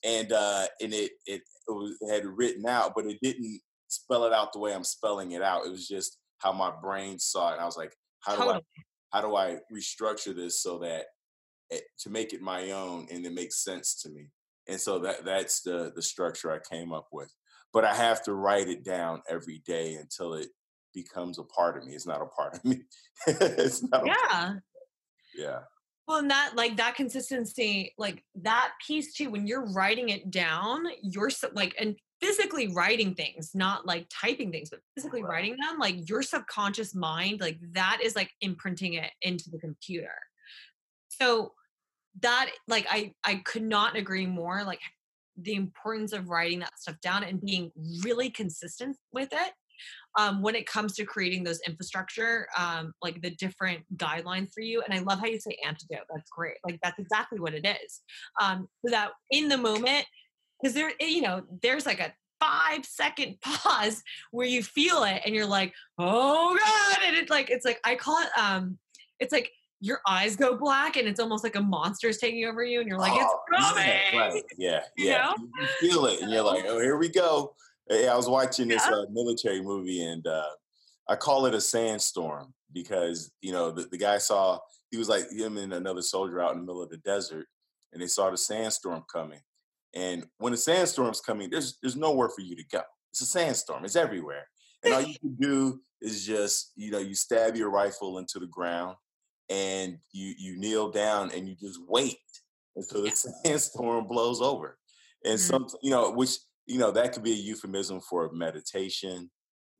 And 0.04 0.32
uh, 0.32 0.66
and 0.80 0.94
it, 0.94 1.12
it 1.26 1.42
it 1.68 1.72
was 1.72 1.96
had 2.10 2.24
written 2.26 2.66
out, 2.66 2.92
but 2.94 3.06
it 3.06 3.18
didn't 3.22 3.60
spell 3.88 4.24
it 4.24 4.32
out 4.32 4.52
the 4.52 4.58
way 4.58 4.72
I'm 4.72 4.84
spelling 4.84 5.32
it 5.32 5.42
out. 5.42 5.66
It 5.66 5.70
was 5.70 5.86
just 5.86 6.18
how 6.38 6.52
my 6.52 6.72
brain 6.82 7.18
saw 7.18 7.50
it. 7.50 7.54
And 7.54 7.62
I 7.62 7.66
was 7.66 7.76
like, 7.76 7.92
how 8.20 8.32
do 8.32 8.38
totally. 8.38 8.56
I 8.56 8.82
how 9.12 9.20
do 9.20 9.36
I 9.36 9.58
restructure 9.72 10.34
this 10.34 10.62
so 10.62 10.78
that 10.78 11.06
it, 11.70 11.82
to 12.00 12.10
make 12.10 12.32
it 12.32 12.40
my 12.40 12.70
own 12.70 13.08
and 13.10 13.26
it 13.26 13.34
makes 13.34 13.62
sense 13.62 14.00
to 14.02 14.10
me? 14.10 14.28
And 14.68 14.80
so 14.80 14.98
that 15.00 15.24
that's 15.24 15.62
the 15.62 15.92
the 15.94 16.02
structure 16.02 16.50
I 16.50 16.74
came 16.74 16.92
up 16.92 17.08
with. 17.12 17.32
But 17.72 17.84
I 17.84 17.94
have 17.94 18.22
to 18.24 18.34
write 18.34 18.68
it 18.68 18.84
down 18.84 19.22
every 19.28 19.62
day 19.64 19.94
until 19.94 20.34
it 20.34 20.48
becomes 20.94 21.38
a 21.38 21.44
part 21.44 21.76
of 21.76 21.86
me. 21.86 21.94
It's 21.94 22.06
not 22.06 22.22
a 22.22 22.26
part 22.26 22.56
of 22.56 22.64
me. 22.64 22.82
it's 23.26 23.82
not. 23.90 24.06
Yeah. 24.06 24.54
yeah. 25.36 25.58
Well, 26.06 26.18
and 26.18 26.30
that 26.30 26.52
like 26.56 26.76
that 26.78 26.96
consistency, 26.96 27.94
like 27.96 28.24
that 28.42 28.72
piece 28.84 29.14
too. 29.14 29.30
When 29.30 29.46
you're 29.46 29.70
writing 29.72 30.08
it 30.08 30.30
down, 30.30 30.84
you're 31.02 31.30
so, 31.30 31.48
like 31.54 31.74
and 31.78 31.96
physically 32.20 32.68
writing 32.68 33.14
things, 33.14 33.52
not 33.54 33.86
like 33.86 34.06
typing 34.10 34.50
things, 34.50 34.70
but 34.70 34.80
physically 34.96 35.22
right. 35.22 35.30
writing 35.30 35.56
them. 35.56 35.78
Like 35.78 36.08
your 36.08 36.22
subconscious 36.22 36.94
mind, 36.94 37.40
like 37.40 37.58
that 37.72 38.00
is 38.02 38.16
like 38.16 38.30
imprinting 38.40 38.94
it 38.94 39.10
into 39.22 39.50
the 39.50 39.58
computer. 39.58 40.14
So 41.08 41.52
that 42.22 42.50
like 42.66 42.86
I 42.90 43.14
I 43.24 43.36
could 43.36 43.62
not 43.62 43.96
agree 43.96 44.26
more. 44.26 44.64
Like 44.64 44.80
the 45.36 45.54
importance 45.54 46.12
of 46.12 46.28
writing 46.28 46.58
that 46.58 46.78
stuff 46.78 47.00
down 47.00 47.24
and 47.24 47.40
being 47.40 47.70
really 48.02 48.30
consistent 48.30 48.96
with 49.12 49.28
it 49.32 49.52
um, 50.18 50.42
when 50.42 50.54
it 50.54 50.66
comes 50.66 50.94
to 50.94 51.04
creating 51.04 51.44
those 51.44 51.60
infrastructure, 51.66 52.46
um, 52.58 52.92
like 53.02 53.22
the 53.22 53.30
different 53.30 53.80
guidelines 53.96 54.52
for 54.52 54.60
you. 54.60 54.82
And 54.82 54.92
I 54.92 55.02
love 55.02 55.20
how 55.20 55.26
you 55.26 55.40
say 55.40 55.56
antidote. 55.66 56.06
That's 56.12 56.30
great. 56.30 56.56
Like 56.64 56.78
that's 56.82 56.98
exactly 56.98 57.38
what 57.38 57.54
it 57.54 57.66
is. 57.66 58.00
Um, 58.40 58.68
so 58.84 58.90
that 58.90 59.10
in 59.30 59.48
the 59.48 59.58
moment, 59.58 60.04
because 60.60 60.74
there, 60.74 60.92
eh, 61.00 61.06
you 61.06 61.22
know, 61.22 61.42
there's 61.62 61.86
like 61.86 62.00
a 62.00 62.12
five 62.40 62.84
second 62.84 63.40
pause 63.42 64.02
where 64.30 64.46
you 64.46 64.62
feel 64.62 65.04
it 65.04 65.22
and 65.24 65.34
you're 65.34 65.46
like, 65.46 65.72
oh 65.98 66.56
God. 66.58 66.98
And 67.06 67.16
it's 67.16 67.30
like, 67.30 67.50
it's 67.50 67.64
like, 67.64 67.78
I 67.84 67.94
call 67.94 68.18
it, 68.20 68.28
um, 68.38 68.78
it's 69.20 69.32
like 69.32 69.50
your 69.80 70.00
eyes 70.06 70.36
go 70.36 70.56
black 70.56 70.96
and 70.96 71.08
it's 71.08 71.20
almost 71.20 71.42
like 71.42 71.56
a 71.56 71.60
monster's 71.60 72.18
taking 72.18 72.44
over 72.44 72.62
you 72.62 72.80
and 72.80 72.88
you're 72.88 72.98
like, 72.98 73.12
oh, 73.14 73.40
it's 73.48 73.62
coming. 73.62 73.86
Yeah, 74.12 74.18
right. 74.18 74.42
yeah. 74.58 74.80
yeah. 74.96 75.32
You, 75.38 75.50
you 75.60 75.66
feel 75.90 76.06
it 76.06 76.20
and 76.20 76.30
you're 76.30 76.42
like, 76.42 76.64
oh, 76.66 76.80
here 76.80 76.98
we 76.98 77.08
go. 77.08 77.54
I 77.90 78.16
was 78.16 78.28
watching 78.28 78.68
this 78.68 78.86
uh, 78.86 79.04
military 79.10 79.62
movie, 79.62 80.04
and 80.04 80.26
uh, 80.26 80.50
I 81.08 81.16
call 81.16 81.46
it 81.46 81.54
a 81.54 81.60
sandstorm 81.60 82.54
because 82.72 83.32
you 83.40 83.52
know 83.52 83.70
the, 83.70 83.82
the 83.90 83.98
guy 83.98 84.18
saw 84.18 84.58
he 84.90 84.96
was 84.96 85.08
like 85.08 85.30
him 85.30 85.56
and 85.56 85.72
another 85.72 86.02
soldier 86.02 86.40
out 86.40 86.52
in 86.52 86.58
the 86.58 86.64
middle 86.64 86.82
of 86.82 86.90
the 86.90 86.98
desert, 86.98 87.46
and 87.92 88.00
they 88.00 88.06
saw 88.06 88.30
the 88.30 88.38
sandstorm 88.38 89.04
coming. 89.12 89.40
And 89.94 90.26
when 90.38 90.52
the 90.52 90.56
sandstorm's 90.56 91.20
coming, 91.20 91.50
there's 91.50 91.78
there's 91.82 91.96
nowhere 91.96 92.28
for 92.28 92.42
you 92.42 92.54
to 92.56 92.64
go. 92.70 92.82
It's 93.12 93.22
a 93.22 93.26
sandstorm. 93.26 93.84
It's 93.84 93.96
everywhere, 93.96 94.46
and 94.84 94.94
all 94.94 95.02
you 95.02 95.18
can 95.20 95.34
do 95.34 95.80
is 96.00 96.24
just 96.24 96.72
you 96.76 96.90
know 96.92 96.98
you 96.98 97.14
stab 97.14 97.56
your 97.56 97.70
rifle 97.70 98.18
into 98.18 98.38
the 98.38 98.46
ground, 98.46 98.96
and 99.48 99.98
you 100.12 100.34
you 100.38 100.56
kneel 100.58 100.90
down 100.90 101.32
and 101.32 101.48
you 101.48 101.56
just 101.56 101.80
wait 101.88 102.18
until 102.76 103.02
the 103.02 103.10
sandstorm 103.44 104.06
blows 104.06 104.40
over. 104.40 104.78
And 105.24 105.38
mm-hmm. 105.38 105.52
some 105.52 105.66
you 105.82 105.90
know 105.90 106.12
which 106.12 106.36
you 106.70 106.78
know, 106.78 106.90
that 106.92 107.12
could 107.12 107.24
be 107.24 107.32
a 107.32 107.36
euphemism 107.36 108.00
for 108.00 108.30
meditation 108.32 109.30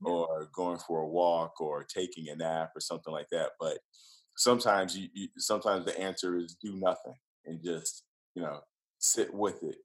or 0.02 0.48
going 0.54 0.78
for 0.78 1.02
a 1.02 1.08
walk 1.08 1.60
or 1.60 1.84
taking 1.84 2.28
a 2.28 2.36
nap 2.36 2.70
or 2.74 2.80
something 2.80 3.12
like 3.12 3.28
that. 3.30 3.50
But 3.60 3.78
sometimes 4.36 4.96
you, 4.98 5.08
you 5.14 5.28
sometimes 5.38 5.84
the 5.84 5.98
answer 5.98 6.36
is 6.36 6.56
do 6.62 6.76
nothing 6.76 7.14
and 7.46 7.62
just, 7.62 8.04
you 8.34 8.42
know, 8.42 8.60
sit 8.98 9.32
with 9.32 9.62
it. 9.62 9.76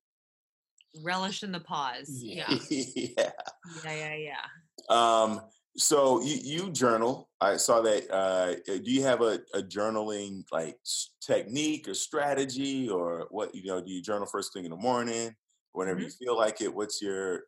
Relish 1.03 1.43
in 1.43 1.51
the 1.51 1.59
pause. 1.59 2.09
Yeah. 2.09 2.49
yeah. 2.71 3.31
Yeah, 3.83 3.95
yeah, 3.95 4.15
yeah. 4.15 4.91
Um, 4.95 5.41
so 5.75 6.21
you, 6.21 6.37
you 6.43 6.71
journal. 6.71 7.29
I 7.41 7.57
saw 7.57 7.81
that. 7.81 8.09
Uh, 8.11 8.55
eh, 8.67 8.77
do 8.77 8.91
you 8.91 9.01
have 9.03 9.21
a, 9.21 9.39
a 9.55 9.61
journaling 9.63 10.43
like 10.51 10.77
technique 11.19 11.87
or 11.87 11.95
strategy, 11.95 12.87
or 12.87 13.25
what? 13.31 13.55
You 13.55 13.65
know, 13.65 13.81
do 13.81 13.91
you 13.91 14.03
journal 14.03 14.27
first 14.27 14.53
thing 14.53 14.65
in 14.65 14.69
the 14.69 14.77
morning? 14.77 15.35
Whenever 15.75 15.99
mm-hmm. 15.99 16.05
you 16.05 16.27
feel 16.27 16.37
like 16.37 16.61
it 16.61 16.73
what's 16.73 17.01
your 17.01 17.43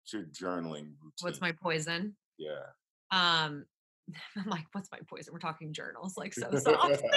what's 0.00 0.12
your 0.12 0.22
journaling 0.24 0.92
routine? 1.02 1.12
what's 1.20 1.40
my 1.40 1.52
poison? 1.52 2.16
Yeah. 2.38 2.64
Um 3.10 3.64
i'm 4.36 4.48
like 4.48 4.66
what's 4.72 4.90
my 4.90 4.98
poison? 5.08 5.32
We're 5.32 5.38
talking 5.38 5.72
journals 5.72 6.16
like 6.16 6.34
so 6.34 6.50
soft. 6.58 7.02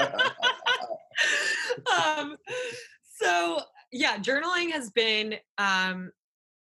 Um 1.91 2.37
so 3.17 3.61
yeah 3.91 4.17
journaling 4.17 4.71
has 4.71 4.91
been 4.91 5.35
um 5.57 6.11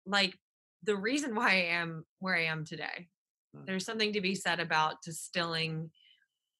like 0.05 0.37
the 0.83 0.95
reason 0.95 1.35
why 1.35 1.49
i 1.49 1.65
am 1.71 2.05
where 2.19 2.35
i 2.35 2.45
am 2.45 2.65
today. 2.65 3.07
There's 3.65 3.85
something 3.85 4.13
to 4.13 4.21
be 4.21 4.35
said 4.35 4.59
about 4.59 5.01
distilling 5.01 5.89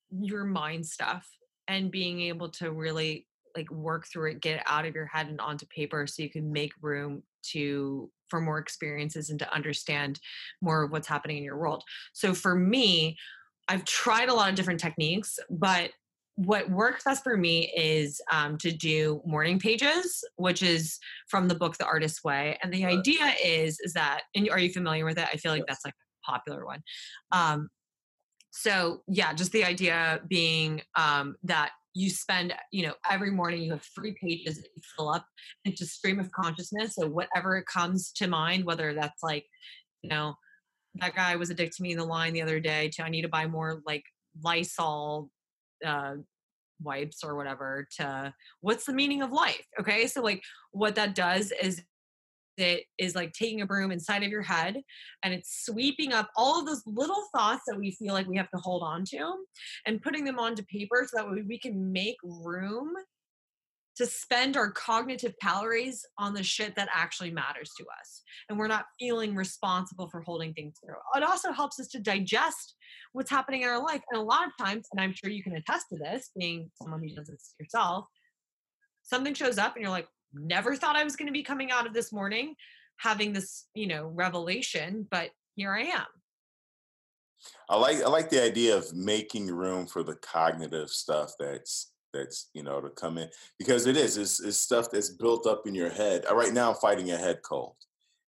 your 0.10 0.46
mind 0.46 0.86
stuff 0.86 1.28
and 1.68 1.92
being 1.92 2.22
able 2.22 2.50
to 2.50 2.72
really 2.72 3.28
like 3.58 3.70
work 3.72 4.08
through 4.08 4.32
it, 4.32 4.42
get 4.42 4.58
it 4.58 4.64
out 4.68 4.86
of 4.86 4.96
your 4.96 5.08
head 5.08 5.28
and 5.28 5.42
onto 5.42 5.66
paper 5.66 6.08
so 6.08 6.24
you 6.24 6.30
can 6.30 6.52
make 6.52 6.72
room 6.82 7.24
to 7.42 8.10
for 8.30 8.40
more 8.40 8.60
experiences 8.60 9.30
and 9.30 9.40
to 9.40 9.54
understand 9.54 10.20
more 10.62 10.84
of 10.84 10.92
what's 10.92 11.08
happening 11.08 11.38
in 11.38 11.44
your 11.44 11.58
world. 11.58 11.84
So 12.14 12.34
for 12.34 12.56
me, 12.56 13.18
I've 13.68 13.86
tried 13.86 14.30
a 14.30 14.34
lot 14.34 14.50
of 14.50 14.56
different 14.56 14.80
techniques, 14.80 15.40
but 15.50 15.92
what 16.36 16.70
works 16.70 17.04
best 17.04 17.24
for 17.24 17.36
me 17.36 17.74
is 17.76 18.22
um, 18.32 18.58
to 18.60 18.72
do 18.72 19.22
morning 19.26 19.60
pages, 19.60 20.24
which 20.36 20.62
is 20.62 21.00
from 21.28 21.48
the 21.48 21.56
book 21.56 21.78
The 21.78 21.86
Artist's 21.86 22.24
Way. 22.24 22.60
And 22.62 22.72
the 22.72 22.86
idea 22.86 23.34
is 23.44 23.80
is 23.80 23.94
that, 23.94 24.22
and 24.36 24.48
are 24.50 24.60
you 24.60 24.70
familiar 24.70 25.04
with 25.04 25.18
it? 25.18 25.28
I 25.34 25.38
feel 25.38 25.52
like 25.52 25.66
that's 25.68 25.84
like 25.84 25.96
a 25.96 26.32
popular 26.32 26.64
one. 26.64 26.84
Um, 27.32 27.70
so 28.52 29.02
yeah, 29.08 29.34
just 29.34 29.52
the 29.52 29.66
idea 29.66 30.22
being 30.28 30.82
um, 30.96 31.36
that 31.44 31.72
you 31.98 32.12
spend, 32.12 32.54
you 32.72 32.86
know, 32.86 32.94
every 33.10 33.32
morning 33.32 33.64
you 33.64 33.72
have 33.72 33.84
three 33.96 34.16
pages 34.22 34.58
that 34.58 34.70
you 34.76 34.82
fill 34.96 35.10
up 35.10 35.26
into 35.66 35.84
stream 35.84 36.20
of 36.20 36.32
consciousness. 36.32 36.94
So 36.94 37.08
whatever 37.08 37.64
comes 37.64 38.12
to 38.18 38.28
mind, 38.28 38.66
whether 38.66 38.94
that's 38.94 39.24
like, 39.24 39.46
you 40.04 40.10
know, 40.10 40.36
that 40.96 41.16
guy 41.16 41.36
was 41.36 41.50
addicted 41.50 41.78
to 41.78 41.84
me 41.84 41.94
in 41.94 41.98
the 41.98 42.06
line 42.06 42.34
the 42.34 42.42
other 42.44 42.60
day 42.60 42.92
to 42.94 43.04
I 43.04 43.10
need 43.10 43.24
to 43.24 43.30
buy 43.30 43.48
more 43.48 43.82
like 43.86 44.04
Lysol 44.44 45.32
uh, 45.84 46.16
wipes 46.84 47.24
or 47.24 47.36
whatever 47.36 47.88
to 47.98 48.32
what's 48.62 48.86
the 48.86 48.94
meaning 48.94 49.24
of 49.24 49.32
life 49.32 49.66
okay 49.80 50.06
so 50.06 50.22
like 50.22 50.44
what 50.72 50.94
that 50.94 51.16
does 51.16 51.52
is 51.60 51.82
it 52.58 52.84
is 52.98 53.16
like 53.16 53.34
taking 53.34 53.62
a 53.62 53.66
broom 53.66 53.92
inside 53.92 54.24
of 54.24 54.30
your 54.30 54.42
head 54.42 54.82
and 55.24 55.34
it's 55.34 55.66
sweeping 55.66 56.14
up 56.14 56.30
all 56.36 56.60
of 56.60 56.66
those 56.66 56.84
little 56.86 57.24
thoughts 57.36 57.64
that 57.68 57.78
we 57.78 57.92
feel 57.92 58.14
like 58.14 58.28
we 58.28 58.38
have 58.38 58.50
to 58.52 58.60
hold 58.60 58.84
on 58.84 59.04
to 59.06 59.36
and 59.86 60.02
putting 60.02 60.26
them 60.26 60.40
onto 60.40 60.64
paper 60.64 61.08
so 61.08 61.18
that 61.18 61.30
way 61.30 61.44
we 61.48 61.60
can 61.60 61.92
make 61.92 62.18
room 62.24 62.94
to 63.98 64.06
spend 64.06 64.56
our 64.56 64.72
cognitive 64.72 65.34
calories 65.42 66.06
on 66.20 66.34
the 66.34 66.44
shit 66.44 66.76
that 66.76 66.88
actually 66.94 67.32
matters 67.32 67.72
to 67.78 67.84
us. 68.00 68.22
And 68.48 68.58
we're 68.58 68.68
not 68.68 68.86
feeling 69.00 69.36
responsible 69.36 70.08
for 70.08 70.22
holding 70.22 70.54
things 70.54 70.76
through. 70.84 70.96
It 71.16 71.24
also 71.24 71.52
helps 71.52 71.80
us 71.80 71.88
to 71.90 72.00
digest 72.00 72.76
what's 73.14 73.32
happening 73.32 73.64
in 73.64 73.70
our 73.70 73.84
life. 73.84 74.02
And 74.12 74.22
a 74.22 74.24
lot 74.24 74.46
of 74.46 74.54
times, 74.64 74.88
and 74.92 75.02
I'm 75.02 75.14
sure 75.14 75.32
you 75.32 75.42
can 75.42 75.56
attest 75.56 75.88
to 75.90 75.98
this, 75.98 76.30
being 76.38 76.70
someone 76.80 77.02
who 77.02 77.16
does 77.16 77.28
this 77.28 77.56
yourself, 77.60 78.06
something 79.02 79.34
shows 79.34 79.58
up 79.58 79.76
and 79.76 79.82
you're 79.82 79.92
like, 79.92 80.08
never 80.34 80.76
thought 80.76 80.96
I 80.96 81.04
was 81.04 81.16
going 81.16 81.28
to 81.28 81.34
be 81.34 81.44
coming 81.44 81.72
out 81.72 81.88
of 81.88 81.94
this 81.94 82.12
morning 82.12 82.56
having 82.98 83.34
this, 83.34 83.66
you 83.74 83.88
know, 83.88 84.08
revelation, 84.08 85.08
but 85.10 85.30
here 85.56 85.72
I 85.72 85.82
am. 85.82 86.06
I 87.70 87.78
like 87.78 87.98
I 87.98 88.08
like 88.08 88.30
the 88.30 88.44
idea 88.44 88.76
of 88.76 88.94
making 88.96 89.48
room 89.48 89.86
for 89.86 90.04
the 90.04 90.16
cognitive 90.16 90.90
stuff 90.90 91.34
that's 91.40 91.92
that's 92.14 92.50
you 92.54 92.64
know 92.64 92.82
to 92.82 92.90
come 92.90 93.18
in 93.18 93.30
because 93.60 93.86
it 93.86 93.96
is 93.96 94.18
it's, 94.18 94.40
it's 94.40 94.58
stuff 94.58 94.90
that's 94.92 95.10
built 95.10 95.46
up 95.46 95.68
in 95.68 95.76
your 95.76 95.90
head 95.90 96.26
uh, 96.30 96.36
right 96.36 96.54
now 96.54 96.70
i'm 96.70 96.76
fighting 96.78 97.12
a 97.12 97.18
head 97.18 97.40
cold 97.44 97.76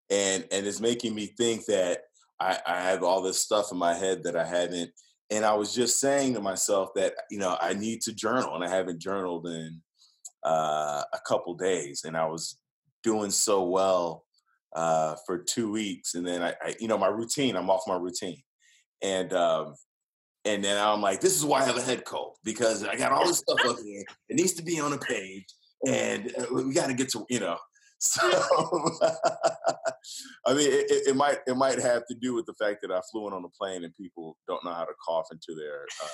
and 0.10 0.45
and 0.52 0.68
it's 0.68 0.82
making 0.82 1.16
me 1.16 1.28
think 1.38 1.66
that 1.66 2.02
I, 2.39 2.60
I 2.68 2.82
have 2.82 3.04
all 3.04 3.22
this 3.22 3.39
stuff 3.39 3.72
in 3.72 3.78
my 3.78 3.93
head 3.93 4.24
that 4.24 4.36
i 4.36 4.45
haven't 4.45 4.91
and 5.32 5.45
i 5.45 5.54
was 5.54 5.74
just 5.74 6.00
saying 6.00 6.34
to 6.34 6.41
myself 6.41 6.89
that 6.95 7.14
you 7.32 7.39
know 7.39 7.58
i 7.62 7.74
need 7.74 8.02
to 8.02 8.14
journal 8.14 8.54
and 8.54 8.64
i 8.64 8.70
haven't 8.70 9.00
journaled 9.00 9.47
in 9.47 9.82
uh, 10.44 11.04
a 11.14 11.20
couple 11.28 11.54
days 11.54 12.04
and 12.06 12.16
i 12.16 12.26
was 12.26 12.58
doing 13.04 13.32
so 13.32 13.64
well 13.64 14.26
uh, 14.76 15.16
for 15.26 15.40
two 15.40 15.72
weeks 15.72 16.16
and 16.16 16.28
then 16.28 16.44
I, 16.44 16.54
I 16.62 16.76
you 16.80 16.88
know 16.88 16.98
my 16.98 17.08
routine 17.08 17.56
i'm 17.56 17.70
off 17.70 17.82
my 17.88 17.98
routine 17.98 18.42
and 19.02 19.34
um, 19.34 19.76
and 20.46 20.64
then 20.64 20.78
I'm 20.78 21.02
like, 21.02 21.22
this 21.22 21.36
is 21.36 21.46
why 21.46 21.62
I 21.62 21.66
have 21.66 21.78
a 21.78 21.82
head 21.82 22.06
cold 22.06 22.38
because 22.44 22.84
I 22.84 22.96
got 22.96 23.12
all 23.12 23.26
this 23.26 23.40
stuff 23.40 23.60
up 23.66 23.78
here. 23.84 24.04
It 24.30 24.36
needs 24.36 24.54
to 24.54 24.64
be 24.64 24.80
on 24.80 24.94
a 24.94 24.98
page, 24.98 25.46
and 25.86 26.32
uh, 26.38 26.46
we 26.52 26.74
got 26.74 26.88
to 26.88 26.94
get 26.94 27.10
to 27.10 27.26
you 27.30 27.40
know. 27.40 27.58
So 28.00 28.22
I 30.45 30.54
mean, 30.54 30.70
it, 30.72 31.08
it, 31.08 31.16
might 31.16 31.39
it 31.45 31.58
might 31.58 31.80
have 31.80 32.08
to 32.08 32.16
do 32.16 32.34
with 32.34 32.45
the 32.45 32.54
fact 32.54 32.78
that 32.82 32.91
I 32.91 33.02
flew 33.12 33.28
in 33.28 33.34
on 33.34 33.43
a 33.43 33.50
plane 33.50 33.84
and 33.84 33.93
people 33.95 34.38
don't 34.47 34.64
know 34.64 34.74
how 34.74 34.86
to 34.86 34.93
cough 35.06 35.28
into 35.32 35.54
their. 35.54 35.86
Uh, 36.02 36.08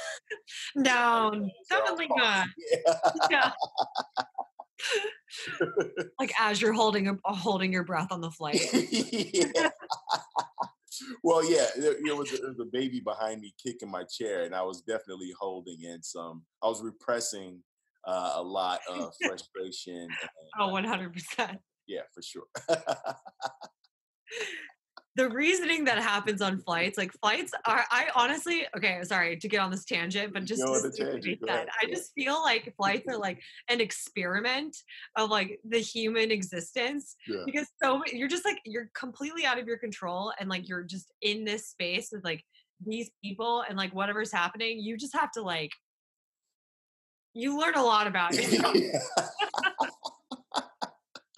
no, 0.75 1.49
definitely 1.69 2.07
not. 2.15 2.47
Yeah. 3.29 3.51
like 6.19 6.33
as 6.39 6.61
you're 6.61 6.73
holding 6.73 7.07
a, 7.07 7.17
holding 7.25 7.71
your 7.71 7.83
breath 7.83 8.11
on 8.11 8.21
the 8.21 8.29
flight 8.29 8.61
well, 11.23 11.49
yeah, 11.49 11.65
there, 11.77 11.95
there, 12.03 12.15
was 12.15 12.31
a, 12.33 12.37
there, 12.37 12.49
was 12.49 12.59
a, 12.59 12.65
baby 12.65 12.99
behind 12.99 13.41
me 13.41 13.53
kicking 13.61 13.89
my 13.89 14.03
chair, 14.03 14.43
and 14.43 14.55
I 14.55 14.61
was 14.61 14.81
definitely 14.81 15.33
holding 15.39 15.81
in 15.83 16.01
some. 16.03 16.43
I 16.63 16.67
was 16.67 16.81
repressing 16.81 17.61
uh, 18.05 18.33
a 18.35 18.43
lot 18.43 18.79
of 18.89 19.13
frustration. 19.25 20.03
And, 20.03 20.11
oh, 20.59 20.69
one 20.69 20.83
hundred 20.83 21.13
percent. 21.13 21.59
Yeah, 21.87 22.01
for 22.13 22.21
sure. 22.21 22.43
the 25.15 25.29
reasoning 25.29 25.85
that 25.85 25.97
happens 25.97 26.41
on 26.41 26.59
flights, 26.59 26.97
like 26.97 27.13
flights 27.13 27.53
are, 27.65 27.85
I 27.89 28.07
honestly, 28.15 28.67
okay, 28.75 28.99
sorry 29.03 29.37
to 29.37 29.47
get 29.47 29.61
on 29.61 29.71
this 29.71 29.85
tangent, 29.85 30.33
but 30.33 30.43
just 30.43 30.61
tangent, 30.97 31.39
that, 31.47 31.69
I 31.81 31.85
just 31.87 32.11
feel 32.13 32.41
like 32.41 32.73
flights 32.75 33.07
are 33.07 33.17
like 33.17 33.39
an 33.69 33.79
experiment 33.79 34.75
of 35.15 35.29
like 35.29 35.59
the 35.63 35.79
human 35.79 36.31
existence 36.31 37.15
yeah. 37.27 37.43
because 37.45 37.67
so 37.81 38.01
you're 38.11 38.27
just 38.27 38.43
like, 38.43 38.59
you're 38.65 38.89
completely 38.93 39.45
out 39.45 39.57
of 39.57 39.67
your 39.67 39.77
control 39.77 40.33
and 40.39 40.49
like 40.49 40.67
you're 40.67 40.83
just 40.83 41.13
in 41.21 41.45
this 41.45 41.67
space 41.67 42.09
with 42.11 42.25
like 42.25 42.43
these 42.85 43.09
people 43.23 43.63
and 43.67 43.77
like 43.77 43.95
whatever's 43.95 44.33
happening, 44.33 44.79
you 44.79 44.97
just 44.97 45.15
have 45.15 45.31
to 45.31 45.41
like, 45.41 45.71
you 47.33 47.57
learn 47.57 47.75
a 47.75 47.83
lot 47.83 48.07
about 48.07 48.31
it. 48.33 49.01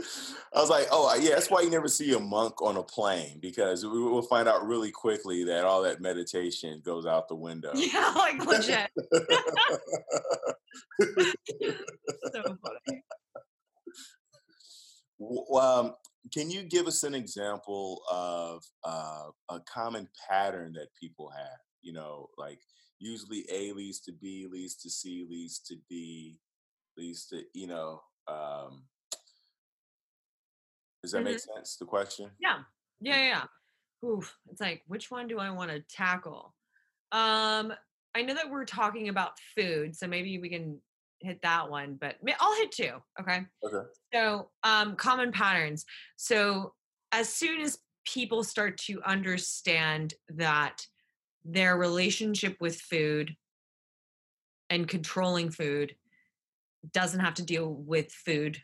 I 0.54 0.62
was 0.62 0.70
like, 0.70 0.88
oh, 0.92 1.14
yeah, 1.20 1.32
that's 1.32 1.52
why 1.52 1.62
you 1.62 1.70
never 1.70 1.88
see 1.88 2.14
a 2.14 2.20
monk 2.20 2.62
on 2.62 2.78
a 2.78 2.84
plane 2.84 3.40
because 3.42 3.86
we 3.86 4.00
will 4.00 4.22
find 4.22 4.48
out 4.48 4.66
really 4.66 4.92
quickly 4.92 5.44
that 5.46 5.66
all 5.66 5.84
that 5.84 6.02
meditation 6.02 6.82
goes 6.84 7.06
out 7.06 7.28
the 7.28 7.36
window. 7.48 7.72
Yeah, 7.76 8.14
like 8.16 8.46
legit. 8.46 8.90
so 12.34 12.44
funny. 12.44 13.04
Um, 15.20 15.96
can 16.32 16.52
you 16.52 16.62
give 16.62 16.86
us 16.86 17.02
an 17.02 17.16
example 17.16 18.04
of 18.08 18.64
uh, 18.84 19.24
a 19.50 19.60
common 19.62 20.08
pattern 20.30 20.74
that 20.74 20.90
people 21.00 21.32
have? 21.36 21.60
You 21.82 21.94
know, 21.94 22.28
like 22.38 22.60
usually 23.00 23.44
A 23.52 23.72
leads 23.74 24.00
to 24.02 24.12
B, 24.12 24.46
leads 24.48 24.76
to 24.76 24.92
C, 24.92 25.26
leads 25.28 25.58
to 25.62 25.76
D, 25.90 26.38
leads 26.98 27.26
to, 27.28 27.42
you 27.54 27.66
know, 27.66 28.02
um, 28.28 28.84
does 31.04 31.12
that 31.12 31.20
mm-hmm. 31.20 31.26
make 31.26 31.40
sense? 31.40 31.78
The 31.78 31.86
question? 31.86 32.30
Yeah. 32.40 32.60
Yeah. 33.00 33.18
Yeah. 34.04 34.08
Oof. 34.08 34.36
It's 34.52 34.62
like, 34.62 34.84
which 34.88 35.10
one 35.12 35.28
do 35.28 35.40
I 35.40 35.50
want 35.50 35.72
to 35.72 35.82
tackle? 35.90 36.54
Um, 37.12 37.74
I 38.16 38.22
know 38.24 38.34
that 38.34 38.50
we're 38.50 38.66
talking 38.66 39.10
about 39.10 39.34
food, 39.56 39.96
so 39.96 40.08
maybe 40.08 40.40
we 40.40 40.50
can 40.50 40.80
hit 41.20 41.42
that 41.42 41.70
one, 41.70 41.98
but 42.00 42.16
I'll 42.40 42.56
hit 42.58 42.72
two. 42.72 42.94
Okay. 43.20 43.42
Okay. 43.64 43.88
So, 44.14 44.50
um, 44.64 44.96
common 44.96 45.32
patterns. 45.32 45.86
So, 46.16 46.74
as 47.12 47.30
soon 47.30 47.62
as 47.62 47.80
people 48.06 48.44
start 48.44 48.78
to 48.78 49.02
understand 49.04 50.14
that 50.30 50.86
their 51.46 51.78
relationship 51.78 52.58
with 52.60 52.80
food 52.80 53.36
and 54.70 54.88
controlling 54.88 55.50
food 55.50 55.96
doesn't 56.94 57.20
have 57.20 57.36
to 57.36 57.44
deal 57.44 57.74
with 57.74 58.12
food 58.12 58.62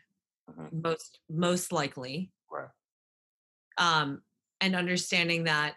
mm-hmm. 0.50 0.82
most 0.82 1.18
most 1.30 1.72
likely. 1.72 2.32
Right. 2.50 2.68
Um 3.78 4.22
and 4.60 4.74
understanding 4.74 5.44
that 5.44 5.74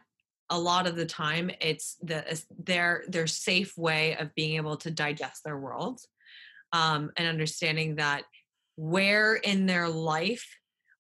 a 0.50 0.58
lot 0.58 0.88
of 0.88 0.96
the 0.96 1.06
time 1.06 1.52
it's 1.60 1.96
the 2.02 2.42
their 2.58 3.04
their 3.08 3.28
safe 3.28 3.78
way 3.78 4.16
of 4.18 4.34
being 4.36 4.56
able 4.56 4.78
to 4.78 4.90
digest 4.90 5.44
their 5.44 5.58
world 5.58 6.00
um 6.72 7.12
and 7.18 7.28
understanding 7.28 7.96
that 7.96 8.24
where 8.78 9.36
in 9.36 9.66
their 9.66 9.90
life 9.90 10.48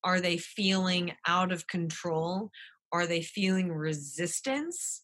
are 0.03 0.22
they 0.22 0.38
feeling 0.38 1.13
out 1.28 1.51
of 1.51 1.68
control? 1.68 2.51
Are 2.91 3.07
they 3.07 3.22
feeling 3.22 3.72
resistance? 3.72 5.03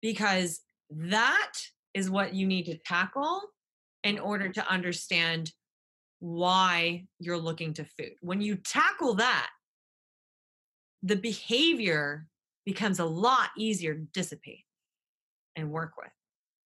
Because 0.00 0.60
that 0.90 1.52
is 1.94 2.10
what 2.10 2.34
you 2.34 2.46
need 2.46 2.64
to 2.64 2.78
tackle 2.78 3.40
in 4.02 4.18
order 4.18 4.48
to 4.50 4.68
understand 4.68 5.52
why 6.22 7.04
you're 7.18 7.36
looking 7.36 7.74
to 7.74 7.84
food. 7.84 8.12
When 8.20 8.40
you 8.40 8.54
tackle 8.54 9.14
that, 9.14 9.50
the 11.02 11.16
behavior 11.16 12.28
becomes 12.64 13.00
a 13.00 13.04
lot 13.04 13.50
easier 13.58 13.94
to 13.94 14.00
dissipate 14.00 14.64
and 15.56 15.72
work 15.72 15.94
with 15.98 16.12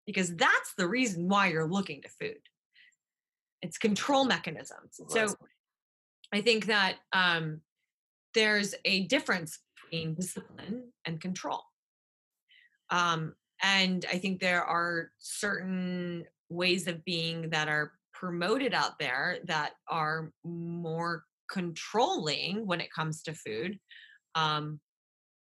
because 0.06 0.36
that's 0.36 0.74
the 0.76 0.86
reason 0.86 1.26
why 1.26 1.46
you're 1.46 1.66
looking 1.66 2.02
to 2.02 2.08
food. 2.20 2.36
It's 3.62 3.78
control 3.78 4.26
mechanisms. 4.26 5.00
So 5.08 5.34
I 6.34 6.42
think 6.42 6.66
that 6.66 6.96
um, 7.14 7.62
there's 8.34 8.74
a 8.84 9.06
difference 9.06 9.60
between 9.80 10.16
discipline 10.16 10.92
and 11.06 11.18
control. 11.18 11.62
Um, 12.90 13.34
and 13.62 14.04
I 14.12 14.18
think 14.18 14.38
there 14.38 14.62
are 14.62 15.12
certain 15.18 16.26
ways 16.50 16.86
of 16.86 17.02
being 17.06 17.48
that 17.50 17.68
are 17.68 17.92
promoted 18.18 18.74
out 18.74 18.98
there 18.98 19.38
that 19.44 19.72
are 19.88 20.30
more 20.44 21.24
controlling 21.50 22.66
when 22.66 22.80
it 22.80 22.92
comes 22.92 23.22
to 23.22 23.34
food. 23.34 23.78
Um, 24.34 24.80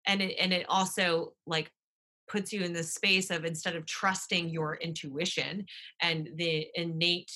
and 0.07 0.21
it 0.21 0.37
and 0.41 0.53
it 0.53 0.67
also 0.69 1.33
like 1.47 1.71
puts 2.29 2.53
you 2.53 2.63
in 2.63 2.73
the 2.73 2.83
space 2.83 3.31
of 3.31 3.45
instead 3.45 3.77
of 3.77 3.87
trusting 3.87 4.49
your 4.49 4.77
intuition 4.77 5.65
and 6.01 6.29
the 6.37 6.67
innate 6.75 7.31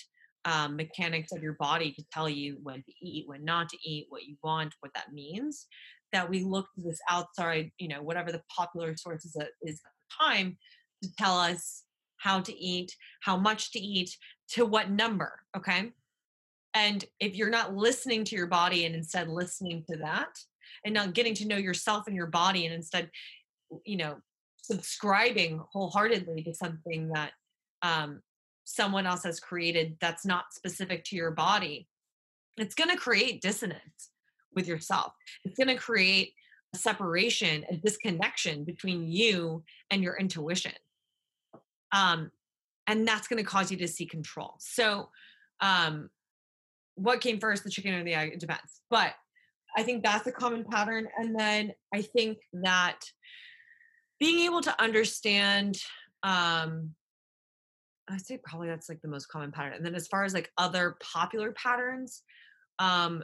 um, 0.44 0.76
mechanics 0.76 1.32
of 1.32 1.42
your 1.42 1.54
body 1.54 1.92
to 1.92 2.04
tell 2.12 2.28
you 2.28 2.56
when 2.62 2.76
to 2.76 2.92
eat, 3.02 3.28
when 3.28 3.44
not 3.44 3.68
to 3.68 3.78
eat, 3.84 4.06
what 4.08 4.24
you 4.24 4.36
want, 4.42 4.74
what 4.80 4.92
that 4.94 5.12
means, 5.12 5.66
that 6.12 6.30
we 6.30 6.44
look 6.44 6.66
to 6.74 6.82
this 6.82 7.00
outside, 7.10 7.70
you 7.78 7.88
know, 7.88 8.00
whatever 8.00 8.30
the 8.30 8.42
popular 8.56 8.96
sources 8.96 9.36
is 9.62 9.80
at 9.84 9.92
the 9.92 10.24
time 10.24 10.56
to 11.02 11.10
tell 11.18 11.36
us 11.36 11.82
how 12.18 12.40
to 12.40 12.56
eat, 12.56 12.94
how 13.20 13.36
much 13.36 13.72
to 13.72 13.78
eat, 13.78 14.16
to 14.50 14.64
what 14.64 14.90
number. 14.90 15.40
Okay. 15.56 15.92
And 16.74 17.04
if 17.20 17.34
you're 17.36 17.50
not 17.50 17.74
listening 17.74 18.24
to 18.24 18.36
your 18.36 18.46
body 18.46 18.84
and 18.84 18.94
instead 18.94 19.28
listening 19.28 19.84
to 19.90 19.96
that 19.98 20.38
and 20.84 20.94
not 20.94 21.14
getting 21.14 21.34
to 21.34 21.46
know 21.46 21.56
yourself 21.56 22.06
and 22.06 22.14
your 22.14 22.26
body 22.26 22.66
and 22.66 22.74
instead, 22.74 23.10
you 23.84 23.96
know, 23.96 24.16
subscribing 24.62 25.60
wholeheartedly 25.72 26.42
to 26.42 26.52
something 26.52 27.08
that 27.08 27.32
um, 27.82 28.20
someone 28.64 29.06
else 29.06 29.22
has 29.22 29.40
created 29.40 29.96
that's 30.00 30.26
not 30.26 30.52
specific 30.52 31.04
to 31.04 31.16
your 31.16 31.30
body, 31.30 31.88
it's 32.56 32.74
going 32.74 32.90
to 32.90 32.96
create 32.96 33.40
dissonance 33.40 34.10
with 34.54 34.66
yourself. 34.66 35.12
It's 35.44 35.56
going 35.56 35.68
to 35.68 35.82
create 35.82 36.34
a 36.74 36.78
separation, 36.78 37.64
a 37.70 37.76
disconnection 37.76 38.64
between 38.64 39.10
you 39.10 39.62
and 39.90 40.02
your 40.02 40.16
intuition. 40.16 40.72
Um, 41.92 42.30
and 42.86 43.06
that's 43.06 43.28
going 43.28 43.42
to 43.42 43.48
cause 43.48 43.70
you 43.70 43.76
to 43.78 43.88
see 43.88 44.06
control. 44.06 44.54
So, 44.58 45.08
um, 45.60 46.10
what 46.94 47.20
came 47.20 47.38
first, 47.38 47.64
the 47.64 47.70
chicken 47.70 47.94
or 47.94 48.04
the 48.04 48.14
egg? 48.14 48.32
It 48.32 48.40
depends. 48.40 48.80
But 48.90 49.12
I 49.76 49.82
think 49.82 50.02
that's 50.02 50.26
a 50.26 50.32
common 50.32 50.64
pattern. 50.64 51.08
And 51.18 51.38
then 51.38 51.72
I 51.94 52.02
think 52.02 52.38
that 52.54 53.00
being 54.18 54.46
able 54.46 54.62
to 54.62 54.82
understand 54.82 55.78
um, 56.22 56.94
I'd 58.08 58.24
say 58.24 58.38
probably 58.42 58.68
that's 58.68 58.88
like 58.88 59.02
the 59.02 59.08
most 59.08 59.26
common 59.26 59.52
pattern. 59.52 59.74
And 59.74 59.84
then 59.84 59.94
as 59.94 60.06
far 60.06 60.24
as 60.24 60.34
like 60.34 60.50
other 60.58 60.96
popular 61.00 61.52
patterns, 61.52 62.22
um, 62.78 63.22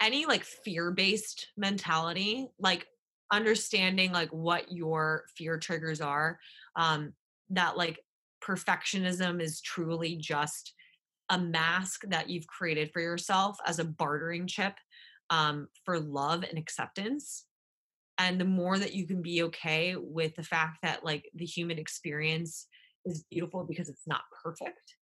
any 0.00 0.26
like 0.26 0.44
fear-based 0.44 1.48
mentality, 1.56 2.48
like 2.58 2.86
understanding 3.32 4.12
like 4.12 4.30
what 4.30 4.70
your 4.70 5.24
fear 5.36 5.58
triggers 5.58 6.00
are, 6.00 6.38
um, 6.76 7.12
that 7.52 7.76
like 7.76 8.00
perfectionism 8.44 9.40
is 9.40 9.60
truly 9.60 10.16
just 10.16 10.74
a 11.30 11.38
mask 11.38 12.02
that 12.08 12.28
you've 12.28 12.46
created 12.46 12.90
for 12.92 13.00
yourself 13.00 13.56
as 13.66 13.78
a 13.78 13.84
bartering 13.84 14.46
chip 14.46 14.74
um, 15.30 15.68
for 15.84 15.98
love 15.98 16.44
and 16.44 16.58
acceptance. 16.58 17.44
And 18.18 18.40
the 18.40 18.44
more 18.44 18.78
that 18.78 18.94
you 18.94 19.06
can 19.06 19.22
be 19.22 19.44
okay 19.44 19.96
with 19.96 20.34
the 20.34 20.42
fact 20.42 20.78
that 20.82 21.04
like 21.04 21.30
the 21.34 21.46
human 21.46 21.78
experience 21.78 22.66
is 23.04 23.24
beautiful 23.30 23.64
because 23.64 23.88
it's 23.88 24.06
not 24.06 24.22
perfect 24.44 24.96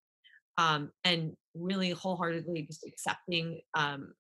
um, 0.58 0.90
and 1.04 1.32
really 1.54 1.90
wholeheartedly 1.90 2.62
just 2.62 2.84
accepting 2.86 3.60
um, 3.74 4.12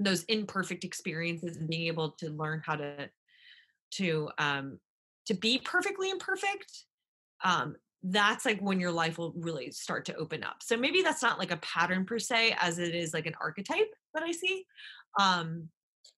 those 0.00 0.24
imperfect 0.24 0.84
experiences 0.84 1.56
and 1.56 1.68
being 1.68 1.86
able 1.86 2.12
to 2.12 2.30
learn 2.30 2.62
how 2.64 2.74
to 2.74 3.08
to 3.92 4.30
um, 4.38 4.78
to 5.26 5.34
be 5.34 5.58
perfectly 5.58 6.10
imperfect 6.10 6.86
um, 7.44 7.76
that's 8.04 8.44
like 8.44 8.60
when 8.60 8.80
your 8.80 8.90
life 8.90 9.18
will 9.18 9.32
really 9.36 9.70
start 9.70 10.04
to 10.04 10.14
open 10.16 10.42
up 10.42 10.56
so 10.60 10.76
maybe 10.76 11.02
that's 11.02 11.22
not 11.22 11.38
like 11.38 11.52
a 11.52 11.56
pattern 11.58 12.04
per 12.04 12.18
se 12.18 12.54
as 12.60 12.78
it 12.78 12.94
is 12.94 13.14
like 13.14 13.26
an 13.26 13.34
archetype 13.40 13.92
that 14.12 14.24
i 14.24 14.32
see 14.32 14.64
um 15.20 15.68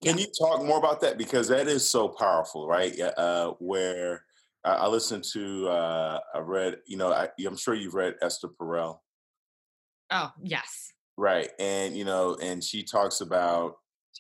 can 0.03 0.17
yeah. 0.17 0.25
you 0.25 0.33
talk 0.39 0.65
more 0.65 0.79
about 0.79 1.01
that 1.01 1.19
because 1.19 1.49
that 1.49 1.69
is 1.69 1.87
so 1.87 2.09
powerful 2.09 2.67
right 2.67 2.99
uh 3.19 3.51
where 3.59 4.25
I, 4.65 4.89
listened 4.89 5.25
to. 5.33 5.69
Uh, 5.69 6.21
I 6.35 6.39
read. 6.39 6.79
You 6.87 6.97
know, 6.97 7.13
I, 7.13 7.29
I'm 7.47 7.57
sure 7.57 7.75
you've 7.75 7.95
read 7.95 8.17
Esther 8.23 8.49
Perel. 8.49 8.99
Oh 10.11 10.31
yes. 10.43 10.93
Right, 11.17 11.51
and 11.59 11.97
you 11.97 12.05
know, 12.05 12.37
and 12.43 12.63
she 12.63 12.83
talks 12.83 13.21
about 13.21 13.77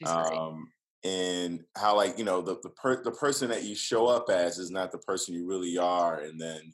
um, 0.07 0.69
and 1.03 1.65
how 1.77 1.97
like 1.97 2.19
you 2.19 2.25
know 2.25 2.41
the 2.41 2.59
the, 2.63 2.71
per, 2.71 3.03
the 3.03 3.11
person 3.11 3.49
that 3.49 3.65
you 3.65 3.75
show 3.75 4.07
up 4.07 4.31
as 4.31 4.59
is 4.59 4.71
not 4.71 4.93
the 4.93 4.99
person 4.99 5.35
you 5.35 5.47
really 5.47 5.77
are, 5.77 6.21
and 6.21 6.41
then 6.41 6.73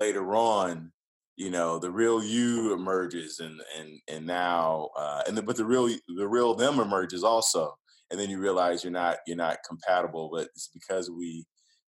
later 0.00 0.34
on, 0.34 0.92
you 1.36 1.50
know, 1.50 1.78
the 1.78 1.90
real 1.90 2.22
you 2.22 2.72
emerges, 2.72 3.40
and 3.40 3.60
and 3.78 3.98
and 4.08 4.26
now, 4.26 4.90
uh, 4.96 5.22
and 5.26 5.36
the, 5.36 5.42
but 5.42 5.56
the 5.56 5.64
real 5.64 5.88
the 6.16 6.28
real 6.28 6.54
them 6.54 6.80
emerges 6.80 7.24
also, 7.24 7.74
and 8.10 8.20
then 8.20 8.30
you 8.30 8.38
realize 8.38 8.84
you're 8.84 8.92
not 8.92 9.18
you're 9.26 9.36
not 9.36 9.58
compatible, 9.66 10.30
but 10.32 10.48
it's 10.54 10.70
because 10.74 11.10
we 11.10 11.46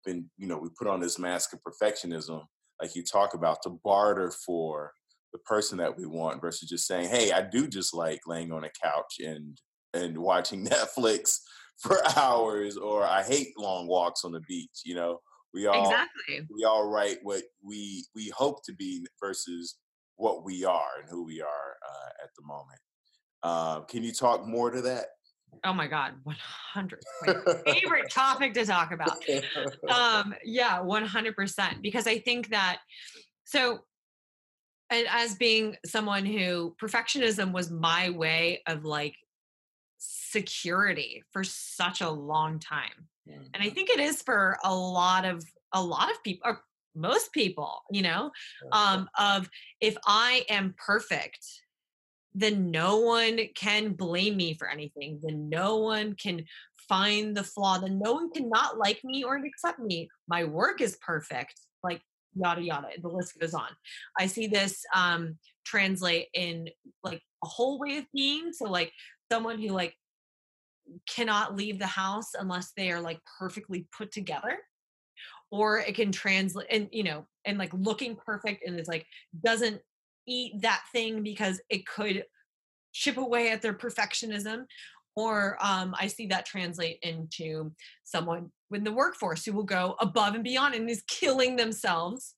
been, 0.07 0.31
you 0.39 0.47
know, 0.47 0.57
we 0.57 0.69
put 0.79 0.87
on 0.87 1.01
this 1.01 1.19
mask 1.19 1.53
of 1.53 1.61
perfectionism, 1.61 2.43
like 2.81 2.97
you 2.97 3.03
talk 3.03 3.35
about, 3.35 3.59
to 3.63 3.79
barter 3.85 4.31
for 4.31 4.93
the 5.33 5.39
person 5.41 5.77
that 5.79 5.97
we 5.97 6.07
want 6.07 6.41
versus 6.41 6.69
just 6.69 6.87
saying, 6.87 7.11
hey, 7.11 7.33
I 7.33 7.43
do 7.43 7.69
just 7.69 7.93
like 7.93 8.21
laying 8.27 8.53
on 8.53 8.65
a 8.65 8.71
couch 8.83 9.17
and 9.19 9.59
and 9.93 10.17
watching 10.17 10.67
Netflix 10.67 11.39
for 11.79 11.99
hours, 12.17 12.79
or 12.79 13.05
I 13.05 13.23
hate 13.23 13.49
long 13.59 13.87
walks 13.87 14.25
on 14.25 14.33
the 14.33 14.41
beach. 14.49 14.81
You 14.85 14.95
know, 14.95 15.21
we 15.57 15.67
all 15.67 15.83
exactly 15.83 16.47
we 16.55 16.65
all 16.65 16.87
write 16.87 17.17
what 17.23 17.43
we 17.65 18.05
we 18.15 18.31
hope 18.37 18.63
to 18.67 18.75
be 18.75 19.07
versus 19.19 19.77
what 20.17 20.45
we 20.45 20.65
are 20.65 21.01
and 21.01 21.09
who 21.09 21.25
we 21.25 21.41
are 21.41 21.77
uh, 21.89 22.25
at 22.25 22.31
the 22.37 22.45
moment. 22.45 22.81
Uh, 23.43 23.81
can 23.83 24.03
you 24.03 24.13
talk 24.13 24.47
more 24.47 24.71
to 24.71 24.81
that? 24.83 25.07
Oh 25.65 25.73
my 25.73 25.87
God, 25.87 26.15
100. 26.25 27.01
My 27.27 27.35
favorite 27.73 28.11
topic 28.11 28.55
to 28.55 28.65
talk 28.65 28.93
about. 28.93 29.19
Um, 29.89 30.35
yeah, 30.45 30.79
100%. 30.79 31.83
Because 31.83 32.07
I 32.07 32.19
think 32.19 32.51
that, 32.51 32.79
so, 33.45 33.81
and 34.91 35.07
as 35.11 35.35
being 35.35 35.77
someone 35.85 36.27
who 36.27 36.75
perfectionism 36.83 37.53
was 37.53 37.71
my 37.71 38.11
way 38.11 38.63
of 38.67 38.85
like 38.85 39.15
security 40.37 41.23
for 41.33 41.43
such 41.45 42.01
a 42.03 42.11
long 42.11 42.59
time. 42.59 43.09
And 43.27 43.49
I 43.55 43.59
mm-hmm. 43.59 43.75
think 43.75 43.91
it 43.91 44.01
is 44.01 44.23
for 44.23 44.59
a 44.63 44.75
lot 44.75 45.25
of, 45.25 45.45
a 45.73 45.83
lot 45.83 46.11
of 46.11 46.23
people, 46.23 46.43
or 46.45 46.61
most 46.95 47.33
people, 47.33 47.83
you 47.91 48.03
know, 48.03 48.31
um, 48.73 49.09
of 49.19 49.49
if 49.81 49.97
I 50.07 50.45
am 50.49 50.75
perfect, 50.77 51.45
then 52.35 52.71
no 52.71 52.99
one 52.99 53.41
can 53.55 53.93
blame 53.95 54.37
me 54.37 54.55
for 54.55 54.69
anything. 54.69 55.21
Then 55.23 55.49
no 55.49 55.79
one 55.79 56.15
can 56.15 56.45
find 56.89 57.37
the 57.37 57.43
flaw. 57.43 57.79
Then 57.79 57.99
no 57.99 58.13
one 58.13 58.31
can 58.31 58.49
not 58.49 58.79
like 58.79 59.01
me 59.05 59.25
or 59.25 59.37
accept 59.37 59.79
me. 59.79 60.09
My 60.29 60.45
work 60.45 60.81
is 60.81 60.99
perfect. 61.05 61.55
Like 61.83 62.03
yada 62.35 62.63
yada. 62.63 62.89
The 63.01 63.09
list 63.09 63.41
goes 63.41 63.55
on. 63.55 63.69
I 64.19 64.27
see 64.27 64.47
this 64.47 64.85
um, 64.95 65.39
translate 65.65 66.29
in 66.35 66.69
like 67.03 67.23
a 67.43 67.49
whole 67.49 67.79
way 67.79 67.99
of 67.99 68.05
being. 68.15 68.53
So 68.53 68.67
like 68.67 68.93
someone 69.33 69.59
who 69.61 69.69
like 69.69 69.95
cannot 71.09 71.57
leave 71.57 71.79
the 71.79 71.87
house 71.87 72.31
unless 72.39 72.73
they 72.77 72.91
are 72.91 73.01
like 73.01 73.21
perfectly 73.39 73.87
put 73.97 74.13
together 74.13 74.59
or 75.51 75.79
it 75.79 75.95
can 75.95 76.13
translate 76.13 76.67
and 76.71 76.89
you 76.93 77.03
know 77.03 77.27
and 77.45 77.59
like 77.59 77.73
looking 77.73 78.17
perfect 78.17 78.65
and 78.67 78.79
it's 78.79 78.89
like 78.89 79.07
doesn't 79.45 79.81
eat 80.27 80.61
that 80.61 80.83
thing 80.93 81.23
because 81.23 81.61
it 81.71 81.87
could 81.87 82.25
chip 82.93 83.17
away 83.17 83.51
at 83.51 83.63
their 83.63 83.75
perfectionism 83.75 84.65
or 85.15 85.57
um, 85.61 85.95
i 85.99 86.07
see 86.07 86.27
that 86.27 86.47
translate 86.47 86.99
into 87.03 87.73
someone 88.05 88.51
in 88.73 88.85
the 88.85 88.93
workforce 88.93 89.45
who 89.45 89.53
will 89.53 89.65
go 89.65 89.97
above 90.01 90.35
and 90.35 90.45
beyond 90.45 90.75
and 90.75 90.91
is 90.91 91.03
killing 91.09 91.57
themselves 91.57 92.35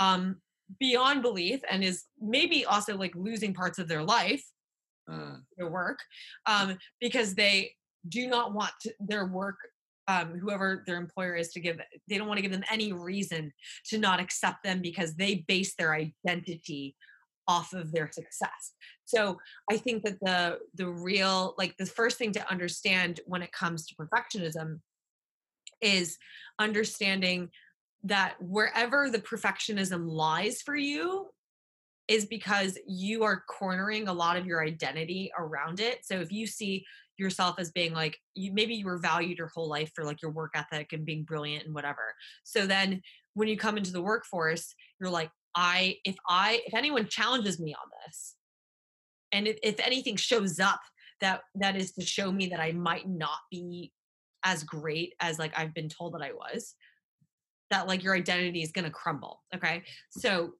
um, 0.00 0.36
beyond 0.80 1.22
belief 1.22 1.60
and 1.70 1.84
is 1.84 2.04
maybe 2.20 2.64
also 2.64 2.96
like 2.96 3.14
losing 3.14 3.54
parts 3.54 3.78
of 3.78 3.88
their 3.88 4.02
life 4.02 4.44
uh. 5.10 5.36
their 5.56 5.68
work 5.68 5.98
um, 6.46 6.76
because 7.00 7.34
they 7.34 7.72
do 8.08 8.26
not 8.26 8.52
want 8.52 8.72
to, 8.82 8.92
their 9.00 9.26
work 9.26 9.56
um, 10.06 10.38
whoever 10.38 10.84
their 10.86 10.96
employer 10.96 11.34
is 11.34 11.50
to 11.52 11.60
give 11.60 11.80
they 12.08 12.18
don't 12.18 12.28
want 12.28 12.38
to 12.38 12.42
give 12.42 12.52
them 12.52 12.64
any 12.70 12.92
reason 12.92 13.52
to 13.86 13.98
not 13.98 14.20
accept 14.20 14.62
them 14.62 14.80
because 14.82 15.14
they 15.14 15.44
base 15.48 15.74
their 15.76 15.94
identity 15.94 16.94
off 17.46 17.72
of 17.72 17.92
their 17.92 18.10
success 18.10 18.72
so 19.04 19.38
i 19.70 19.76
think 19.76 20.02
that 20.02 20.18
the 20.20 20.58
the 20.74 20.88
real 20.88 21.54
like 21.58 21.76
the 21.78 21.86
first 21.86 22.18
thing 22.18 22.32
to 22.32 22.50
understand 22.50 23.20
when 23.26 23.42
it 23.42 23.52
comes 23.52 23.86
to 23.86 23.94
perfectionism 23.94 24.80
is 25.80 26.16
understanding 26.58 27.48
that 28.02 28.34
wherever 28.40 29.10
the 29.10 29.18
perfectionism 29.18 30.08
lies 30.08 30.60
for 30.62 30.76
you 30.76 31.26
is 32.08 32.26
because 32.26 32.78
you 32.86 33.24
are 33.24 33.44
cornering 33.48 34.08
a 34.08 34.12
lot 34.12 34.36
of 34.36 34.46
your 34.46 34.62
identity 34.62 35.30
around 35.38 35.80
it 35.80 36.04
so 36.04 36.16
if 36.16 36.30
you 36.30 36.46
see 36.46 36.84
yourself 37.16 37.56
as 37.58 37.70
being 37.70 37.92
like 37.92 38.18
you 38.34 38.52
maybe 38.52 38.74
you 38.74 38.84
were 38.84 38.98
valued 38.98 39.38
your 39.38 39.50
whole 39.54 39.68
life 39.68 39.90
for 39.94 40.04
like 40.04 40.20
your 40.20 40.32
work 40.32 40.50
ethic 40.54 40.92
and 40.92 41.06
being 41.06 41.22
brilliant 41.22 41.64
and 41.64 41.74
whatever 41.74 42.14
so 42.42 42.66
then 42.66 43.00
when 43.34 43.48
you 43.48 43.56
come 43.56 43.76
into 43.76 43.92
the 43.92 44.02
workforce, 44.02 44.74
you're 44.98 45.10
like, 45.10 45.30
I, 45.54 45.98
if 46.04 46.16
I, 46.28 46.62
if 46.66 46.74
anyone 46.74 47.06
challenges 47.08 47.60
me 47.60 47.74
on 47.74 47.90
this, 48.06 48.36
and 49.32 49.46
if, 49.46 49.58
if 49.62 49.78
anything 49.80 50.16
shows 50.16 50.58
up 50.58 50.80
that 51.20 51.42
that 51.56 51.76
is 51.76 51.92
to 51.92 52.04
show 52.04 52.30
me 52.30 52.48
that 52.48 52.60
I 52.60 52.72
might 52.72 53.08
not 53.08 53.38
be 53.50 53.92
as 54.44 54.62
great 54.62 55.14
as 55.20 55.38
like 55.38 55.52
I've 55.56 55.74
been 55.74 55.88
told 55.88 56.14
that 56.14 56.22
I 56.22 56.32
was, 56.32 56.74
that 57.70 57.88
like 57.88 58.02
your 58.02 58.14
identity 58.14 58.62
is 58.62 58.72
gonna 58.72 58.90
crumble. 58.90 59.42
Okay. 59.54 59.82
So 60.10 60.52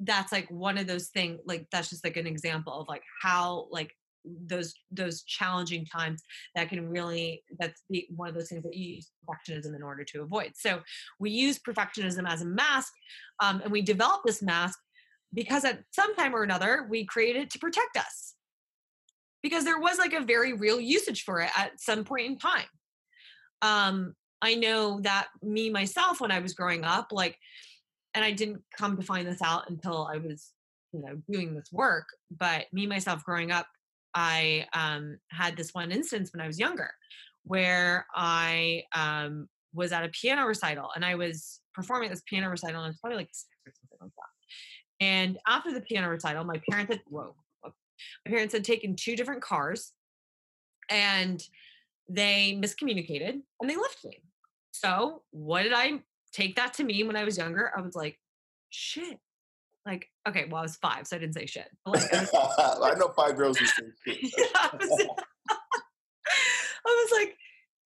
that's 0.00 0.32
like 0.32 0.50
one 0.50 0.78
of 0.78 0.86
those 0.86 1.08
things, 1.08 1.40
like 1.44 1.66
that's 1.72 1.90
just 1.90 2.04
like 2.04 2.16
an 2.16 2.26
example 2.26 2.72
of 2.72 2.88
like 2.88 3.02
how 3.22 3.66
like 3.70 3.94
those 4.46 4.74
those 4.90 5.22
challenging 5.22 5.86
times 5.86 6.22
that 6.54 6.68
can 6.68 6.88
really 6.88 7.42
that's 7.58 7.82
the, 7.88 8.06
one 8.14 8.28
of 8.28 8.34
those 8.34 8.48
things 8.48 8.62
that 8.62 8.74
you 8.74 8.96
use 8.96 9.10
perfectionism 9.28 9.74
in 9.74 9.82
order 9.82 10.04
to 10.04 10.22
avoid. 10.22 10.52
So 10.54 10.80
we 11.18 11.30
use 11.30 11.58
perfectionism 11.58 12.28
as 12.28 12.42
a 12.42 12.46
mask 12.46 12.92
um, 13.40 13.60
and 13.62 13.72
we 13.72 13.82
develop 13.82 14.22
this 14.24 14.42
mask 14.42 14.78
because 15.32 15.64
at 15.64 15.82
some 15.92 16.14
time 16.14 16.34
or 16.34 16.42
another 16.42 16.86
we 16.88 17.04
created 17.04 17.42
it 17.42 17.50
to 17.50 17.58
protect 17.58 17.96
us. 17.96 18.34
Because 19.42 19.64
there 19.64 19.78
was 19.78 19.98
like 19.98 20.12
a 20.12 20.24
very 20.24 20.52
real 20.52 20.80
usage 20.80 21.22
for 21.22 21.40
it 21.40 21.50
at 21.56 21.80
some 21.80 22.04
point 22.04 22.26
in 22.26 22.38
time. 22.38 22.66
Um 23.62 24.14
i 24.40 24.54
know 24.54 25.00
that 25.00 25.26
me 25.42 25.68
myself 25.68 26.20
when 26.20 26.30
i 26.30 26.38
was 26.38 26.54
growing 26.54 26.84
up 26.84 27.08
like 27.10 27.36
and 28.14 28.24
i 28.24 28.30
didn't 28.30 28.62
come 28.76 28.96
to 28.96 29.02
find 29.02 29.26
this 29.26 29.42
out 29.42 29.68
until 29.70 30.08
i 30.12 30.16
was 30.16 30.52
you 30.92 31.00
know 31.00 31.20
doing 31.30 31.54
this 31.54 31.70
work 31.72 32.06
but 32.30 32.66
me 32.72 32.86
myself 32.86 33.24
growing 33.24 33.50
up 33.50 33.66
I 34.14 34.66
um, 34.72 35.18
had 35.30 35.56
this 35.56 35.74
one 35.74 35.92
instance 35.92 36.32
when 36.32 36.40
I 36.40 36.46
was 36.46 36.58
younger 36.58 36.90
where 37.44 38.06
I 38.14 38.82
um, 38.94 39.48
was 39.72 39.92
at 39.92 40.04
a 40.04 40.08
piano 40.08 40.44
recital 40.46 40.90
and 40.94 41.04
I 41.04 41.14
was 41.14 41.60
performing 41.74 42.10
this 42.10 42.22
piano 42.26 42.48
recital 42.48 42.80
and 42.80 42.86
it 42.86 42.88
was 42.88 42.98
probably 42.98 43.18
like 43.18 43.28
six 43.30 43.48
or 43.66 43.72
something 43.72 43.98
like 44.00 44.10
that. 44.16 45.04
And 45.04 45.38
after 45.46 45.72
the 45.72 45.80
piano 45.80 46.08
recital, 46.08 46.44
my 46.44 46.60
parents 46.68 46.92
had 46.92 47.02
whoa, 47.06 47.34
whoa 47.60 47.72
my 48.26 48.30
parents 48.30 48.54
had 48.54 48.64
taken 48.64 48.96
two 48.96 49.14
different 49.14 49.42
cars 49.42 49.92
and 50.90 51.42
they 52.08 52.58
miscommunicated 52.60 53.40
and 53.60 53.70
they 53.70 53.76
left 53.76 54.04
me. 54.04 54.22
So 54.72 55.22
what 55.30 55.62
did 55.62 55.72
I 55.74 56.00
take 56.32 56.56
that 56.56 56.74
to 56.74 56.84
me 56.84 57.02
when 57.04 57.16
I 57.16 57.24
was 57.24 57.38
younger? 57.38 57.70
I 57.76 57.80
was 57.80 57.94
like, 57.94 58.18
shit, 58.70 59.18
like, 59.86 60.08
okay, 60.28 60.46
well, 60.50 60.60
I 60.60 60.62
was 60.62 60.76
five, 60.76 61.06
so 61.06 61.16
I 61.16 61.18
didn't 61.18 61.34
say 61.34 61.46
shit. 61.46 61.68
Like, 61.86 62.02
I, 62.12 62.26
I, 62.92 62.94
know 62.98 63.08
five 63.16 63.36
girls 63.36 63.56
who 63.58 63.66
say 63.66 63.82
shit. 64.06 64.34
yeah, 64.36 64.44
I, 64.54 64.76
was, 64.76 65.06
I 66.86 67.08
was 67.10 67.10
like, 67.18 67.36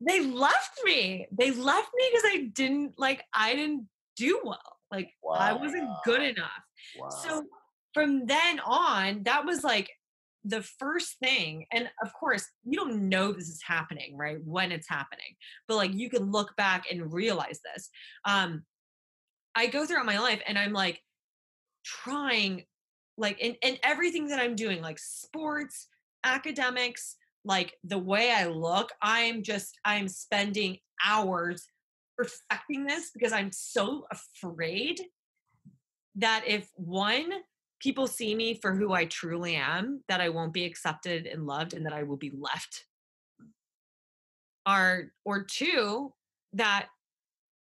they 0.00 0.20
left 0.20 0.80
me. 0.84 1.26
They 1.30 1.52
left 1.52 1.90
me 1.94 2.10
because 2.10 2.24
I 2.26 2.50
didn't 2.54 2.98
like 2.98 3.22
I 3.32 3.54
didn't 3.54 3.86
do 4.16 4.40
well. 4.42 4.58
Like 4.90 5.10
wow. 5.22 5.34
I 5.34 5.52
wasn't 5.52 5.88
good 6.04 6.22
enough. 6.22 6.50
Wow. 6.98 7.08
So 7.08 7.44
from 7.94 8.26
then 8.26 8.60
on, 8.60 9.22
that 9.24 9.44
was 9.44 9.62
like 9.62 9.90
the 10.44 10.62
first 10.62 11.18
thing 11.18 11.66
and 11.72 11.88
of 12.02 12.12
course 12.12 12.46
you 12.64 12.76
don't 12.76 13.08
know 13.08 13.32
this 13.32 13.48
is 13.48 13.62
happening 13.64 14.16
right 14.16 14.38
when 14.44 14.72
it's 14.72 14.88
happening 14.88 15.36
but 15.68 15.76
like 15.76 15.94
you 15.94 16.10
can 16.10 16.30
look 16.30 16.54
back 16.56 16.84
and 16.90 17.12
realize 17.12 17.60
this 17.74 17.88
um 18.24 18.62
i 19.54 19.66
go 19.66 19.86
throughout 19.86 20.06
my 20.06 20.18
life 20.18 20.42
and 20.46 20.58
i'm 20.58 20.72
like 20.72 21.00
trying 21.84 22.64
like 23.16 23.38
in, 23.38 23.54
in 23.62 23.76
everything 23.84 24.26
that 24.26 24.40
i'm 24.40 24.56
doing 24.56 24.82
like 24.82 24.98
sports 24.98 25.88
academics 26.24 27.16
like 27.44 27.74
the 27.84 27.98
way 27.98 28.32
i 28.32 28.46
look 28.46 28.90
i'm 29.00 29.42
just 29.42 29.78
i'm 29.84 30.08
spending 30.08 30.76
hours 31.04 31.66
perfecting 32.16 32.84
this 32.84 33.10
because 33.14 33.32
i'm 33.32 33.50
so 33.52 34.06
afraid 34.10 35.00
that 36.16 36.42
if 36.46 36.68
one 36.74 37.30
people 37.82 38.06
see 38.06 38.34
me 38.34 38.54
for 38.54 38.74
who 38.74 38.92
i 38.92 39.04
truly 39.04 39.56
am 39.56 40.02
that 40.08 40.20
i 40.20 40.28
won't 40.28 40.52
be 40.52 40.64
accepted 40.64 41.26
and 41.26 41.46
loved 41.46 41.74
and 41.74 41.84
that 41.84 41.92
i 41.92 42.02
will 42.02 42.16
be 42.16 42.32
left 42.38 42.86
or 44.68 45.12
or 45.24 45.42
two 45.42 46.12
that 46.52 46.86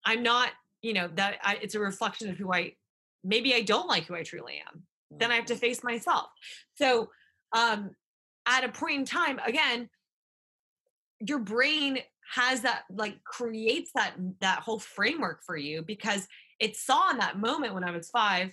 i'm 0.04 0.22
not 0.22 0.50
you 0.82 0.92
know 0.92 1.08
that 1.14 1.38
I, 1.42 1.58
it's 1.62 1.74
a 1.74 1.80
reflection 1.80 2.28
of 2.28 2.36
who 2.36 2.52
i 2.52 2.74
maybe 3.24 3.54
I 3.54 3.62
don't 3.62 3.88
like 3.88 4.04
who 4.04 4.14
I 4.14 4.22
truly 4.22 4.62
am. 4.68 4.82
Then 5.10 5.32
I 5.32 5.36
have 5.36 5.46
to 5.46 5.54
mm-hmm. 5.54 5.60
face 5.60 5.82
myself. 5.82 6.26
So, 6.76 7.08
um, 7.56 7.90
at 8.46 8.64
a 8.64 8.68
point 8.68 8.98
in 8.98 9.04
time, 9.06 9.40
again, 9.44 9.88
your 11.20 11.38
brain 11.38 11.98
has 12.34 12.60
that 12.62 12.82
like 12.90 13.22
creates 13.24 13.90
that 13.94 14.14
that 14.40 14.60
whole 14.60 14.78
framework 14.78 15.42
for 15.44 15.56
you 15.56 15.82
because 15.82 16.26
it 16.60 16.76
saw 16.76 17.10
in 17.10 17.18
that 17.18 17.38
moment 17.38 17.74
when 17.74 17.84
I 17.84 17.90
was 17.90 18.10
five, 18.10 18.52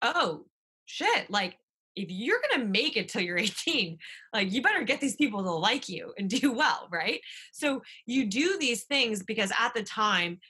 oh 0.00 0.46
shit, 0.90 1.30
like 1.30 1.56
if 1.96 2.08
you're 2.10 2.40
gonna 2.50 2.64
make 2.64 2.96
it 2.96 3.08
till 3.08 3.22
you're 3.22 3.38
18, 3.66 3.98
like 4.32 4.52
you 4.52 4.62
better 4.62 4.84
get 4.84 5.00
these 5.00 5.16
people 5.16 5.42
to 5.42 5.50
like 5.50 5.88
you 5.88 6.12
and 6.18 6.28
do 6.28 6.52
well, 6.52 6.88
right? 6.90 7.20
So 7.52 7.82
you 8.06 8.26
do 8.26 8.58
these 8.58 8.84
things 8.84 9.22
because 9.22 9.52
at 9.58 9.74
the 9.74 9.82
time 9.82 10.40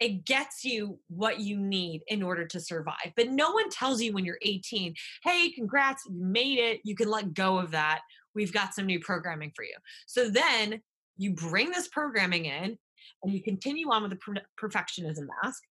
it 0.00 0.24
gets 0.24 0.64
you 0.64 0.98
what 1.08 1.38
you 1.38 1.56
need 1.56 2.02
in 2.08 2.24
order 2.24 2.44
to 2.44 2.58
survive. 2.58 3.12
But 3.14 3.30
no 3.30 3.52
one 3.52 3.70
tells 3.70 4.02
you 4.02 4.12
when 4.12 4.24
you're 4.24 4.38
18, 4.42 4.94
hey, 5.22 5.52
congrats, 5.52 6.02
you 6.06 6.20
made 6.20 6.58
it. 6.58 6.80
You 6.82 6.96
can 6.96 7.08
let 7.08 7.34
go 7.34 7.58
of 7.58 7.70
that. 7.70 8.00
We've 8.34 8.52
got 8.52 8.74
some 8.74 8.86
new 8.86 8.98
programming 8.98 9.52
for 9.54 9.64
you. 9.64 9.76
So 10.08 10.28
then 10.28 10.80
you 11.16 11.34
bring 11.34 11.70
this 11.70 11.86
programming 11.86 12.46
in 12.46 12.76
and 13.22 13.32
you 13.32 13.44
continue 13.44 13.92
on 13.92 14.02
with 14.02 14.10
the 14.10 14.40
perfectionism 14.60 15.28
mask, 15.44 15.62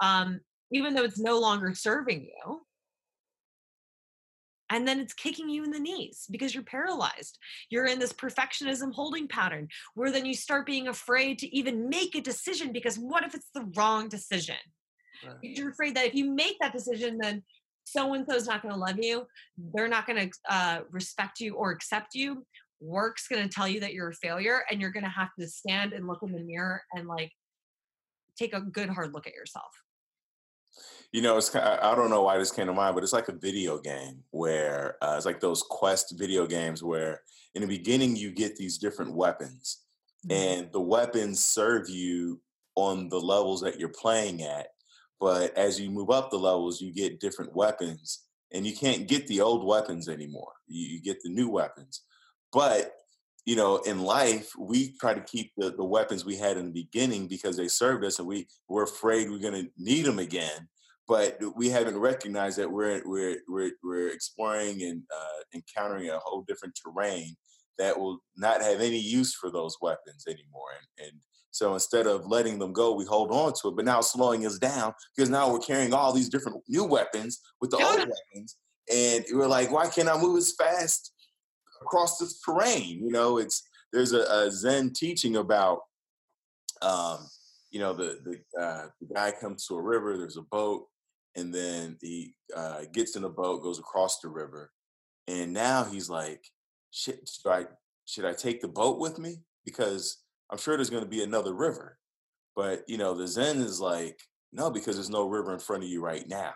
um, 0.00 0.40
even 0.70 0.94
though 0.94 1.04
it's 1.04 1.18
no 1.18 1.40
longer 1.40 1.72
serving 1.72 2.26
you 2.26 2.60
and 4.70 4.86
then 4.86 5.00
it's 5.00 5.14
kicking 5.14 5.48
you 5.48 5.64
in 5.64 5.70
the 5.70 5.78
knees 5.78 6.26
because 6.30 6.54
you're 6.54 6.64
paralyzed. 6.64 7.38
You're 7.70 7.86
in 7.86 7.98
this 7.98 8.12
perfectionism 8.12 8.92
holding 8.92 9.28
pattern 9.28 9.68
where 9.94 10.10
then 10.10 10.26
you 10.26 10.34
start 10.34 10.66
being 10.66 10.88
afraid 10.88 11.38
to 11.38 11.56
even 11.56 11.88
make 11.88 12.14
a 12.14 12.20
decision 12.20 12.72
because 12.72 12.96
what 12.96 13.24
if 13.24 13.34
it's 13.34 13.50
the 13.54 13.70
wrong 13.76 14.08
decision? 14.08 14.56
Right. 15.26 15.36
You're 15.42 15.70
afraid 15.70 15.96
that 15.96 16.06
if 16.06 16.14
you 16.14 16.30
make 16.30 16.56
that 16.60 16.72
decision, 16.72 17.18
then 17.20 17.42
so 17.84 18.12
and 18.12 18.26
so's 18.28 18.46
not 18.46 18.62
going 18.62 18.74
to 18.74 18.80
love 18.80 18.98
you. 18.98 19.26
They're 19.74 19.88
not 19.88 20.06
going 20.06 20.30
to 20.30 20.54
uh, 20.54 20.80
respect 20.90 21.40
you 21.40 21.54
or 21.54 21.70
accept 21.70 22.14
you. 22.14 22.44
Work's 22.80 23.26
going 23.26 23.42
to 23.42 23.48
tell 23.48 23.66
you 23.66 23.80
that 23.80 23.94
you're 23.94 24.10
a 24.10 24.14
failure, 24.14 24.62
and 24.70 24.80
you're 24.80 24.92
going 24.92 25.04
to 25.04 25.10
have 25.10 25.30
to 25.40 25.48
stand 25.48 25.92
and 25.92 26.06
look 26.06 26.22
in 26.22 26.30
the 26.30 26.40
mirror 26.40 26.82
and 26.92 27.08
like 27.08 27.32
take 28.38 28.54
a 28.54 28.60
good 28.60 28.88
hard 28.88 29.12
look 29.12 29.26
at 29.26 29.32
yourself 29.32 29.72
you 31.12 31.22
know, 31.22 31.38
it's 31.38 31.54
I 31.54 31.94
don't 31.94 32.10
know 32.10 32.22
why 32.22 32.38
this 32.38 32.50
came 32.50 32.66
to 32.66 32.72
mind, 32.72 32.94
but 32.94 33.02
it's 33.02 33.12
like 33.12 33.28
a 33.28 33.32
video 33.32 33.78
game 33.78 34.22
where 34.30 34.96
uh, 35.02 35.14
it's 35.16 35.26
like 35.26 35.40
those 35.40 35.62
quest 35.62 36.14
video 36.18 36.46
games 36.46 36.82
where 36.82 37.22
in 37.54 37.62
the 37.62 37.68
beginning 37.68 38.14
you 38.14 38.30
get 38.30 38.56
these 38.56 38.78
different 38.78 39.14
weapons, 39.14 39.84
mm-hmm. 40.26 40.60
and 40.60 40.72
the 40.72 40.80
weapons 40.80 41.42
serve 41.42 41.88
you 41.88 42.40
on 42.74 43.08
the 43.08 43.20
levels 43.20 43.60
that 43.62 43.80
you're 43.80 43.88
playing 43.88 44.42
at. 44.42 44.68
But 45.20 45.56
as 45.56 45.80
you 45.80 45.90
move 45.90 46.10
up 46.10 46.30
the 46.30 46.38
levels, 46.38 46.80
you 46.80 46.92
get 46.92 47.20
different 47.20 47.56
weapons, 47.56 48.24
and 48.52 48.66
you 48.66 48.76
can't 48.76 49.08
get 49.08 49.26
the 49.26 49.40
old 49.40 49.66
weapons 49.66 50.08
anymore. 50.08 50.52
You, 50.66 50.86
you 50.94 51.02
get 51.02 51.22
the 51.22 51.30
new 51.30 51.48
weapons, 51.48 52.02
but 52.52 52.92
you 53.48 53.56
know, 53.56 53.78
in 53.78 54.02
life, 54.02 54.52
we 54.58 54.92
try 55.00 55.14
to 55.14 55.22
keep 55.22 55.52
the, 55.56 55.70
the 55.70 55.84
weapons 55.84 56.22
we 56.22 56.36
had 56.36 56.58
in 56.58 56.66
the 56.66 56.82
beginning 56.84 57.26
because 57.26 57.56
they 57.56 57.66
served 57.66 58.04
us 58.04 58.18
and 58.18 58.28
we 58.28 58.46
we're 58.68 58.82
afraid 58.82 59.30
we're 59.30 59.38
going 59.38 59.64
to 59.64 59.70
need 59.78 60.04
them 60.04 60.18
again 60.18 60.68
but 61.08 61.38
we 61.56 61.70
haven't 61.70 61.96
recognized 61.96 62.58
that 62.58 62.70
we're 62.70 63.00
we're 63.06 63.38
we're, 63.48 63.70
we're 63.82 64.08
exploring 64.08 64.82
and 64.82 65.02
uh, 65.18 65.40
encountering 65.54 66.10
a 66.10 66.18
whole 66.18 66.44
different 66.46 66.78
terrain 66.84 67.34
that 67.78 67.98
will 67.98 68.18
not 68.36 68.60
have 68.60 68.82
any 68.82 68.98
use 68.98 69.34
for 69.34 69.50
those 69.50 69.76
weapons 69.80 70.24
anymore. 70.26 70.68
And, 70.98 71.06
and 71.06 71.20
so 71.50 71.72
instead 71.72 72.06
of 72.06 72.26
letting 72.26 72.58
them 72.58 72.74
go, 72.74 72.92
we 72.92 73.06
hold 73.06 73.30
on 73.32 73.54
to 73.62 73.68
it, 73.68 73.76
but 73.76 73.86
now 73.86 74.02
slowing 74.02 74.44
us 74.44 74.58
down 74.58 74.92
because 75.16 75.30
now 75.30 75.50
we're 75.50 75.60
carrying 75.60 75.94
all 75.94 76.12
these 76.12 76.28
different 76.28 76.62
new 76.68 76.84
weapons 76.84 77.40
with 77.62 77.70
the 77.70 77.78
old 77.78 77.98
weapons, 77.98 78.56
and 78.92 79.24
we're 79.32 79.46
like, 79.46 79.72
why 79.72 79.88
can't 79.88 80.08
I 80.08 80.20
move 80.20 80.36
as 80.36 80.52
fast 80.52 81.12
across 81.82 82.18
this 82.18 82.40
terrain? 82.40 83.02
You 83.04 83.10
know, 83.10 83.38
it's 83.38 83.62
there's 83.92 84.12
a, 84.12 84.20
a 84.20 84.50
Zen 84.50 84.92
teaching 84.92 85.36
about. 85.36 85.80
Um, 86.82 87.26
you 87.70 87.80
know, 87.80 87.92
the 87.92 88.18
the, 88.24 88.60
uh, 88.60 88.86
the 89.00 89.14
guy 89.14 89.32
comes 89.32 89.66
to 89.66 89.74
a 89.74 89.82
river. 89.82 90.16
There's 90.16 90.36
a 90.36 90.42
boat, 90.42 90.86
and 91.36 91.54
then 91.54 91.98
he 92.00 92.34
uh, 92.56 92.82
gets 92.92 93.16
in 93.16 93.24
a 93.24 93.28
boat, 93.28 93.62
goes 93.62 93.78
across 93.78 94.20
the 94.20 94.28
river, 94.28 94.70
and 95.26 95.52
now 95.52 95.84
he's 95.84 96.08
like, 96.08 96.44
"Shit, 96.90 97.28
should 97.28 97.50
I 97.50 97.66
should 98.06 98.24
I 98.24 98.32
take 98.32 98.60
the 98.60 98.68
boat 98.68 98.98
with 98.98 99.18
me? 99.18 99.40
Because 99.64 100.18
I'm 100.50 100.58
sure 100.58 100.76
there's 100.76 100.90
going 100.90 101.04
to 101.04 101.08
be 101.08 101.22
another 101.22 101.52
river." 101.52 101.98
But 102.56 102.84
you 102.88 102.96
know, 102.96 103.14
the 103.14 103.28
Zen 103.28 103.58
is 103.58 103.80
like, 103.80 104.18
"No, 104.52 104.70
because 104.70 104.96
there's 104.96 105.10
no 105.10 105.28
river 105.28 105.52
in 105.52 105.60
front 105.60 105.84
of 105.84 105.90
you 105.90 106.00
right 106.00 106.26
now." 106.26 106.52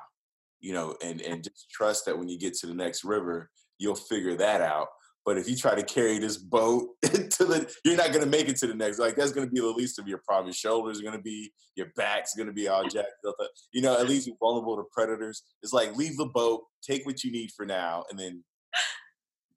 You 0.60 0.72
know, 0.72 0.96
and 1.02 1.20
and 1.20 1.44
just 1.44 1.70
trust 1.70 2.06
that 2.06 2.18
when 2.18 2.28
you 2.28 2.38
get 2.38 2.54
to 2.54 2.66
the 2.66 2.74
next 2.74 3.04
river, 3.04 3.50
you'll 3.78 3.94
figure 3.94 4.36
that 4.36 4.62
out. 4.62 4.88
But 5.24 5.38
if 5.38 5.48
you 5.48 5.56
try 5.56 5.74
to 5.74 5.82
carry 5.82 6.18
this 6.18 6.36
boat 6.36 6.88
to 7.02 7.44
the, 7.44 7.72
you're 7.84 7.96
not 7.96 8.12
gonna 8.12 8.26
make 8.26 8.48
it 8.48 8.56
to 8.56 8.66
the 8.66 8.74
next. 8.74 8.98
Like 8.98 9.14
that's 9.14 9.32
gonna 9.32 9.48
be 9.48 9.60
the 9.60 9.66
least 9.66 9.98
of 9.98 10.08
your 10.08 10.18
problem. 10.26 10.46
Your 10.46 10.54
shoulders 10.54 11.00
are 11.00 11.04
gonna 11.04 11.20
be, 11.20 11.52
your 11.76 11.88
back's 11.96 12.34
gonna 12.34 12.52
be 12.52 12.68
all 12.68 12.82
jacked 12.84 13.24
up. 13.26 13.36
Uh, 13.38 13.46
you 13.72 13.82
know, 13.82 13.98
at 13.98 14.08
least 14.08 14.26
you're 14.26 14.36
vulnerable 14.40 14.76
to 14.76 14.84
predators. 14.92 15.42
It's 15.62 15.72
like 15.72 15.96
leave 15.96 16.16
the 16.16 16.26
boat, 16.26 16.64
take 16.82 17.06
what 17.06 17.22
you 17.22 17.30
need 17.30 17.50
for 17.56 17.64
now, 17.64 18.04
and 18.10 18.18
then, 18.18 18.42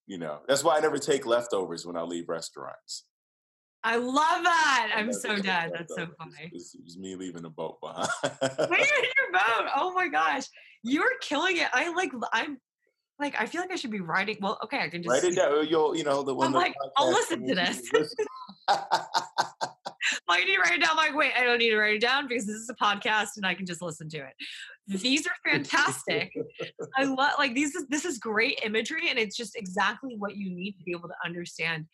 you 0.05 0.20
know, 0.20 0.39
that's 0.47 0.63
why 0.63 0.78
I 0.78 0.82
never 0.82 0.99
take 0.99 1.26
leftovers 1.26 1.86
when 1.86 1.97
I 1.97 2.01
leave 2.01 2.30
restaurants. 2.30 3.05
I 3.86 3.97
love 3.97 4.43
that. 4.43 4.93
I'm 4.95 5.13
so 5.13 5.38
dead. 5.38 5.72
That's 5.76 5.93
so 5.95 6.07
funny. 6.18 6.49
It's, 6.51 6.76
it's, 6.84 6.97
me 6.97 7.16
leaving 7.16 7.43
the 7.43 7.51
boat 7.51 7.80
behind. 7.80 8.09
Where 8.41 8.80
your 8.80 9.32
boat? 9.32 9.70
Oh 9.76 9.93
my 9.93 10.07
gosh, 10.07 10.45
you're 10.82 11.18
killing 11.22 11.57
it. 11.57 11.68
I 11.72 11.93
like. 11.93 12.11
I'm 12.34 12.57
like. 13.20 13.36
I 13.39 13.45
feel 13.45 13.61
like 13.61 13.72
I 13.72 13.76
should 13.76 13.91
be 13.91 14.01
writing. 14.01 14.38
Well, 14.41 14.57
okay, 14.63 14.80
I 14.80 14.89
can 14.89 15.03
just 15.03 15.24
write 15.24 15.32
it 15.32 15.36
down. 15.36 15.68
You'll, 15.68 15.95
you 15.95 16.03
know, 16.03 16.24
the 16.24 16.34
one. 16.34 16.47
I'm 16.47 16.53
like, 16.53 16.76
I'll 16.97 17.09
listen 17.09 17.47
to 17.47 17.55
this. 17.55 17.82
I 20.30 20.43
need 20.43 20.55
to 20.55 20.59
write 20.59 20.74
it 20.74 20.82
down. 20.82 20.91
I'm 20.91 20.97
like, 20.97 21.16
wait, 21.16 21.32
I 21.38 21.43
don't 21.43 21.57
need 21.57 21.72
to 21.72 21.78
write 21.78 21.95
it 21.95 22.01
down 22.01 22.28
because 22.28 22.45
this 22.45 22.55
is 22.55 22.70
a 22.70 22.76
podcast 22.76 23.38
and 23.38 23.45
I 23.45 23.55
can 23.55 23.66
just 23.66 23.82
listen 23.82 24.07
to 24.09 24.18
it. 24.18 24.34
These 24.88 25.26
are 25.26 25.51
fantastic. 25.51 26.32
I 26.95 27.03
love 27.05 27.34
like 27.39 27.55
these. 27.55 27.76
Is, 27.76 27.88
this 27.88 28.05
is 28.05 28.20
great 28.20 28.59
imagery 28.63 29.09
and 29.09 29.18
it's 29.18 29.36
just 29.36 29.55
exactly 29.55 30.16
what 30.18 30.36
you 30.36 30.49
need 30.49 30.74
to 30.74 30.84
be 30.84 30.91
able 30.91 31.09
to 31.09 31.16
understand 31.26 31.86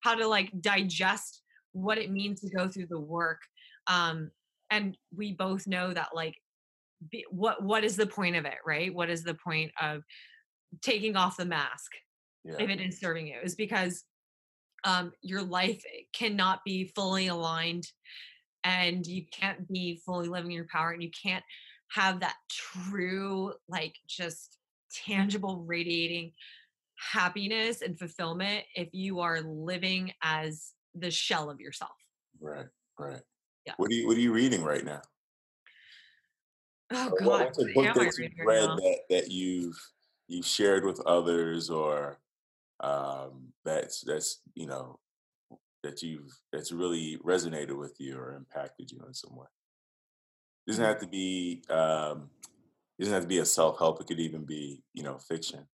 how 0.00 0.14
to 0.14 0.28
like 0.28 0.50
digest 0.60 1.42
what 1.72 1.98
it 1.98 2.10
means 2.10 2.40
to 2.40 2.50
go 2.50 2.68
through 2.68 2.86
the 2.86 2.98
work 2.98 3.40
um 3.86 4.30
and 4.70 4.96
we 5.14 5.32
both 5.32 5.66
know 5.66 5.92
that 5.92 6.08
like 6.14 6.34
be, 7.10 7.24
what 7.30 7.62
what 7.62 7.84
is 7.84 7.96
the 7.96 8.06
point 8.06 8.36
of 8.36 8.44
it 8.44 8.58
right 8.64 8.94
what 8.94 9.10
is 9.10 9.22
the 9.22 9.34
point 9.34 9.70
of 9.80 10.02
taking 10.82 11.16
off 11.16 11.36
the 11.36 11.44
mask 11.44 11.92
yeah. 12.44 12.54
if 12.58 12.68
it 12.68 12.80
is 12.80 12.98
serving 12.98 13.26
you 13.26 13.36
is 13.42 13.54
because 13.54 14.04
um 14.84 15.12
your 15.22 15.42
life 15.42 15.82
cannot 16.12 16.64
be 16.64 16.92
fully 16.94 17.28
aligned 17.28 17.86
and 18.64 19.06
you 19.06 19.24
can't 19.32 19.68
be 19.68 20.00
fully 20.04 20.28
living 20.28 20.50
your 20.50 20.66
power 20.70 20.90
and 20.90 21.02
you 21.02 21.10
can't 21.10 21.44
have 21.90 22.20
that 22.20 22.34
true 22.50 23.52
like 23.68 23.94
just 24.08 24.58
tangible 24.92 25.64
radiating 25.66 26.32
happiness 26.96 27.82
and 27.82 27.98
fulfillment 27.98 28.64
if 28.74 28.88
you 28.92 29.20
are 29.20 29.40
living 29.42 30.12
as 30.22 30.72
the 30.94 31.10
shell 31.10 31.50
of 31.50 31.60
yourself. 31.60 31.92
Right, 32.40 32.66
right. 32.98 33.20
Yeah. 33.66 33.74
What 33.76 33.90
are 33.90 33.94
you 33.94 34.06
What 34.06 34.16
are 34.16 34.20
you 34.20 34.32
reading 34.32 34.62
right 34.62 34.84
now? 34.84 35.02
Oh 36.92 37.10
God! 37.18 37.26
What's 37.26 37.58
a 37.58 37.66
book 37.74 37.94
that 37.94 38.14
you've 38.18 38.46
read 38.46 38.68
that, 38.68 38.98
that 39.10 39.30
you've 39.30 39.76
you 40.28 40.42
shared 40.42 40.84
with 40.84 41.00
others, 41.00 41.70
or 41.70 42.18
um, 42.80 43.52
that's 43.64 44.02
that's 44.02 44.40
you 44.54 44.66
know 44.66 44.98
that 45.82 46.02
you've 46.02 46.32
that's 46.52 46.72
really 46.72 47.18
resonated 47.24 47.78
with 47.78 47.94
you 47.98 48.16
or 48.16 48.34
impacted 48.34 48.90
you 48.90 49.02
in 49.06 49.14
some 49.14 49.36
way? 49.36 49.46
It 50.66 50.70
doesn't 50.70 50.84
have 50.84 51.00
to 51.00 51.06
be 51.06 51.62
um, 51.70 52.30
it 52.98 53.02
doesn't 53.02 53.14
have 53.14 53.22
to 53.24 53.28
be 53.28 53.38
a 53.38 53.44
self 53.44 53.78
help. 53.78 54.00
It 54.00 54.06
could 54.06 54.20
even 54.20 54.44
be 54.44 54.82
you 54.94 55.02
know 55.02 55.18
fiction 55.18 55.66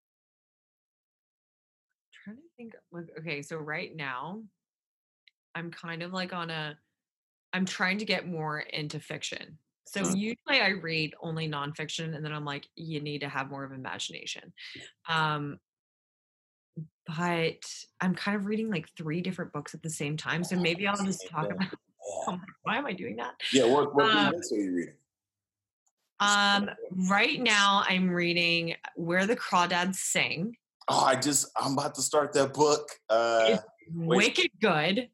trying 2.25 2.37
to 2.37 2.43
think 2.57 2.75
like 2.91 3.07
okay, 3.19 3.43
so 3.43 3.57
right 3.57 3.95
now 3.95 4.43
I'm 5.55 5.71
kind 5.71 6.03
of 6.03 6.13
like 6.13 6.33
on 6.33 6.51
a 6.51 6.77
I'm 7.53 7.65
trying 7.67 7.99
to 7.99 8.05
get 8.05 8.27
more 8.27 8.61
into 8.61 8.99
fiction. 8.99 9.59
So 9.93 10.01
mm. 10.01 10.17
usually 10.17 10.61
I 10.61 10.71
read 10.81 11.15
only 11.21 11.49
nonfiction 11.49 12.17
and 12.17 12.25
then 12.25 12.33
I'm 12.33 12.47
like, 12.47 12.67
you 12.77 13.01
need 13.01 13.21
to 13.21 13.29
have 13.29 13.51
more 13.51 13.65
of 13.65 13.73
imagination. 13.73 14.53
Um 15.09 15.59
but 17.07 17.65
I'm 18.01 18.15
kind 18.15 18.37
of 18.37 18.47
reading 18.47 18.71
like 18.71 18.89
three 18.97 19.21
different 19.21 19.53
books 19.53 19.75
at 19.75 19.83
the 19.83 19.91
same 19.91 20.17
time. 20.17 20.45
So 20.45 20.57
maybe 20.57 20.87
I'll 20.87 21.05
just 21.05 21.29
talk 21.29 21.51
about 21.51 21.69
oh, 22.29 22.41
why 22.63 22.79
am 22.79 22.87
I 22.87 22.93
doing 22.93 23.17
that? 23.17 23.35
Yeah, 23.53 23.65
what, 23.67 23.95
what 23.95 24.11
um, 24.11 24.33
books 24.33 24.53
are 24.53 24.57
you 24.57 24.75
reading? 24.75 24.95
Um, 26.21 26.71
right 27.09 27.43
now 27.43 27.83
I'm 27.87 28.09
reading 28.09 28.77
Where 28.95 29.27
the 29.27 29.37
Crawdads 29.37 29.97
Sing. 29.97 30.57
Oh, 30.89 31.05
I 31.05 31.17
just 31.17 31.51
I'm 31.61 31.73
about 31.73 31.95
to 31.97 32.03
start 32.03 32.33
that 32.35 32.55
book. 32.55 32.89
Uh, 33.11 33.59
wicked 33.95 34.51
good. 34.61 35.09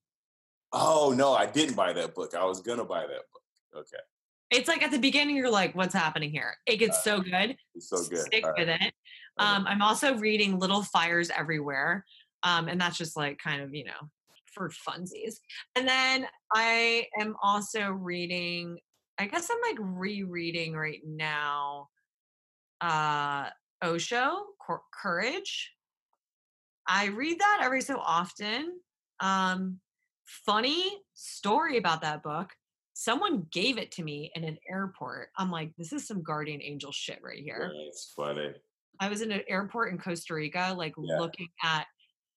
Oh 0.73 1.15
no, 1.17 1.33
I 1.33 1.47
didn't 1.47 1.75
buy 1.75 1.95
that 1.95 2.15
book. 2.15 2.35
I 2.35 2.45
was 2.45 2.61
gonna 2.61 2.85
buy 2.85 3.01
that 3.01 3.09
book. 3.09 3.43
Okay. 3.75 4.03
It's 4.51 4.69
like 4.69 4.83
at 4.83 4.91
the 4.91 4.99
beginning, 4.99 5.37
you're 5.37 5.51
like, 5.51 5.75
"What's 5.75 5.95
happening 5.95 6.31
here?" 6.31 6.55
It 6.67 6.77
gets 6.77 6.99
uh, 6.99 7.03
so 7.03 7.21
good. 7.21 7.57
So 7.79 8.03
good. 8.05 8.19
Stick 8.19 8.45
with 8.57 8.69
it. 8.69 8.93
Um, 9.39 9.67
I'm 9.67 9.83
also 9.83 10.17
reading 10.17 10.59
Little 10.59 10.83
Fires 10.83 11.31
Everywhere, 11.37 12.05
um, 12.43 12.69
and 12.69 12.81
that's 12.81 12.97
just 12.97 13.17
like 13.17 13.39
kind 13.39 13.63
of 13.63 13.75
you 13.75 13.85
know 13.85 14.09
for 14.53 14.71
funsies. 14.71 15.37
And 15.77 15.87
then 15.87 16.27
I 16.53 17.07
am 17.21 17.37
also 17.43 17.91
reading. 17.91 18.79
I 19.19 19.27
guess 19.27 19.51
I'm 19.51 19.59
like 19.71 19.79
rereading 19.81 20.75
right 20.75 21.01
now. 21.05 21.89
Uh, 22.81 23.51
Osho, 23.83 24.47
Courage. 24.93 25.73
I 26.87 27.07
read 27.07 27.39
that 27.39 27.61
every 27.63 27.83
so 27.83 27.99
often. 27.99 28.81
Um, 29.21 29.81
funny 30.25 30.99
story 31.15 31.77
about 31.77 32.03
that 32.03 32.23
book. 32.23 32.51
Someone 33.01 33.47
gave 33.53 33.79
it 33.79 33.93
to 33.93 34.03
me 34.03 34.33
in 34.35 34.43
an 34.43 34.59
airport. 34.69 35.29
I'm 35.37 35.53
like, 35.53 35.71
this 35.79 35.93
is 35.93 36.05
some 36.05 36.21
guardian 36.21 36.61
angel 36.61 36.91
shit 36.91 37.21
right 37.23 37.39
here. 37.39 37.71
It's 37.87 38.13
funny. 38.17 38.51
I 38.99 39.09
was 39.09 39.23
in 39.23 39.31
an 39.31 39.43
airport 39.47 39.93
in 39.93 39.99
Costa 39.99 40.35
Rica, 40.35 40.75
like 40.77 40.95
yeah. 40.99 41.21
looking 41.21 41.47
at 41.63 41.87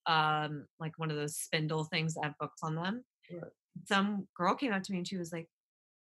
um 0.05 0.68
like 0.80 0.91
one 0.97 1.09
of 1.09 1.18
those 1.18 1.36
spindle 1.36 1.86
things 1.86 2.14
that 2.14 2.26
have 2.26 2.38
books 2.39 2.62
on 2.62 2.76
them. 2.76 3.03
Right. 3.32 3.41
Some 3.88 4.28
girl 4.38 4.53
came 4.53 4.72
up 4.72 4.84
to 4.84 4.91
me 4.91 4.99
and 4.99 5.07
she 5.07 5.18
was 5.18 5.34
like, 5.34 5.47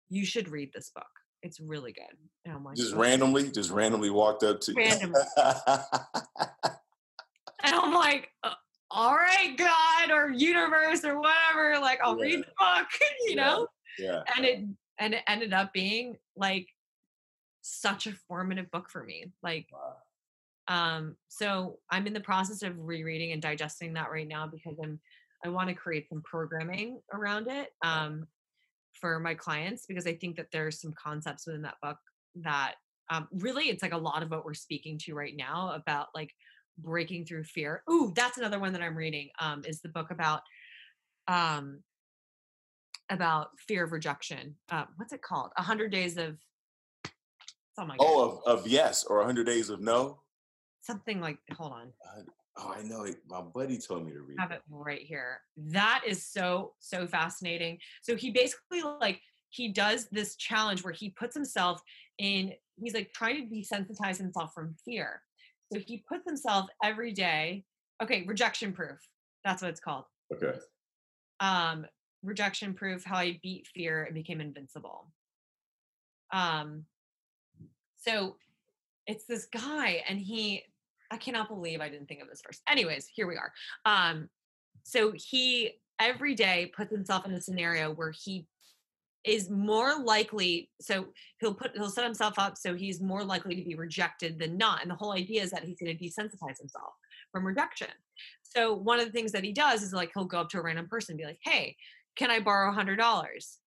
You 0.10 0.24
should 0.24 0.48
read 0.48 0.70
this 0.76 0.92
book. 0.94 1.08
It's 1.42 1.60
really 1.60 1.92
good. 1.92 2.54
Oh 2.54 2.60
my 2.60 2.76
just 2.76 2.94
randomly, 2.94 3.50
just 3.50 3.72
randomly 3.72 4.12
walked 4.12 4.44
up 4.44 4.62
to 4.62 4.74
randomly. 4.76 5.22
and 5.38 5.56
I'm 7.64 7.96
like, 7.96 8.30
uh, 8.44 8.54
all 8.92 9.16
right, 9.16 9.58
God 9.58 10.12
or 10.12 10.30
universe 10.30 11.04
or 11.04 11.20
whatever. 11.20 11.80
Like, 11.82 11.98
I'll 12.04 12.16
yeah. 12.20 12.24
read 12.24 12.40
the 12.42 12.54
book, 12.60 12.88
you 13.26 13.36
yeah. 13.36 13.44
know. 13.44 13.68
Yeah. 14.00 14.22
And 14.36 14.46
it 14.46 14.64
and 15.00 15.14
it 15.14 15.24
ended 15.28 15.54
up 15.54 15.74
being 15.74 16.18
like 16.36 16.68
such 17.62 18.08
a 18.08 18.14
formative 18.28 18.70
book 18.72 18.90
for 18.90 19.04
me. 19.04 19.32
Like, 19.44 19.68
wow. 19.72 19.96
um, 20.68 21.16
so 21.28 21.80
I'm 21.90 22.08
in 22.08 22.14
the 22.14 22.20
process 22.20 22.62
of 22.64 22.74
rereading 22.78 23.32
and 23.32 23.42
digesting 23.42 23.94
that 23.94 24.12
right 24.12 24.28
now 24.28 24.48
because 24.48 24.78
I'm 24.82 25.00
I 25.44 25.50
want 25.50 25.70
to 25.70 25.76
create 25.76 26.08
some 26.10 26.22
programming 26.24 27.00
around 27.14 27.48
it. 27.48 27.70
Um, 27.84 28.28
for 29.00 29.20
my 29.20 29.34
clients 29.34 29.86
because 29.86 30.08
I 30.08 30.16
think 30.16 30.38
that 30.38 30.48
there's 30.52 30.80
some 30.82 30.94
concepts 30.94 31.46
within 31.46 31.62
that 31.64 31.76
book 31.82 31.98
that 32.36 32.76
um, 33.10 33.28
really 33.32 33.66
it's 33.66 33.84
like 33.84 33.94
a 33.94 33.98
lot 33.98 34.24
of 34.24 34.32
what 34.32 34.46
we're 34.46 34.54
speaking 34.54 34.98
to 35.04 35.14
right 35.14 35.36
now 35.36 35.74
about 35.76 36.08
like 36.16 36.32
breaking 36.78 37.26
through 37.26 37.44
fear. 37.44 37.84
Ooh, 37.90 38.14
that's 38.16 38.38
another 38.38 38.60
one 38.60 38.74
that 38.74 38.82
I'm 38.82 38.96
reading. 38.96 39.30
Um, 39.40 39.64
is 39.66 39.82
the 39.82 39.90
book 39.90 40.12
about 40.12 40.42
um 41.28 41.82
about 43.10 43.50
fear 43.60 43.84
of 43.84 43.92
rejection. 43.92 44.56
Uh, 44.70 44.86
what's 44.98 45.14
it 45.14 45.22
called? 45.22 45.52
A 45.58 45.62
hundred 45.62 45.92
days 45.92 46.18
of 46.18 46.38
oh 47.78 47.86
my 47.86 47.96
oh 48.00 48.42
of, 48.46 48.60
of 48.60 48.68
yes 48.68 49.04
or 49.04 49.22
a 49.22 49.26
hundred 49.26 49.46
days 49.46 49.70
of 49.70 49.82
no. 49.82 50.20
Something 50.82 51.20
like 51.20 51.38
hold 51.54 51.74
on. 51.74 51.92
Oh, 52.58 52.74
I 52.78 52.84
know 52.84 53.04
it. 53.04 53.18
My 53.28 53.42
buddy 53.42 53.78
told 53.78 54.06
me 54.06 54.14
to 54.14 54.22
read. 54.22 54.38
I 54.40 54.44
have 54.44 54.52
it 54.52 54.62
right 54.70 55.02
here. 55.02 55.42
That 55.58 56.04
is 56.08 56.26
so 56.26 56.74
so 56.80 57.06
fascinating. 57.06 57.80
So 58.02 58.16
he 58.16 58.32
basically 58.32 58.82
like 59.02 59.22
he 59.50 59.70
does 59.70 60.08
this 60.12 60.36
challenge 60.36 60.84
where 60.84 60.94
he 60.94 61.10
puts 61.10 61.36
himself 61.36 61.82
in. 62.18 62.54
He's 62.78 62.94
like 62.94 63.12
trying 63.14 63.50
to 63.50 63.56
desensitize 63.56 64.18
himself 64.18 64.52
from 64.54 64.76
fear. 64.86 65.22
So 65.72 65.80
he 65.80 66.04
puts 66.08 66.24
himself 66.28 66.68
every 66.84 67.12
day. 67.12 67.64
Okay, 68.02 68.24
rejection 68.28 68.74
proof. 68.74 69.00
That's 69.44 69.62
what 69.62 69.70
it's 69.70 69.80
called. 69.80 70.06
Okay. 70.34 70.58
Um, 71.40 71.86
rejection 72.26 72.74
proof. 72.74 73.04
How 73.04 73.18
I 73.18 73.40
beat 73.42 73.68
fear 73.68 74.04
and 74.04 74.14
became 74.14 74.42
invincible. 74.42 75.08
Um. 76.32 76.86
So 77.98 78.36
it's 79.08 79.26
this 79.26 79.46
guy, 79.46 80.04
and 80.08 80.20
he 80.20 80.64
I 81.12 81.18
cannot 81.18 81.48
believe 81.48 81.82
I 81.82 81.90
didn't 81.90 82.08
think 82.08 82.22
of 82.22 82.30
this 82.30 82.42
first. 82.46 82.62
Anyways, 82.68 83.08
here 83.08 83.28
we 83.28 83.38
are. 83.38 83.52
Um, 83.86 84.30
so 84.84 85.14
he 85.16 85.74
every 86.00 86.36
day 86.36 86.72
puts 86.76 86.92
himself 86.92 87.26
in 87.26 87.32
a 87.34 87.42
scenario 87.42 87.94
where 87.94 88.12
he 88.12 88.48
is 89.24 89.50
more 89.50 89.98
likely 90.04 90.70
so 90.80 91.08
he'll 91.40 91.54
put 91.54 91.72
he'll 91.76 91.90
set 91.90 92.04
himself 92.04 92.38
up 92.38 92.58
so 92.58 92.76
he's 92.76 93.02
more 93.02 93.24
likely 93.24 93.56
to 93.56 93.64
be 93.64 93.74
rejected 93.74 94.38
than 94.38 94.58
not 94.58 94.82
and 94.82 94.92
the 94.92 94.96
whole 94.96 95.14
idea 95.14 95.42
is 95.42 95.50
that 95.50 95.64
he's 95.64 95.80
going 95.80 95.98
to 95.98 96.04
desensitize 96.04 96.60
himself 96.60 96.94
from 97.32 97.46
rejection 97.46 97.88
so 98.44 98.76
one 98.76 99.00
of 99.00 99.06
the 99.06 99.12
things 99.12 99.32
that 99.32 99.44
he 99.44 99.52
does 99.52 99.82
is 99.82 99.94
like 99.94 100.12
he'll 100.14 100.26
go 100.26 100.42
up 100.42 100.50
to 100.50 100.60
a 100.60 100.62
random 100.62 100.88
person 100.88 101.14
and 101.14 101.18
be 101.18 101.26
like 101.26 101.40
hey 101.44 101.76
can 102.16 102.32
i 102.32 102.40
borrow 102.40 102.70
a 102.70 102.74
hundred 102.74 102.98
dollars 102.98 103.60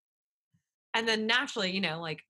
and 0.94 1.06
then 1.06 1.26
naturally 1.26 1.70
you 1.70 1.80
know 1.80 2.00
like 2.00 2.20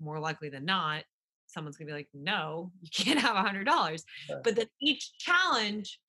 more 0.00 0.18
likely 0.18 0.48
than 0.48 0.64
not 0.64 1.04
someone's 1.52 1.76
gonna 1.76 1.88
be 1.88 1.92
like, 1.92 2.08
no, 2.14 2.72
you 2.80 2.88
can't 3.04 3.20
have 3.20 3.36
a 3.36 3.42
hundred 3.42 3.64
dollars. 3.64 4.04
But 4.42 4.56
then 4.56 4.66
each 4.80 5.12
challenge 5.18 6.00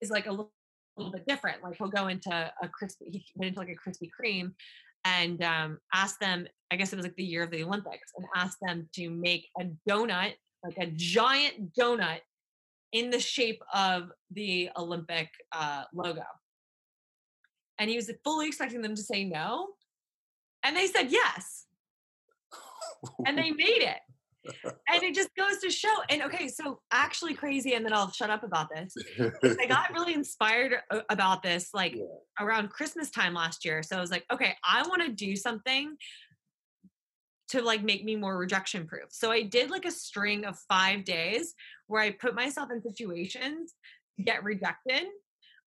is 0.00 0.10
like 0.10 0.26
a 0.26 0.30
little, 0.30 0.52
little 0.96 1.12
bit 1.12 1.26
different. 1.26 1.62
Like 1.62 1.76
he'll 1.76 1.88
go 1.88 2.08
into 2.08 2.30
a 2.30 2.68
crispy, 2.68 3.06
he 3.10 3.24
went 3.36 3.48
into 3.48 3.60
like 3.60 3.68
a 3.68 3.88
Krispy 3.88 4.10
Kreme 4.10 4.52
and 5.04 5.42
um, 5.42 5.78
asked 5.94 6.20
them, 6.20 6.46
I 6.70 6.76
guess 6.76 6.92
it 6.92 6.96
was 6.96 7.06
like 7.06 7.16
the 7.16 7.24
year 7.24 7.42
of 7.42 7.50
the 7.50 7.62
Olympics, 7.62 8.12
and 8.16 8.26
asked 8.36 8.58
them 8.60 8.88
to 8.94 9.08
make 9.08 9.48
a 9.58 9.64
donut, 9.88 10.34
like 10.62 10.76
a 10.78 10.86
giant 10.94 11.74
donut 11.74 12.18
in 12.92 13.10
the 13.10 13.20
shape 13.20 13.62
of 13.72 14.10
the 14.30 14.68
Olympic 14.76 15.28
uh, 15.52 15.84
logo. 15.94 16.22
And 17.80 17.90
he 17.90 17.96
was 17.96 18.08
fully 18.22 18.46
expecting 18.46 18.82
them 18.82 18.94
to 18.94 19.02
say 19.02 19.24
no. 19.24 19.70
And 20.62 20.76
they 20.76 20.86
said 20.86 21.10
yes. 21.10 21.64
And 23.26 23.36
they 23.36 23.50
made 23.50 23.82
it 23.82 23.98
and 24.44 25.02
it 25.02 25.14
just 25.14 25.30
goes 25.36 25.58
to 25.58 25.70
show. 25.70 25.94
And 26.08 26.22
okay, 26.22 26.48
so 26.48 26.80
actually 26.90 27.34
crazy, 27.34 27.74
and 27.74 27.84
then 27.84 27.92
I'll 27.92 28.10
shut 28.10 28.30
up 28.30 28.42
about 28.42 28.68
this. 28.74 28.94
I 29.60 29.66
got 29.66 29.92
really 29.92 30.14
inspired 30.14 30.74
uh, 30.90 31.00
about 31.10 31.42
this 31.42 31.70
like 31.74 31.94
yeah. 31.94 32.04
around 32.38 32.70
Christmas 32.70 33.10
time 33.10 33.34
last 33.34 33.64
year. 33.64 33.82
So 33.82 33.96
I 33.96 34.00
was 34.00 34.10
like, 34.10 34.24
okay, 34.32 34.54
I 34.64 34.86
want 34.86 35.02
to 35.02 35.10
do 35.10 35.36
something 35.36 35.96
to 37.48 37.62
like 37.62 37.82
make 37.82 38.04
me 38.04 38.16
more 38.16 38.36
rejection 38.36 38.86
proof. 38.86 39.08
So 39.10 39.30
I 39.30 39.42
did 39.42 39.70
like 39.70 39.84
a 39.84 39.90
string 39.90 40.44
of 40.44 40.58
five 40.68 41.04
days 41.04 41.54
where 41.88 42.00
I 42.00 42.12
put 42.12 42.34
myself 42.34 42.70
in 42.70 42.80
situations 42.80 43.74
get 44.24 44.44
rejected. 44.44 45.04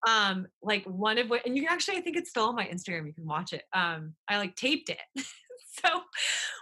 Um, 0.07 0.47
like 0.61 0.83
one 0.85 1.17
of 1.17 1.29
what, 1.29 1.45
and 1.45 1.55
you 1.55 1.63
can 1.63 1.71
actually, 1.71 1.97
I 1.97 2.01
think 2.01 2.17
it's 2.17 2.29
still 2.29 2.45
on 2.45 2.55
my 2.55 2.65
Instagram. 2.65 3.05
You 3.05 3.13
can 3.13 3.25
watch 3.25 3.53
it. 3.53 3.63
Um, 3.73 4.13
I 4.27 4.37
like 4.37 4.55
taped 4.55 4.89
it. 4.89 4.99
so 5.85 6.01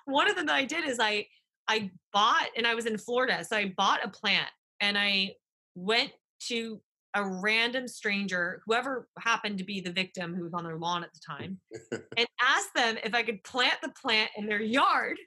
one 0.06 0.30
of 0.30 0.36
them 0.36 0.46
that 0.46 0.56
I 0.56 0.66
did 0.66 0.86
is 0.86 1.00
I 1.00 1.26
I 1.68 1.90
bought, 2.12 2.48
and 2.58 2.68
I 2.68 2.76
was 2.76 2.86
in 2.86 2.98
Florida, 2.98 3.46
so 3.46 3.56
I 3.56 3.74
bought 3.78 4.04
a 4.04 4.10
plant 4.10 4.50
and 4.82 4.98
I 4.98 5.36
went 5.76 6.12
to 6.48 6.82
a 7.14 7.24
random 7.24 7.88
stranger, 7.88 8.62
whoever 8.66 9.08
happened 9.20 9.58
to 9.58 9.64
be 9.64 9.82
the 9.82 9.92
victim 9.92 10.34
who 10.34 10.44
was 10.44 10.54
on 10.54 10.64
their 10.64 10.78
lawn 10.78 11.04
at 11.04 11.12
the 11.14 11.20
time, 11.26 11.60
and 12.18 12.28
asked 12.42 12.74
them 12.76 12.98
if 13.04 13.14
I 13.14 13.24
could 13.24 13.44
plant 13.44 13.76
the 13.82 13.92
plant 14.02 14.32
in 14.38 14.46
their 14.46 14.62
yard. 14.62 15.18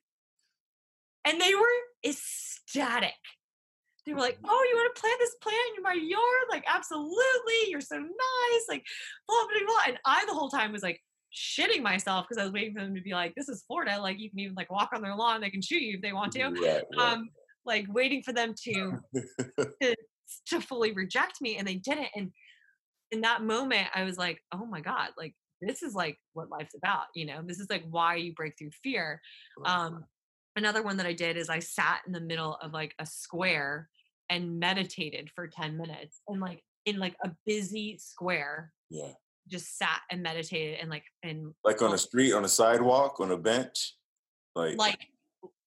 And 1.26 1.40
they 1.40 1.54
were 1.54 1.66
ecstatic. 2.06 3.12
They 4.06 4.12
were 4.12 4.20
like, 4.20 4.38
"Oh, 4.44 4.66
you 4.70 4.76
want 4.76 4.94
to 4.94 5.00
plant 5.00 5.18
this 5.18 5.36
plant 5.40 5.76
in 5.76 5.82
my 5.82 5.94
yard? 5.94 6.46
Like, 6.50 6.64
absolutely! 6.66 7.68
You're 7.68 7.80
so 7.80 7.96
nice!" 7.96 8.64
Like, 8.68 8.84
blah 9.26 9.36
blah 9.48 9.66
blah. 9.66 9.82
And 9.88 9.98
I 10.04 10.24
the 10.26 10.34
whole 10.34 10.50
time 10.50 10.72
was 10.72 10.82
like, 10.82 11.00
shitting 11.34 11.82
myself 11.82 12.26
because 12.28 12.40
I 12.40 12.44
was 12.44 12.52
waiting 12.52 12.74
for 12.74 12.80
them 12.80 12.94
to 12.94 13.00
be 13.00 13.12
like, 13.12 13.34
"This 13.34 13.48
is 13.48 13.64
Florida. 13.66 14.00
Like 14.00 14.18
you 14.18 14.30
can 14.30 14.38
even 14.38 14.54
like 14.54 14.70
walk 14.70 14.90
on 14.94 15.02
their 15.02 15.14
lawn. 15.14 15.40
They 15.40 15.50
can 15.50 15.62
shoot 15.62 15.82
you 15.82 15.96
if 15.96 16.02
they 16.02 16.12
want 16.12 16.32
to." 16.32 16.44
Right, 16.44 16.82
right. 16.96 17.12
Um, 17.12 17.30
like 17.66 17.86
waiting 17.88 18.22
for 18.22 18.32
them 18.32 18.54
to, 18.64 18.98
to 19.82 19.96
to 20.46 20.60
fully 20.60 20.92
reject 20.92 21.40
me, 21.40 21.56
and 21.56 21.66
they 21.66 21.76
didn't. 21.76 22.08
And 22.14 22.30
in 23.10 23.20
that 23.22 23.42
moment, 23.42 23.88
I 23.94 24.04
was 24.04 24.16
like, 24.16 24.40
"Oh 24.52 24.66
my 24.66 24.80
god! 24.80 25.10
Like 25.18 25.34
this 25.60 25.82
is 25.82 25.94
like 25.94 26.18
what 26.34 26.50
life's 26.50 26.74
about. 26.74 27.06
You 27.14 27.26
know, 27.26 27.40
this 27.44 27.58
is 27.58 27.68
like 27.68 27.84
why 27.90 28.16
you 28.16 28.32
break 28.34 28.54
through 28.58 28.70
fear." 28.82 29.20
Um, 29.64 30.04
another 30.56 30.82
one 30.82 30.96
that 30.98 31.06
I 31.06 31.12
did 31.12 31.36
is 31.36 31.48
I 31.48 31.58
sat 31.58 32.00
in 32.06 32.12
the 32.12 32.20
middle 32.20 32.56
of 32.62 32.72
like 32.72 32.94
a 32.98 33.06
square 33.06 33.88
and 34.30 34.58
meditated 34.58 35.30
for 35.34 35.46
10 35.46 35.76
minutes 35.76 36.20
and 36.28 36.40
like 36.40 36.62
in 36.86 36.98
like 36.98 37.14
a 37.24 37.30
busy 37.46 37.98
square 37.98 38.72
yeah. 38.90 39.12
just 39.48 39.76
sat 39.78 40.00
and 40.10 40.22
meditated 40.22 40.78
and 40.80 40.90
like 40.90 41.04
and 41.22 41.52
like 41.64 41.82
on 41.82 41.92
a 41.92 41.98
street 41.98 42.32
on 42.32 42.44
a 42.44 42.48
sidewalk 42.48 43.20
on 43.20 43.30
a 43.30 43.36
bench 43.36 43.96
like 44.54 44.78
like 44.78 45.08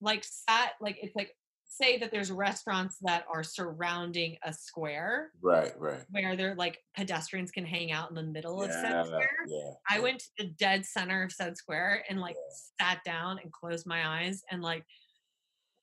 like 0.01 0.23
sat 0.23 0.73
like 0.81 0.97
it's 1.01 1.15
like 1.15 1.35
say 1.79 1.97
that 1.97 2.11
there's 2.11 2.31
restaurants 2.31 2.97
that 3.01 3.25
are 3.31 3.43
surrounding 3.43 4.37
a 4.43 4.53
square 4.53 5.31
right 5.41 5.73
right. 5.79 6.03
where 6.09 6.35
they're 6.35 6.55
like 6.55 6.79
pedestrians 6.95 7.51
can 7.51 7.65
hang 7.65 7.91
out 7.91 8.09
in 8.09 8.15
the 8.15 8.23
middle 8.23 8.59
yeah, 8.59 8.65
of 8.65 8.71
said 8.71 9.05
square. 9.05 9.29
yeah, 9.47 9.71
i 9.89 9.99
went 9.99 10.19
to 10.19 10.29
the 10.39 10.45
dead 10.59 10.85
center 10.85 11.23
of 11.23 11.31
said 11.31 11.55
square 11.57 12.03
and 12.09 12.19
like 12.19 12.35
yeah. 12.35 12.85
sat 12.87 13.03
down 13.03 13.39
and 13.43 13.51
closed 13.51 13.85
my 13.85 14.07
eyes 14.07 14.43
and 14.51 14.61
like 14.61 14.83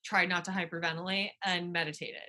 tried 0.04 0.28
not 0.28 0.44
to 0.44 0.50
hyperventilate 0.50 1.30
and 1.44 1.72
meditated 1.72 2.20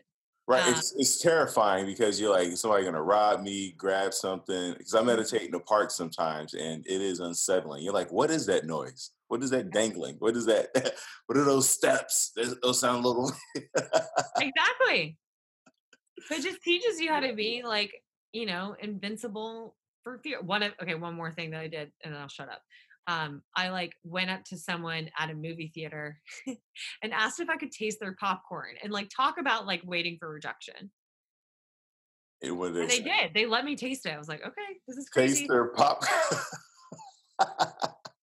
Right, 0.48 0.64
um, 0.64 0.74
it's 0.74 0.94
it's 0.96 1.22
terrifying 1.22 1.88
because 1.88 2.22
you're 2.22 2.30
like 2.30 2.56
somebody 2.56 2.86
gonna 2.86 3.02
rob 3.02 3.42
me, 3.42 3.74
grab 3.78 4.14
something. 4.14 4.74
Because 4.78 4.94
I 4.94 5.00
mm-hmm. 5.00 5.08
meditate 5.08 5.42
in 5.44 5.52
the 5.52 5.60
park 5.60 5.90
sometimes, 5.90 6.54
and 6.54 6.86
it 6.86 7.02
is 7.02 7.20
unsettling. 7.20 7.84
You're 7.84 7.94
like, 7.94 8.12
what 8.12 8.30
is 8.30 8.46
that 8.46 8.66
noise? 8.66 9.12
What 9.28 9.42
is 9.42 9.50
that 9.50 9.72
dangling? 9.72 10.18
What 10.20 10.36
is 10.36 10.46
that? 10.46 10.68
what 11.26 11.38
are 11.38 11.44
those 11.44 11.68
steps? 11.68 12.32
Those 12.62 12.80
sound 12.80 13.04
a 13.04 13.08
little. 13.08 13.32
exactly. 14.40 15.18
But 16.30 16.42
just 16.42 16.62
teaches 16.62 17.00
you 17.00 17.10
how 17.10 17.22
to 17.22 17.34
be 17.36 17.64
like 17.66 17.92
you 18.32 18.46
know 18.46 18.76
invincible 18.80 19.76
for 20.04 20.20
fear. 20.20 20.44
One 20.44 20.62
of 20.62 20.74
okay, 20.80 20.94
one 20.94 21.16
more 21.16 21.32
thing 21.32 21.50
that 21.52 21.62
I 21.62 21.68
did, 21.68 21.92
and 22.04 22.14
then 22.14 22.22
I'll 22.22 22.28
shut 22.28 22.50
up 22.50 22.62
um, 23.08 23.42
I 23.56 23.70
like 23.70 23.94
went 24.04 24.30
up 24.30 24.44
to 24.46 24.58
someone 24.58 25.10
at 25.18 25.30
a 25.30 25.36
movie 25.36 25.72
theater 25.74 26.20
and 27.04 27.14
asked 27.14 27.40
if 27.40 27.50
I 27.50 27.58
could 27.58 27.72
taste 27.72 28.00
their 28.00 28.16
popcorn 28.20 28.76
and 28.84 28.92
like 28.92 29.10
talk 29.16 29.38
about 29.40 29.68
like 29.68 29.82
waiting 29.86 30.18
for 30.20 30.30
rejection. 30.30 30.92
It 32.42 32.52
was. 32.52 32.76
And 32.76 32.90
they 32.90 33.00
did. 33.00 33.34
They 33.34 33.46
let 33.46 33.66
me 33.66 33.76
taste 33.76 34.06
it. 34.06 34.14
I 34.14 34.18
was 34.18 34.28
like, 34.28 34.42
okay, 34.42 34.80
this 34.88 34.98
is 34.98 35.10
crazy. 35.10 35.40
Taste 35.40 35.50
their 35.50 35.70
popcorn. 35.70 36.42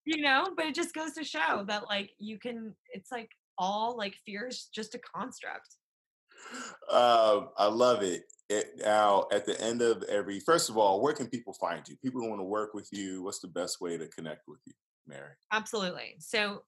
you 0.04 0.22
know, 0.22 0.48
but 0.56 0.66
it 0.66 0.74
just 0.74 0.94
goes 0.94 1.12
to 1.12 1.24
show 1.24 1.64
that 1.66 1.84
like 1.88 2.10
you 2.18 2.38
can. 2.38 2.74
It's 2.92 3.10
like 3.10 3.30
all 3.58 3.96
like 3.96 4.14
fear 4.26 4.48
is 4.48 4.68
just 4.74 4.94
a 4.94 4.98
construct. 4.98 5.76
Um, 6.90 7.48
I 7.56 7.66
love 7.66 8.02
it. 8.02 8.24
It. 8.52 8.72
Now, 8.78 9.26
at 9.32 9.46
the 9.46 9.60
end 9.60 9.82
of 9.82 10.02
every, 10.04 10.40
first 10.40 10.70
of 10.70 10.76
all, 10.76 11.00
where 11.00 11.12
can 11.12 11.28
people 11.28 11.52
find 11.54 11.86
you? 11.88 11.96
People 11.96 12.20
who 12.20 12.28
want 12.28 12.40
to 12.40 12.44
work 12.44 12.74
with 12.74 12.88
you. 12.92 13.22
What's 13.22 13.40
the 13.40 13.48
best 13.48 13.80
way 13.80 13.98
to 13.98 14.06
connect 14.08 14.42
with 14.46 14.60
you, 14.66 14.74
Mary? 15.06 15.32
Absolutely. 15.52 16.16
So, 16.18 16.62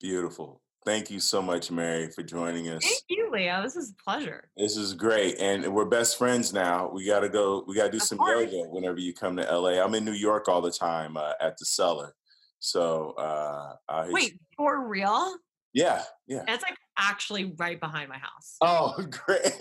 Beautiful. 0.01 0.61
Thank 0.85 1.09
you 1.09 1.19
so 1.19 1.41
much, 1.41 1.71
Mary, 1.71 2.09
for 2.09 2.23
joining 2.23 2.69
us. 2.69 2.83
Thank 2.83 3.03
you, 3.09 3.29
Leo. 3.31 3.61
This 3.61 3.75
is 3.75 3.91
a 3.91 4.03
pleasure. 4.03 4.49
This 4.55 4.77
is 4.77 4.93
great. 4.93 5.37
And 5.39 5.73
we're 5.73 5.85
best 5.85 6.17
friends 6.17 6.53
now. 6.53 6.89
We 6.93 7.05
got 7.05 7.21
to 7.21 7.29
go, 7.29 7.65
we 7.67 7.75
got 7.75 7.85
to 7.85 7.91
do 7.91 7.97
of 7.97 8.03
some 8.03 8.17
course. 8.17 8.51
yoga 8.51 8.69
whenever 8.69 8.97
you 8.97 9.13
come 9.13 9.35
to 9.35 9.43
LA. 9.43 9.83
I'm 9.83 9.95
in 9.95 10.05
New 10.05 10.13
York 10.13 10.47
all 10.47 10.61
the 10.61 10.71
time 10.71 11.17
uh, 11.17 11.33
at 11.41 11.57
the 11.57 11.65
cellar. 11.65 12.13
So 12.59 13.11
uh 13.17 13.75
I 13.87 14.09
wait, 14.09 14.39
for 14.55 14.87
real? 14.87 15.35
Yeah, 15.73 16.03
yeah. 16.27 16.43
That's 16.47 16.63
like 16.63 16.77
actually 16.97 17.53
right 17.57 17.79
behind 17.79 18.09
my 18.09 18.17
house. 18.17 18.55
Oh, 18.61 18.95
great. 19.25 19.41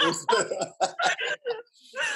it's, 0.00 0.26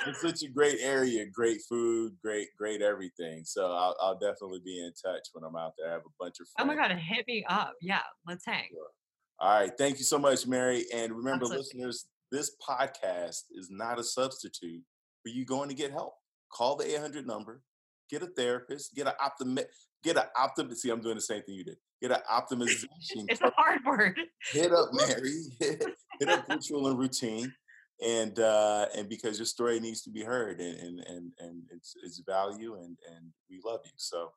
it's 0.06 0.20
such 0.20 0.42
a 0.42 0.48
great 0.52 0.78
area, 0.80 1.26
great 1.26 1.60
food, 1.68 2.12
great, 2.22 2.48
great 2.56 2.80
everything. 2.82 3.42
So 3.44 3.72
I'll, 3.72 3.96
I'll 4.00 4.18
definitely 4.18 4.60
be 4.64 4.78
in 4.78 4.92
touch 4.92 5.22
when 5.32 5.42
I'm 5.44 5.56
out 5.56 5.72
there. 5.78 5.88
I 5.88 5.92
have 5.94 6.02
a 6.02 6.14
bunch 6.20 6.36
of 6.40 6.46
friends. 6.48 6.60
Oh 6.60 6.64
my 6.64 6.76
god, 6.76 6.96
hit 6.96 7.26
me 7.26 7.44
up. 7.48 7.74
Yeah, 7.80 8.02
let's 8.26 8.46
hang. 8.46 8.68
All 9.40 9.58
right. 9.58 9.72
Thank 9.78 9.98
you 9.98 10.04
so 10.04 10.18
much, 10.18 10.46
Mary. 10.46 10.84
And 10.94 11.12
remember, 11.12 11.46
Absolutely. 11.46 11.58
listeners, 11.58 12.06
this 12.30 12.54
podcast 12.68 13.44
is 13.52 13.68
not 13.70 13.98
a 13.98 14.04
substitute 14.04 14.82
for 15.22 15.30
you 15.30 15.46
going 15.46 15.70
to 15.70 15.74
get 15.74 15.90
help. 15.90 16.14
Call 16.52 16.76
the 16.76 16.94
800 16.94 17.26
number, 17.26 17.62
get 18.10 18.22
a 18.22 18.26
therapist, 18.26 18.94
get 18.94 19.06
an 19.06 19.12
optim, 19.20 19.62
get 20.02 20.16
an 20.16 20.24
optim. 20.36 20.74
See, 20.74 20.90
I'm 20.90 21.00
doing 21.00 21.16
the 21.16 21.20
same 21.20 21.42
thing 21.42 21.54
you 21.54 21.64
did. 21.64 21.76
Get 22.00 22.12
an 22.12 22.18
optimization. 22.30 23.26
It's 23.28 23.40
a 23.40 23.52
hard 23.56 23.80
word. 23.84 24.18
hit 24.52 24.72
up 24.72 24.88
Mary, 24.92 25.44
hit 25.60 26.28
up 26.28 26.48
ritual 26.48 26.88
and 26.88 26.98
routine, 26.98 27.52
and 28.04 28.38
uh, 28.38 28.86
and 28.96 29.08
because 29.08 29.38
your 29.38 29.46
story 29.46 29.80
needs 29.80 30.02
to 30.02 30.10
be 30.10 30.22
heard, 30.22 30.60
and 30.60 30.78
and 30.78 31.00
and, 31.06 31.32
and 31.38 31.62
it's 31.70 31.94
it's 32.02 32.20
value, 32.26 32.74
and 32.74 32.96
and 33.14 33.26
we 33.48 33.60
love 33.64 33.80
you. 33.84 33.92
So 33.96 34.30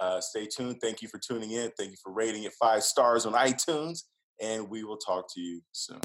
uh, 0.00 0.20
stay 0.20 0.46
tuned. 0.46 0.80
Thank 0.80 1.02
you 1.02 1.08
for 1.08 1.18
tuning 1.18 1.50
in. 1.52 1.70
Thank 1.76 1.90
you 1.90 1.98
for 2.02 2.12
rating 2.12 2.44
it 2.44 2.52
five 2.60 2.82
stars 2.82 3.26
on 3.26 3.34
iTunes, 3.34 4.04
and 4.40 4.68
we 4.70 4.84
will 4.84 4.98
talk 4.98 5.26
to 5.34 5.40
you 5.40 5.60
soon. 5.72 6.00